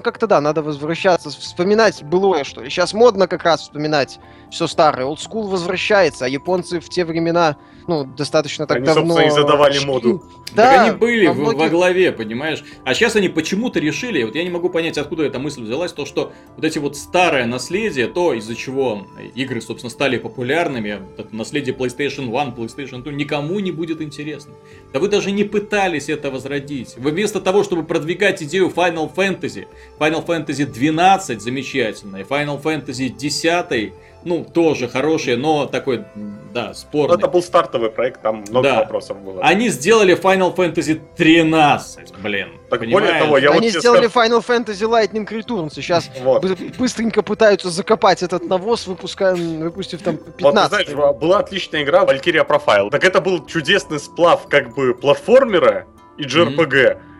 как-то 0.00 0.26
да, 0.26 0.40
надо 0.40 0.62
возвращаться, 0.62 1.28
вспоминать 1.30 2.02
былое, 2.02 2.44
что 2.44 2.62
ли. 2.62 2.70
Сейчас 2.70 2.94
модно 2.94 3.26
как 3.26 3.42
раз 3.42 3.60
вспоминать 3.62 4.18
все 4.52 4.66
старое. 4.66 5.06
Old 5.06 5.16
School 5.16 5.48
возвращается, 5.48 6.26
а 6.26 6.28
японцы 6.28 6.78
в 6.78 6.88
те 6.88 7.04
времена, 7.04 7.56
ну, 7.88 8.04
достаточно 8.04 8.66
так 8.66 8.76
они, 8.76 8.86
давно... 8.86 9.16
Они, 9.16 9.30
собственно, 9.30 9.44
и 9.44 9.46
задавали 9.46 9.78
моду. 9.84 10.22
Да, 10.54 10.70
так 10.70 10.88
они 10.88 10.98
были 10.98 11.26
во, 11.26 11.34
многих... 11.34 11.58
во 11.58 11.68
главе, 11.70 12.12
понимаешь? 12.12 12.62
А 12.84 12.92
сейчас 12.92 13.16
они 13.16 13.30
почему-то 13.30 13.80
решили, 13.80 14.22
вот 14.22 14.34
я 14.34 14.44
не 14.44 14.50
могу 14.50 14.68
понять, 14.68 14.98
откуда 14.98 15.24
эта 15.24 15.38
мысль 15.38 15.62
взялась, 15.62 15.92
то, 15.92 16.04
что 16.04 16.32
вот 16.54 16.64
эти 16.64 16.78
вот 16.78 16.98
старое 16.98 17.46
наследие, 17.46 18.06
то, 18.08 18.34
из-за 18.34 18.54
чего 18.54 19.06
игры, 19.34 19.62
собственно, 19.62 19.88
стали 19.88 20.18
популярными, 20.18 21.00
это 21.16 21.34
наследие 21.34 21.74
PlayStation 21.74 22.38
1, 22.38 22.54
PlayStation 22.54 23.02
2, 23.02 23.12
никому 23.12 23.58
не 23.60 23.70
будет 23.70 24.02
интересно. 24.02 24.52
Да 24.92 25.00
вы 25.00 25.08
даже 25.08 25.32
не 25.32 25.44
пытались 25.44 26.10
это 26.10 26.30
возродить. 26.30 26.94
Вы 26.98 27.12
вместо 27.12 27.40
того, 27.40 27.64
чтобы 27.64 27.84
продвигать 27.84 28.42
идею 28.42 28.68
Final 28.68 29.10
Fantasy, 29.14 29.66
Final 29.98 30.26
Fantasy 30.26 30.66
12 30.66 31.40
замечательная, 31.40 32.24
Final 32.24 32.62
Fantasy 32.62 33.08
10 33.08 33.94
ну, 34.24 34.44
тоже 34.44 34.88
хорошие, 34.88 35.36
но 35.36 35.66
такой, 35.66 36.04
да, 36.52 36.74
спорный. 36.74 37.16
это 37.16 37.28
был 37.28 37.42
стартовый 37.42 37.90
проект, 37.90 38.22
там 38.22 38.44
много 38.48 38.68
да. 38.68 38.76
вопросов 38.80 39.18
было. 39.20 39.42
Они 39.42 39.68
сделали 39.68 40.16
Final 40.16 40.54
Fantasy 40.54 41.00
13, 41.16 42.14
блин. 42.18 42.48
Так 42.70 42.80
понимаешь? 42.80 43.06
более 43.06 43.22
того, 43.22 43.38
я 43.38 43.50
Они 43.50 43.70
вот 43.70 43.80
сделали 43.80 44.08
скажу... 44.08 44.28
Final 44.28 44.46
Fantasy 44.46 44.88
Lightning 44.88 45.28
Returns, 45.28 45.72
сейчас 45.74 46.10
вот. 46.20 46.44
быстренько 46.78 47.22
пытаются 47.22 47.70
закопать 47.70 48.22
этот 48.22 48.44
навоз, 48.44 48.86
выпуская, 48.86 49.34
выпустив 49.34 50.02
там 50.02 50.16
15. 50.16 50.40
Вот, 50.40 50.68
знаешь, 50.68 51.16
была 51.18 51.38
отличная 51.38 51.82
игра 51.82 52.04
Valkyria 52.04 52.46
Profile. 52.46 52.90
Так 52.90 53.04
это 53.04 53.20
был 53.20 53.44
чудесный 53.46 53.98
сплав 53.98 54.48
как 54.48 54.74
бы 54.74 54.94
платформера 54.94 55.86
и 56.16 56.24
JRPG. 56.24 56.56
Mm-hmm 56.56 57.11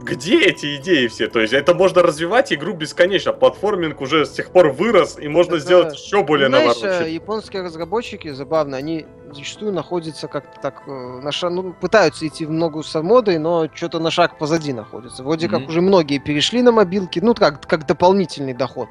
где 0.00 0.40
эти 0.40 0.76
идеи 0.76 1.06
все? 1.06 1.26
То 1.28 1.40
есть 1.40 1.52
это 1.52 1.74
можно 1.74 2.02
развивать 2.02 2.52
игру 2.52 2.74
бесконечно. 2.74 3.32
Платформинг 3.32 4.00
уже 4.00 4.26
с 4.26 4.30
тех 4.30 4.50
пор 4.50 4.70
вырос, 4.70 5.18
и 5.18 5.28
можно 5.28 5.54
это, 5.54 5.64
сделать 5.64 5.94
еще 5.94 6.22
более 6.22 6.48
знаешь, 6.48 6.76
навороченный. 6.80 7.14
японские 7.14 7.62
разработчики, 7.62 8.30
забавно, 8.32 8.76
они 8.76 9.06
зачастую 9.32 9.72
находятся 9.72 10.28
как-то 10.28 10.60
так, 10.60 10.82
э, 10.86 10.90
на 10.90 11.32
шаг, 11.32 11.52
ну, 11.52 11.72
пытаются 11.72 12.26
идти 12.26 12.44
в 12.44 12.52
ногу 12.52 12.82
с 12.82 13.02
модой, 13.02 13.38
но 13.38 13.68
что-то 13.72 13.98
на 13.98 14.10
шаг 14.10 14.38
позади 14.38 14.72
находятся. 14.72 15.22
Вроде 15.22 15.46
mm-hmm. 15.46 15.50
как 15.50 15.68
уже 15.68 15.80
многие 15.80 16.18
перешли 16.18 16.62
на 16.62 16.72
мобилки, 16.72 17.20
ну, 17.20 17.34
как, 17.34 17.66
как 17.66 17.86
дополнительный 17.86 18.54
доход 18.54 18.88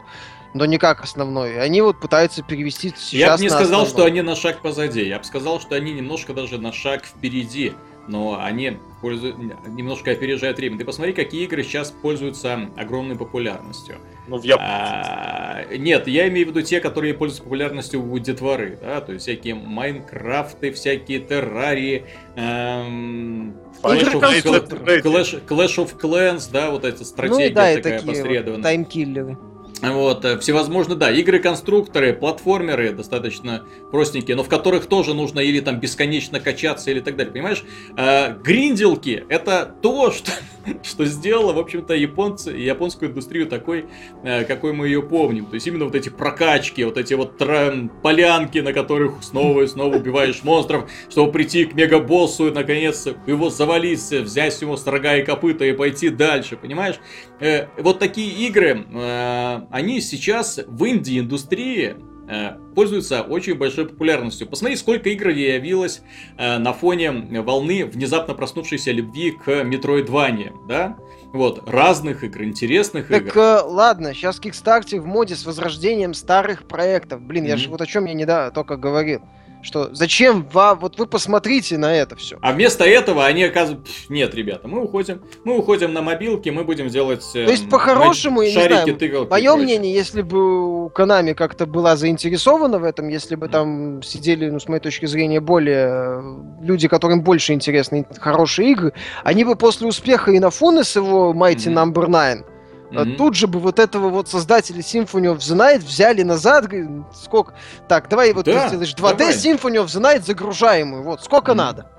но 0.56 0.66
не 0.66 0.78
как 0.78 1.04
основной. 1.04 1.62
Они 1.62 1.82
вот 1.82 2.00
пытаются 2.00 2.42
перевести 2.42 2.94
сейчас 2.98 3.12
Я 3.12 3.36
бы 3.36 3.44
не 3.44 3.50
сказал, 3.50 3.82
основной. 3.82 3.90
что 3.90 4.06
они 4.06 4.22
на 4.22 4.38
шаг 4.38 4.62
позади. 4.62 5.04
Я 5.06 5.20
бы 5.20 5.26
сказал, 5.26 5.60
что 5.60 5.76
они 5.76 5.92
немножко 5.92 6.34
даже 6.34 6.58
на 6.58 6.72
шаг 6.72 7.04
впереди 7.04 7.74
но 8.08 8.40
они 8.42 8.78
пользуют, 9.02 9.38
немножко 9.68 10.12
опережают 10.12 10.58
время. 10.58 10.78
Ты 10.78 10.86
посмотри, 10.86 11.14
какие 11.14 11.44
игры 11.46 11.64
сейчас 11.64 11.92
пользуются 11.92 12.70
огромной 12.76 13.16
популярностью. 13.16 13.98
Ну, 14.28 14.38
в 14.38 14.46
а, 14.58 15.66
нет, 15.78 16.08
я 16.08 16.28
имею 16.30 16.48
в 16.48 16.50
виду 16.50 16.62
те, 16.62 16.80
которые 16.80 17.14
пользуются 17.14 17.44
популярностью 17.44 18.04
у 18.04 18.18
детворы, 18.18 18.80
да, 18.82 19.02
то 19.02 19.14
есть 19.14 19.24
всякие 19.24 19.54
Майнкрафты, 19.54 20.72
всякие 20.72 21.20
Террарии, 21.20 22.06
эм, 22.36 23.56
Clash, 23.84 24.14
of, 24.14 25.04
Clash, 25.04 25.46
Clash 25.46 25.78
of 25.78 26.00
Clans, 26.00 26.50
да, 26.52 26.72
вот 26.72 26.86
эта 26.86 27.06
стратегия 27.06 27.50
ну, 27.50 27.56
да, 27.56 27.76
такая 27.76 28.02
посредованная. 28.02 28.58
Вот, 28.58 28.64
таймкиллеры. 28.64 29.38
Вот, 29.82 30.24
э, 30.24 30.40
всевозможные, 30.40 30.98
да, 30.98 31.12
игры-конструкторы, 31.12 32.14
платформеры 32.14 32.94
достаточно 32.94 33.66
простенькие, 33.92 34.38
но 34.38 34.44
в 34.44 34.50
которых 34.50 34.86
тоже 34.86 35.14
нужно 35.14 35.42
или 35.42 35.60
там 35.60 35.80
бесконечно 35.80 36.40
качаться, 36.40 36.92
или 36.92 37.02
так 37.02 37.18
далее, 37.18 37.34
понимаешь? 37.34 37.64
Э, 37.98 38.36
гринделки— 38.38 39.26
это 39.30 39.76
то, 39.82 40.12
что, 40.12 40.32
что 40.84 41.06
сделало, 41.06 41.52
в 41.52 41.60
общем-то, 41.60 41.94
японцы, 41.94 42.52
японскую 42.52 43.12
индустрию 43.12 43.48
такой, 43.48 43.86
э, 44.24 44.46
какой 44.46 44.72
мы 44.72 44.88
ее 44.88 45.04
помним. 45.04 45.46
То 45.46 45.56
есть 45.56 45.68
именно 45.68 45.86
вот 45.86 45.96
эти 45.96 46.10
прокачки, 46.10 46.84
вот 46.86 46.98
эти 46.98 47.14
вот 47.14 47.38
трен, 47.38 47.90
полянки, 48.02 48.60
на 48.60 48.72
которых 48.72 49.24
снова 49.24 49.64
и 49.64 49.68
снова 49.68 49.98
убиваешь 49.98 50.44
монстров, 50.44 50.90
чтобы 51.10 51.34
прийти 51.34 51.66
к 51.66 51.74
мегабоссу 51.74 52.48
и, 52.48 52.52
наконец, 52.52 53.08
его 53.28 53.50
завалить, 53.50 54.10
взять 54.10 54.62
ему 54.62 54.78
с 54.78 54.88
рога 54.88 55.18
и 55.18 55.24
копыта 55.24 55.66
и 55.66 55.74
пойти 55.74 56.10
дальше, 56.10 56.56
понимаешь? 56.56 56.96
Э, 57.42 57.68
вот 57.78 58.00
такие 58.00 58.48
игры... 58.48 58.86
Э, 58.94 59.65
они 59.72 60.02
сейчас 60.02 60.60
в 60.66 60.88
инди-индустрии 60.88 61.96
э, 62.28 62.58
пользуются 62.76 63.22
очень 63.22 63.56
большой 63.56 63.88
популярностью. 63.88 64.48
Посмотри, 64.48 64.76
сколько 64.76 65.10
игр 65.10 65.30
явилось 65.30 66.02
э, 66.38 66.58
на 66.58 66.74
фоне 66.74 67.12
волны 67.42 67.86
внезапно 67.86 68.34
проснувшейся 68.34 68.92
любви 68.92 69.32
к 69.32 69.64
Метроидване, 69.64 70.54
да? 70.68 70.98
Вот, 71.34 71.68
разных 71.70 72.24
игр, 72.24 72.44
интересных 72.44 73.08
так, 73.08 73.22
игр. 73.22 73.32
Так, 73.32 73.38
э, 73.38 73.68
ладно, 73.68 74.14
сейчас 74.14 74.40
Kickstarter 74.40 75.00
в 75.00 75.06
моде 75.06 75.36
с 75.36 75.46
возрождением 75.46 76.14
старых 76.14 76.68
проектов. 76.68 77.22
Блин, 77.22 77.46
mm-hmm. 77.46 77.50
я 77.50 77.58
же 77.58 77.70
вот 77.70 77.82
о 77.82 77.86
чем 77.86 78.06
я 78.06 78.14
не 78.14 78.26
да, 78.26 78.52
только 78.52 78.78
говорил 78.78 79.22
что 79.66 79.90
зачем 79.94 80.48
вам, 80.52 80.80
вот 80.80 80.98
вы 81.00 81.08
посмотрите 81.08 81.78
на 81.78 81.94
это 81.94 82.16
все. 82.16 82.38
А 82.42 82.54
вместо 82.54 82.84
этого 82.84 83.26
они 83.26 83.44
оказывают, 83.44 83.88
нет, 84.10 84.36
ребята, 84.36 84.68
мы 84.68 84.84
уходим, 84.84 85.22
мы 85.44 85.58
уходим 85.58 85.92
на 85.92 86.02
мобилки, 86.02 86.50
мы 86.50 86.64
будем 86.64 86.88
делать 86.88 87.26
э, 87.34 87.46
То 87.46 87.52
есть 87.52 87.70
по-хорошему, 87.70 88.42
я 88.42 88.54
не 88.54 88.68
знаю, 88.68 88.96
тыгалки 88.96 89.30
мое 89.30 89.56
мнение, 89.56 89.94
если 89.94 90.22
бы 90.22 90.86
у 90.86 90.90
Konami 90.90 91.34
как-то 91.34 91.66
была 91.66 91.96
заинтересована 91.96 92.78
в 92.78 92.84
этом, 92.84 93.10
если 93.10 93.36
бы 93.36 93.48
там 93.48 94.04
сидели, 94.04 94.50
ну, 94.50 94.60
с 94.60 94.68
моей 94.68 94.82
точки 94.82 95.08
зрения, 95.08 95.40
более 95.40 95.88
э, 95.90 96.22
люди, 96.62 96.88
которым 96.88 97.22
больше 97.22 97.54
интересны 97.54 98.06
хорошие 98.20 98.72
игры, 98.72 98.94
они 99.24 99.44
бы 99.44 99.56
после 99.56 99.88
успеха 99.88 100.32
и 100.32 100.40
на 100.40 100.52
Фуны 100.52 100.84
с 100.84 100.96
его 100.96 101.34
Mighty 101.34 101.74
mm-hmm. 101.74 101.94
Number 101.94 102.06
9 102.06 102.55
Mm-hmm. 102.92 103.16
Тут 103.16 103.36
же 103.36 103.48
бы 103.48 103.60
вот 103.60 103.80
этого 103.80 104.10
вот 104.10 104.30
создателя 104.30 104.80
Symphony 104.80 105.34
of 105.34 105.38
the 105.38 105.56
Night 105.56 105.80
взяли 105.80 106.22
назад, 106.22 106.66
сколько... 107.14 107.54
Так, 107.88 108.08
давай 108.10 108.32
вот 108.34 108.46
да, 108.46 108.64
ты 108.64 108.68
сделаешь 108.70 108.94
2D 108.94 109.18
давай. 109.18 109.34
Symphony 109.34 109.84
of 109.84 109.86
the 109.86 110.02
Night 110.02 110.24
загружаемую, 110.24 111.04
вот, 111.04 111.24
сколько 111.24 111.52
mm-hmm. 111.52 111.56
надо. 111.56 111.92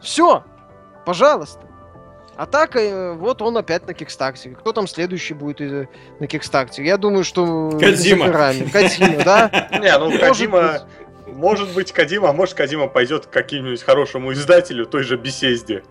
Все, 0.00 0.44
пожалуйста. 1.04 1.60
А 2.36 2.46
так, 2.46 2.76
э, 2.76 3.12
вот 3.12 3.42
он 3.42 3.56
опять 3.58 3.86
на 3.86 3.94
Кикстарте. 3.94 4.50
Кто 4.50 4.72
там 4.72 4.88
следующий 4.88 5.34
будет 5.34 5.60
э, 5.60 5.86
на 6.18 6.26
Кикстарте? 6.26 6.82
Я 6.82 6.96
думаю, 6.96 7.24
что... 7.24 7.70
Кадима. 7.78 8.32
Кадима, 8.32 9.22
да? 9.24 9.68
Не, 9.80 9.96
ну 9.98 10.18
Кадима... 10.18 10.80
Может 11.26 11.72
быть, 11.74 11.92
Кадима, 11.92 12.30
а 12.30 12.32
может, 12.32 12.54
Кадима 12.54 12.88
пойдет 12.88 13.26
к 13.26 13.30
каким-нибудь 13.30 13.82
хорошему 13.82 14.32
издателю, 14.32 14.86
той 14.86 15.02
же 15.02 15.16
Бесезде. 15.16 15.82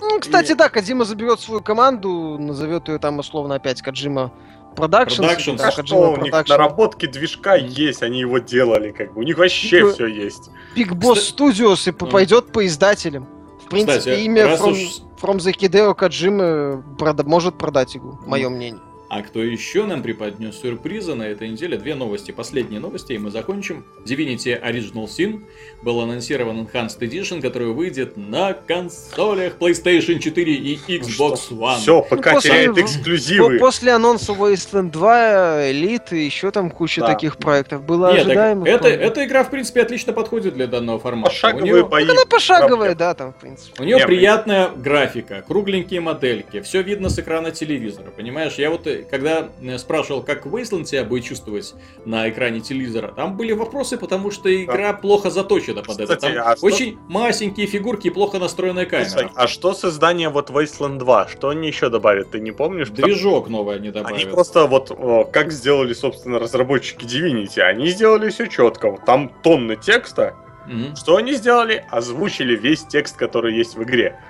Ну, 0.00 0.20
кстати, 0.20 0.52
и... 0.52 0.54
да, 0.54 0.68
Кадима 0.68 1.04
заберет 1.04 1.40
свою 1.40 1.60
команду, 1.60 2.36
назовет 2.38 2.88
ее 2.88 2.98
там 2.98 3.18
условно 3.18 3.56
опять 3.56 3.82
Каджима 3.82 4.32
Продакшн. 4.74 5.24
А 5.24 5.38
что, 5.38 6.12
у 6.12 6.16
них 6.16 6.32
наработки 6.48 7.06
движка 7.06 7.56
есть, 7.56 8.02
они 8.02 8.20
его 8.20 8.38
делали, 8.38 8.92
как 8.92 9.12
бы. 9.12 9.20
У 9.20 9.22
них 9.22 9.38
вообще 9.38 9.80
Big, 9.80 9.92
все 9.92 10.06
есть. 10.06 10.50
Big 10.76 10.90
Boss 10.90 11.34
Studios 11.36 11.88
и 11.88 11.92
пойдет 11.92 12.52
по 12.52 12.66
издателям. 12.66 13.26
В 13.64 13.68
принципе, 13.68 13.98
Кстати, 13.98 14.20
имя 14.20 14.56
From, 14.56 14.70
уж... 14.70 14.78
From 15.20 15.36
the 15.36 15.54
Hideo 15.54 15.96
Kojima 15.96 16.82
прода- 16.96 17.24
может 17.24 17.56
продать 17.58 17.96
игру, 17.96 18.18
мое 18.26 18.48
мнение. 18.48 18.82
А 19.10 19.22
кто 19.22 19.42
еще 19.42 19.86
нам 19.86 20.04
преподнес 20.04 20.60
сюрпризы 20.60 21.16
на 21.16 21.24
этой 21.24 21.48
неделе? 21.48 21.76
Две 21.76 21.96
новости, 21.96 22.30
последние 22.30 22.78
новости, 22.78 23.14
и 23.14 23.18
мы 23.18 23.32
закончим. 23.32 23.84
Divinity 24.06 24.62
Original 24.62 25.06
Sin 25.06 25.42
был 25.82 26.00
анонсирован 26.00 26.60
Enhanced 26.60 27.00
Edition, 27.00 27.42
который 27.42 27.72
выйдет 27.72 28.16
на 28.16 28.52
консолях 28.52 29.54
PlayStation 29.58 30.20
4 30.20 30.54
и 30.54 30.78
Xbox 30.86 31.50
One. 31.50 31.78
Все, 31.78 32.02
ПК 32.02 32.34
ну, 32.34 32.40
теряет 32.40 32.78
эксклюзивы. 32.78 33.58
После 33.58 33.90
анонса 33.90 34.30
Wasteland 34.30 34.92
2, 34.92 35.70
Elite 35.72 36.16
и 36.16 36.24
еще 36.24 36.52
там 36.52 36.70
куча 36.70 37.00
да. 37.00 37.08
таких 37.08 37.36
проектов 37.36 37.82
было 37.82 38.12
Нет, 38.12 38.26
ожидаемо. 38.26 38.68
Это, 38.68 38.86
эта 38.86 39.24
игра, 39.24 39.42
в 39.42 39.50
принципе, 39.50 39.82
отлично 39.82 40.12
подходит 40.12 40.54
для 40.54 40.68
данного 40.68 41.00
формата. 41.00 41.30
Пошаговые 41.30 41.72
нее... 41.72 41.84
бои. 41.84 42.04
Так 42.06 42.14
она 42.14 42.26
пошаговая, 42.26 42.94
да, 42.94 43.14
там, 43.14 43.32
в 43.32 43.36
принципе. 43.40 43.82
У 43.82 43.84
нее 43.84 44.06
приятная 44.06 44.68
графика, 44.68 45.42
кругленькие 45.44 46.00
модельки, 46.00 46.60
все 46.60 46.82
видно 46.82 47.08
с 47.08 47.18
экрана 47.18 47.50
телевизора, 47.50 48.12
понимаешь? 48.16 48.54
Я 48.54 48.70
вот 48.70 48.86
когда 49.08 49.50
э, 49.62 49.78
спрашивал, 49.78 50.22
как 50.22 50.46
Wasteland 50.46 50.84
себя 50.84 51.04
будет 51.04 51.24
чувствовать 51.24 51.74
на 52.04 52.28
экране 52.28 52.60
телевизора, 52.60 53.08
там 53.08 53.36
были 53.36 53.52
вопросы, 53.52 53.96
потому 53.96 54.30
что 54.30 54.52
игра 54.52 54.92
да. 54.92 54.98
плохо 54.98 55.30
заточена 55.30 55.82
под 55.82 55.98
Кстати, 56.00 56.12
это. 56.12 56.20
Там 56.20 56.32
а 56.38 56.54
очень 56.60 56.92
что... 56.92 57.00
масенькие 57.08 57.66
фигурки 57.66 58.08
и 58.08 58.10
плохо 58.10 58.38
настроенная 58.38 58.86
камера. 58.86 59.08
Слушай, 59.08 59.30
а 59.34 59.46
что 59.46 59.74
с 59.74 59.84
изданием 59.84 60.32
вот 60.32 60.50
Wasteland 60.50 60.98
2? 60.98 61.28
Что 61.28 61.48
они 61.50 61.68
еще 61.68 61.88
добавят? 61.88 62.30
Ты 62.30 62.40
не 62.40 62.52
помнишь? 62.52 62.90
Движок 62.90 63.44
Потому... 63.44 63.58
новый 63.58 63.76
они 63.76 63.90
добавят. 63.90 64.16
Они 64.16 64.30
просто 64.30 64.66
вот, 64.66 64.90
о, 64.90 65.24
как 65.24 65.52
сделали, 65.52 65.92
собственно, 65.92 66.38
разработчики 66.38 67.04
Divinity, 67.04 67.60
они 67.60 67.88
сделали 67.88 68.30
все 68.30 68.46
четко. 68.46 68.98
Там 69.06 69.30
тонны 69.42 69.76
текста. 69.76 70.34
Mm-hmm. 70.68 70.96
Что 70.96 71.16
они 71.16 71.34
сделали? 71.34 71.84
Озвучили 71.90 72.56
весь 72.56 72.84
текст, 72.84 73.16
который 73.16 73.56
есть 73.56 73.76
в 73.76 73.82
игре. 73.82 74.20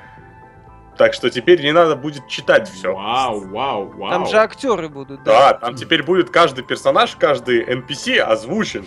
Так 1.00 1.14
что 1.14 1.30
теперь 1.30 1.62
не 1.62 1.72
надо 1.72 1.96
будет 1.96 2.28
читать 2.28 2.68
все. 2.68 2.94
Вау, 2.94 3.48
вау, 3.48 3.88
вау. 3.96 4.10
Там 4.10 4.26
же 4.26 4.36
актеры 4.36 4.90
будут. 4.90 5.24
Да, 5.24 5.52
да 5.52 5.58
там 5.58 5.74
теперь 5.74 6.02
будет 6.02 6.28
каждый 6.28 6.62
персонаж, 6.62 7.16
каждый 7.16 7.64
NPC 7.64 8.18
озвучен. 8.18 8.84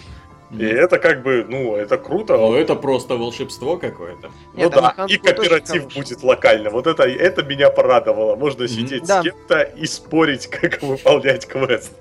И 0.51 0.63
это 0.63 0.99
как 0.99 1.23
бы, 1.23 1.43
ну, 1.49 1.75
это 1.75 1.97
круто. 1.97 2.37
Ну, 2.37 2.53
это 2.53 2.75
просто 2.75 3.15
волшебство 3.15 3.77
какое-то. 3.77 4.29
Ну 4.53 4.69
да, 4.69 4.93
и 5.07 5.17
кооператив 5.17 5.91
будет 5.91 6.21
локально. 6.21 6.69
Вот 6.69 6.85
это, 6.85 7.01
это 7.01 7.41
меня 7.41 7.71
порадовало. 7.71 8.35
Можно 8.35 8.67
сидеть 8.67 9.07
с 9.07 9.21
кем-то 9.23 9.61
и 9.61 9.87
спорить, 9.87 10.45
как 10.45 10.83
выполнять 10.83 11.47
квест. 11.47 11.93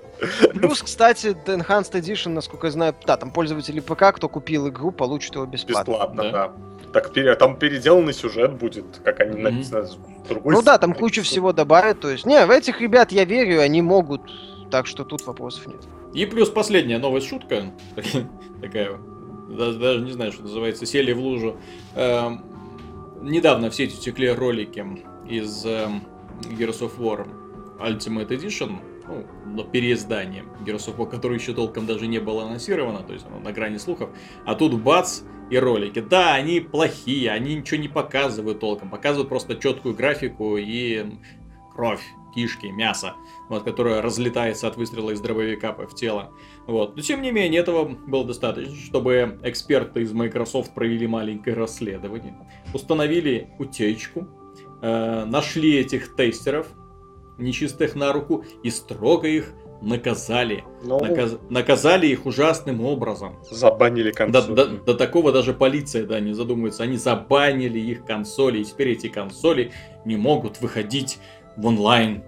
Плюс, 0.52 0.82
кстати, 0.82 1.28
Enhanced 1.46 1.92
Edition, 1.92 2.28
насколько 2.28 2.66
я 2.66 2.70
знаю, 2.70 2.94
да, 3.06 3.16
там 3.16 3.30
пользователи 3.30 3.80
ПК, 3.80 4.14
кто 4.14 4.28
купил 4.28 4.68
игру, 4.68 4.92
получат 4.92 5.36
его 5.36 5.46
бесплатно. 5.46 5.90
Бесплатно, 5.90 6.30
да. 6.30 6.52
Так 6.92 7.12
там 7.38 7.56
переделанный 7.56 8.12
сюжет 8.12 8.52
будет, 8.52 9.00
как 9.02 9.20
они 9.20 9.38
mm-hmm. 9.38 9.42
написано 9.42 9.86
с 9.86 9.96
другой 10.28 10.54
Ну 10.54 10.62
да, 10.62 10.78
там 10.78 10.92
кучу 10.94 11.22
всего 11.22 11.52
добавят. 11.52 12.00
То 12.00 12.10
есть, 12.10 12.26
не, 12.26 12.44
в 12.44 12.50
этих 12.50 12.80
ребят 12.80 13.12
я 13.12 13.24
верю, 13.24 13.60
они 13.60 13.80
могут. 13.82 14.22
Так 14.70 14.86
что 14.86 15.04
тут 15.04 15.26
вопросов 15.26 15.66
нет. 15.66 15.80
И 16.14 16.26
плюс 16.26 16.50
последняя 16.50 16.98
новая 16.98 17.20
шутка. 17.20 17.72
Такая, 18.60 18.98
даже 19.48 20.00
не 20.00 20.12
знаю, 20.12 20.32
что 20.32 20.42
называется, 20.42 20.86
сели 20.86 21.12
в 21.12 21.20
лужу. 21.20 21.56
Эм, 21.94 22.44
недавно 23.22 23.70
в 23.70 23.74
сети 23.74 23.98
текли 23.98 24.30
ролики 24.30 24.84
из 25.28 25.64
эм, 25.64 26.02
Gears 26.42 26.80
of 26.80 26.98
War 26.98 27.26
Ultimate 27.80 28.28
Edition, 28.28 28.76
ну, 29.12 29.56
на 29.56 29.64
переиздание 29.64 30.44
Gears 30.64 30.88
of 30.88 30.96
War, 30.96 31.10
который 31.10 31.38
еще 31.38 31.52
толком 31.52 31.86
даже 31.86 32.06
не 32.06 32.18
было 32.18 32.44
анонсировано, 32.44 33.00
то 33.00 33.12
есть 33.12 33.26
оно 33.26 33.38
на 33.38 33.52
грани 33.52 33.78
слухов. 33.78 34.10
А 34.44 34.54
тут 34.54 34.80
бац, 34.80 35.22
и 35.52 35.58
ролики. 35.58 36.00
Да, 36.00 36.34
они 36.34 36.60
плохие, 36.60 37.30
они 37.30 37.56
ничего 37.56 37.78
не 37.78 37.88
показывают 37.88 38.60
толком, 38.60 38.88
показывают 38.88 39.28
просто 39.28 39.56
четкую 39.56 39.94
графику 39.94 40.56
и 40.56 41.04
кровь, 41.74 42.02
кишки, 42.34 42.68
мясо, 42.68 43.14
вот, 43.50 43.62
которое 43.62 44.00
разлетается 44.00 44.66
от 44.66 44.76
выстрела 44.76 45.10
из 45.10 45.20
дробовика 45.20 45.72
в 45.72 45.94
тело. 45.94 46.32
Вот. 46.66 46.96
Но 46.96 47.02
тем 47.02 47.20
не 47.20 47.32
менее, 47.32 47.60
этого 47.60 47.84
было 47.84 48.24
достаточно, 48.24 48.74
чтобы 48.74 49.38
эксперты 49.42 50.00
из 50.00 50.12
Microsoft 50.12 50.72
провели 50.74 51.06
маленькое 51.06 51.54
расследование, 51.54 52.34
установили 52.72 53.50
утечку, 53.58 54.28
э, 54.80 55.24
нашли 55.26 55.76
этих 55.76 56.16
тестеров, 56.16 56.68
нечистых 57.38 57.94
на 57.94 58.12
руку, 58.12 58.44
и 58.62 58.70
строго 58.70 59.26
их 59.28 59.52
наказали. 59.80 60.64
Ну, 60.84 60.98
Наказ- 61.00 61.40
наказали 61.50 62.06
их 62.06 62.24
ужасным 62.26 62.84
образом. 62.84 63.38
забанили 63.50 64.10
До, 64.12 64.16
консоль. 64.16 64.54
до- 64.54 64.66
до 64.66 64.94
такого 64.94 65.32
даже 65.32 65.54
полиция, 65.54 66.06
да, 66.06 66.20
не 66.20 66.34
задумывается. 66.34 66.84
Они 66.84 66.96
забанили 66.96 67.80
их 67.80 68.04
консоли, 68.04 68.58
и 68.60 68.64
теперь 68.64 68.90
эти 68.90 69.08
консоли 69.08 69.72
не 70.04 70.16
могут 70.16 70.60
выходить 70.60 71.18
в 71.56 71.66
онлайн. 71.66 72.22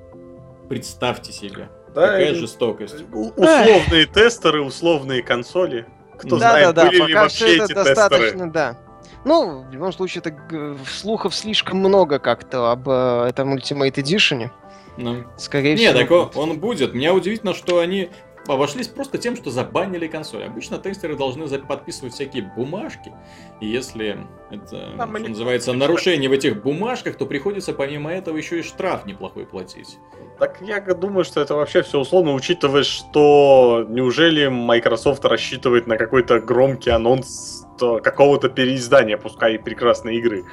Представьте 0.68 1.32
себе. 1.32 1.68
Да, 1.94 2.06
Какая 2.08 2.32
и- 2.32 2.34
жестокость. 2.34 3.04
У- 3.12 3.28
Условные 3.28 4.06
тестеры, 4.06 4.62
условные 4.62 5.22
консоли. 5.22 5.86
Кто 6.18 6.38
да, 6.38 6.50
знает, 6.50 6.66
да, 6.74 6.82
да, 6.84 6.86
были 6.88 6.96
ли 6.96 7.02
пока 7.12 7.22
вообще 7.22 7.46
эти 7.56 7.58
тестеры. 7.66 7.84
достаточно, 7.84 8.50
да. 8.50 8.78
Ну, 9.24 9.62
в 9.68 9.72
любом 9.72 9.92
случае, 9.92 10.22
это 10.24 10.76
слухов 10.88 11.34
слишком 11.34 11.78
много 11.78 12.18
как-то 12.18 12.70
об 12.72 12.88
э, 12.88 13.26
этом 13.28 13.54
Ultimate 13.54 13.94
Edition. 13.94 14.50
Ну. 14.96 15.24
Скорее 15.36 15.74
Не, 15.74 15.90
всего. 15.92 16.26
так 16.26 16.36
он, 16.36 16.50
он 16.50 16.58
будет. 16.58 16.94
Меня 16.94 17.14
удивительно, 17.14 17.54
что 17.54 17.78
они 17.78 18.10
обошлись 18.46 18.88
просто 18.88 19.18
тем, 19.18 19.36
что 19.36 19.50
забанили 19.50 20.06
консоль. 20.06 20.44
Обычно 20.44 20.78
тестеры 20.78 21.16
должны 21.16 21.46
подписывать 21.60 22.14
всякие 22.14 22.42
бумажки. 22.56 23.12
И 23.60 23.66
если 23.66 24.18
это 24.50 24.94
Там 24.96 25.16
что 25.16 25.28
называется 25.28 25.72
нарушение 25.72 26.28
в 26.28 26.32
этих 26.32 26.62
бумажках, 26.62 27.16
то 27.16 27.26
приходится 27.26 27.72
помимо 27.72 28.12
этого 28.12 28.36
еще 28.36 28.60
и 28.60 28.62
штраф 28.62 29.06
неплохой 29.06 29.46
платить. 29.46 29.98
Так 30.38 30.60
я 30.60 30.80
думаю, 30.80 31.24
что 31.24 31.40
это 31.40 31.54
вообще 31.54 31.82
все 31.82 32.00
условно, 32.00 32.34
учитывая, 32.34 32.82
что 32.82 33.86
неужели 33.88 34.48
Microsoft 34.48 35.24
рассчитывает 35.24 35.86
на 35.86 35.96
какой-то 35.96 36.40
громкий 36.40 36.90
анонс 36.90 37.66
то 37.78 37.98
какого-то 37.98 38.48
переиздания, 38.48 39.16
пускай 39.16 39.54
и 39.54 39.58
прекрасной 39.58 40.16
игры. 40.16 40.44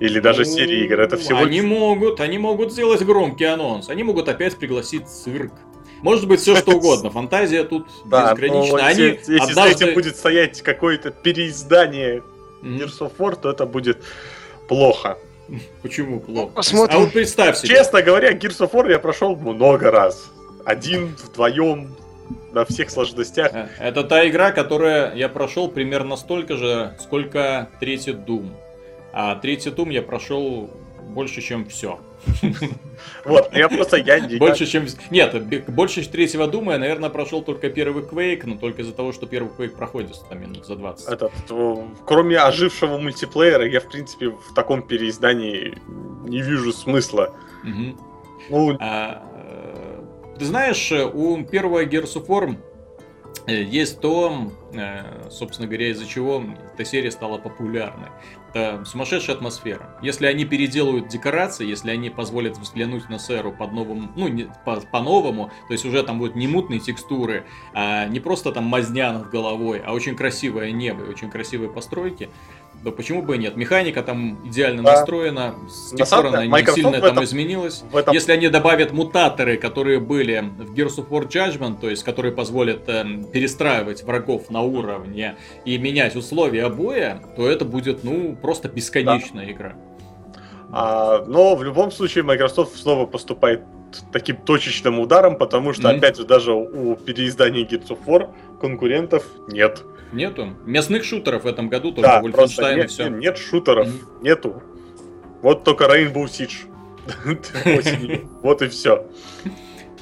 Или 0.00 0.18
даже 0.20 0.40
Ну, 0.40 0.44
серии 0.46 0.84
игр. 0.84 1.00
Это 1.00 1.16
всего 1.16 1.38
Они 1.40 1.60
могут, 1.60 2.20
они 2.20 2.38
могут 2.38 2.72
сделать 2.72 3.02
громкий 3.02 3.44
анонс. 3.44 3.88
Они 3.90 4.02
могут 4.02 4.28
опять 4.28 4.56
пригласить 4.56 5.06
цирк. 5.08 5.52
Может 6.02 6.26
быть, 6.26 6.40
все 6.40 6.56
что 6.56 6.72
угодно. 6.72 7.10
Фантазия 7.10 7.64
тут 7.64 7.86
Да, 8.06 8.32
безгранична. 8.32 8.78
но 8.78 8.84
Они 8.84 9.02
если, 9.02 9.32
если 9.34 9.52
за 9.52 9.62
однажды... 9.62 9.84
этим 9.84 9.94
будет 9.94 10.16
стоять 10.16 10.62
какое-то 10.62 11.10
переиздание. 11.10 12.22
Gears 12.62 12.98
of 13.00 13.12
War, 13.18 13.38
то 13.40 13.50
это 13.50 13.66
будет 13.66 14.02
плохо. 14.68 15.18
Почему 15.82 16.20
плохо? 16.20 16.52
посмотрим. 16.54 16.96
А 16.96 17.00
вот 17.00 17.12
представь 17.12 17.58
себе. 17.58 17.68
Честно 17.74 18.00
говоря, 18.02 18.32
Gears 18.32 18.60
of 18.60 18.70
War 18.72 18.90
я 18.90 18.98
прошел 18.98 19.36
много 19.36 19.90
раз. 19.90 20.30
Один, 20.64 21.16
вдвоем, 21.22 21.94
на 22.52 22.64
всех 22.64 22.90
сложностях. 22.90 23.52
Э, 23.52 23.68
Это 23.78 24.04
та 24.04 24.26
игра, 24.28 24.52
которая 24.52 25.14
я 25.14 25.28
прошел 25.28 25.68
примерно 25.68 26.16
столько 26.16 26.56
же, 26.56 26.96
сколько 27.00 27.68
третий 27.80 28.12
Doom. 28.12 28.50
А 29.12 29.36
третий 29.36 29.70
Doom 29.70 29.92
я 29.92 30.02
прошел 30.02 30.70
больше, 31.10 31.40
чем 31.40 31.66
все. 31.66 32.00
Вот, 33.24 33.54
я 33.54 33.68
просто, 33.68 33.96
я 33.96 34.20
не... 34.20 34.36
Больше, 34.36 34.66
чем... 34.66 34.86
Нет, 35.10 35.66
больше 35.68 36.06
третьего 36.08 36.46
Дума 36.46 36.72
я, 36.72 36.78
наверное, 36.78 37.10
прошел 37.10 37.42
только 37.42 37.70
первый 37.70 38.02
Quake, 38.02 38.42
но 38.44 38.56
только 38.56 38.82
из-за 38.82 38.92
того, 38.92 39.12
что 39.12 39.26
первый 39.26 39.50
Quake 39.50 39.76
проходит 39.76 40.16
там 40.28 40.40
минут 40.40 40.66
за 40.66 40.76
20. 40.76 41.08
Этот, 41.08 41.32
э, 41.48 41.76
кроме 42.06 42.38
ожившего 42.38 42.98
мультиплеера, 42.98 43.66
я, 43.66 43.80
в 43.80 43.88
принципе, 43.88 44.28
в 44.28 44.54
таком 44.54 44.82
переиздании 44.82 45.78
не 46.28 46.42
вижу 46.42 46.72
смысла. 46.72 47.34
Ну, 48.50 48.76
А, 48.80 49.22
э, 49.34 50.02
ты 50.38 50.44
знаешь, 50.44 50.92
у 50.92 51.42
первого 51.44 51.84
Gears 51.84 52.14
of 52.16 52.26
War 52.26 52.56
есть 53.46 54.00
то, 54.00 54.50
э, 54.72 55.30
собственно 55.30 55.66
говоря, 55.66 55.88
из-за 55.88 56.06
чего 56.06 56.42
эта 56.74 56.84
серия 56.84 57.10
стала 57.10 57.38
популярной. 57.38 58.08
Это 58.52 58.84
сумасшедшая 58.84 59.36
атмосфера. 59.36 59.96
Если 60.02 60.26
они 60.26 60.44
переделают 60.44 61.08
декорации, 61.08 61.66
если 61.66 61.90
они 61.90 62.10
позволят 62.10 62.58
взглянуть 62.58 63.08
на 63.08 63.18
Сэру 63.18 63.52
под 63.52 63.72
новым, 63.72 64.12
ну, 64.16 64.26
не, 64.26 64.50
по- 64.64 64.80
по-новому, 64.80 65.50
то 65.68 65.72
есть 65.72 65.84
уже 65.84 66.02
там 66.02 66.18
будут 66.18 66.34
не 66.34 66.48
мутные 66.48 66.80
текстуры, 66.80 67.44
а 67.74 68.06
не 68.06 68.18
просто 68.18 68.50
там 68.50 68.64
мазня 68.64 69.12
над 69.12 69.30
головой, 69.30 69.80
а 69.84 69.92
очень 69.92 70.16
красивое 70.16 70.72
небо 70.72 71.04
и 71.04 71.08
очень 71.08 71.30
красивые 71.30 71.70
постройки, 71.70 72.28
то 72.82 72.92
почему 72.92 73.22
бы 73.22 73.36
и 73.36 73.38
нет? 73.38 73.56
Механика 73.56 74.02
там 74.02 74.38
идеально 74.46 74.82
Да. 74.82 74.92
настроена, 74.96 75.54
с 75.68 75.94
тех 75.94 76.08
пор 76.08 76.26
она 76.26 76.30
деле, 76.38 76.44
не 76.46 76.52
Microsoft 76.52 76.76
сильно 76.76 77.00
там 77.00 77.10
этом- 77.12 77.24
изменилась. 77.24 77.82
этом... 77.92 78.14
Если 78.14 78.32
они 78.32 78.48
добавят 78.48 78.92
мутаторы, 78.92 79.56
которые 79.56 80.00
были 80.00 80.42
в 80.58 80.74
Gears 80.74 80.96
of 80.96 81.08
War 81.08 81.28
Judgment, 81.28 81.78
то 81.80 81.90
есть 81.90 82.02
которые 82.04 82.32
позволят 82.32 82.88
эм, 82.88 83.24
перестраивать 83.24 84.02
врагов 84.02 84.50
на 84.50 84.62
уровне 84.62 85.36
и 85.64 85.76
менять 85.78 86.16
условия 86.16 86.68
боя, 86.68 87.20
то 87.36 87.48
это 87.48 87.64
будет, 87.64 88.02
ну, 88.04 88.36
просто 88.40 88.68
бесконечная 88.68 89.50
игра. 89.52 89.74
А, 90.72 91.24
но 91.26 91.56
в 91.56 91.64
любом 91.64 91.90
случае 91.90 92.24
Microsoft 92.24 92.76
снова 92.76 93.04
поступает 93.06 93.62
таким 94.12 94.36
точечным 94.36 95.00
ударом, 95.00 95.36
потому 95.36 95.72
что, 95.72 95.88
Мгм. 95.88 95.98
опять 95.98 96.16
же, 96.16 96.24
даже 96.24 96.52
у 96.54 96.94
переиздания 96.94 97.64
Gears 97.66 97.88
of 97.88 97.98
War 98.06 98.30
конкурентов 98.60 99.24
нет. 99.48 99.82
Нету. 100.12 100.54
Местных 100.66 101.04
шутеров 101.04 101.44
в 101.44 101.46
этом 101.46 101.68
году 101.68 101.92
только 101.92 102.08
Да, 102.08 102.20
просто 102.30 102.62
Wolfenstein 102.62 102.72
и 102.72 102.76
нет, 102.76 102.90
все. 102.90 103.08
нет, 103.08 103.20
нет 103.20 103.38
шутеров, 103.38 103.86
Мгм. 103.88 104.22
нету. 104.22 104.62
Вот 105.42 105.64
только 105.64 105.84
Rainbow 105.84 106.24
Siege. 106.24 106.66
Вот 108.42 108.62
и 108.62 108.68
все. 108.68 109.06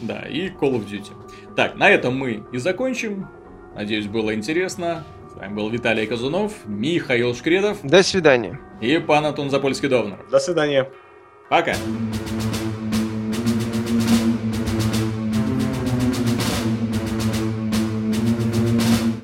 Да, 0.00 0.20
и 0.22 0.48
Call 0.48 0.74
of 0.74 0.86
Duty. 0.88 1.12
Так, 1.56 1.76
на 1.76 1.88
этом 1.90 2.16
мы 2.16 2.44
и 2.52 2.58
закончим. 2.58 3.28
Надеюсь, 3.74 4.06
было 4.06 4.34
интересно. 4.34 5.04
С 5.32 5.36
вами 5.36 5.54
был 5.54 5.68
Виталий 5.70 6.06
Казунов, 6.06 6.52
Михаил 6.66 7.34
Шкредов 7.34 7.78
До 7.82 8.02
свидания. 8.02 8.58
и 8.80 8.98
пан 8.98 9.26
Антон 9.26 9.48
Запольский-Довнер. 9.48 10.18
До 10.30 10.38
свидания. 10.40 10.90
Пока! 11.48 11.74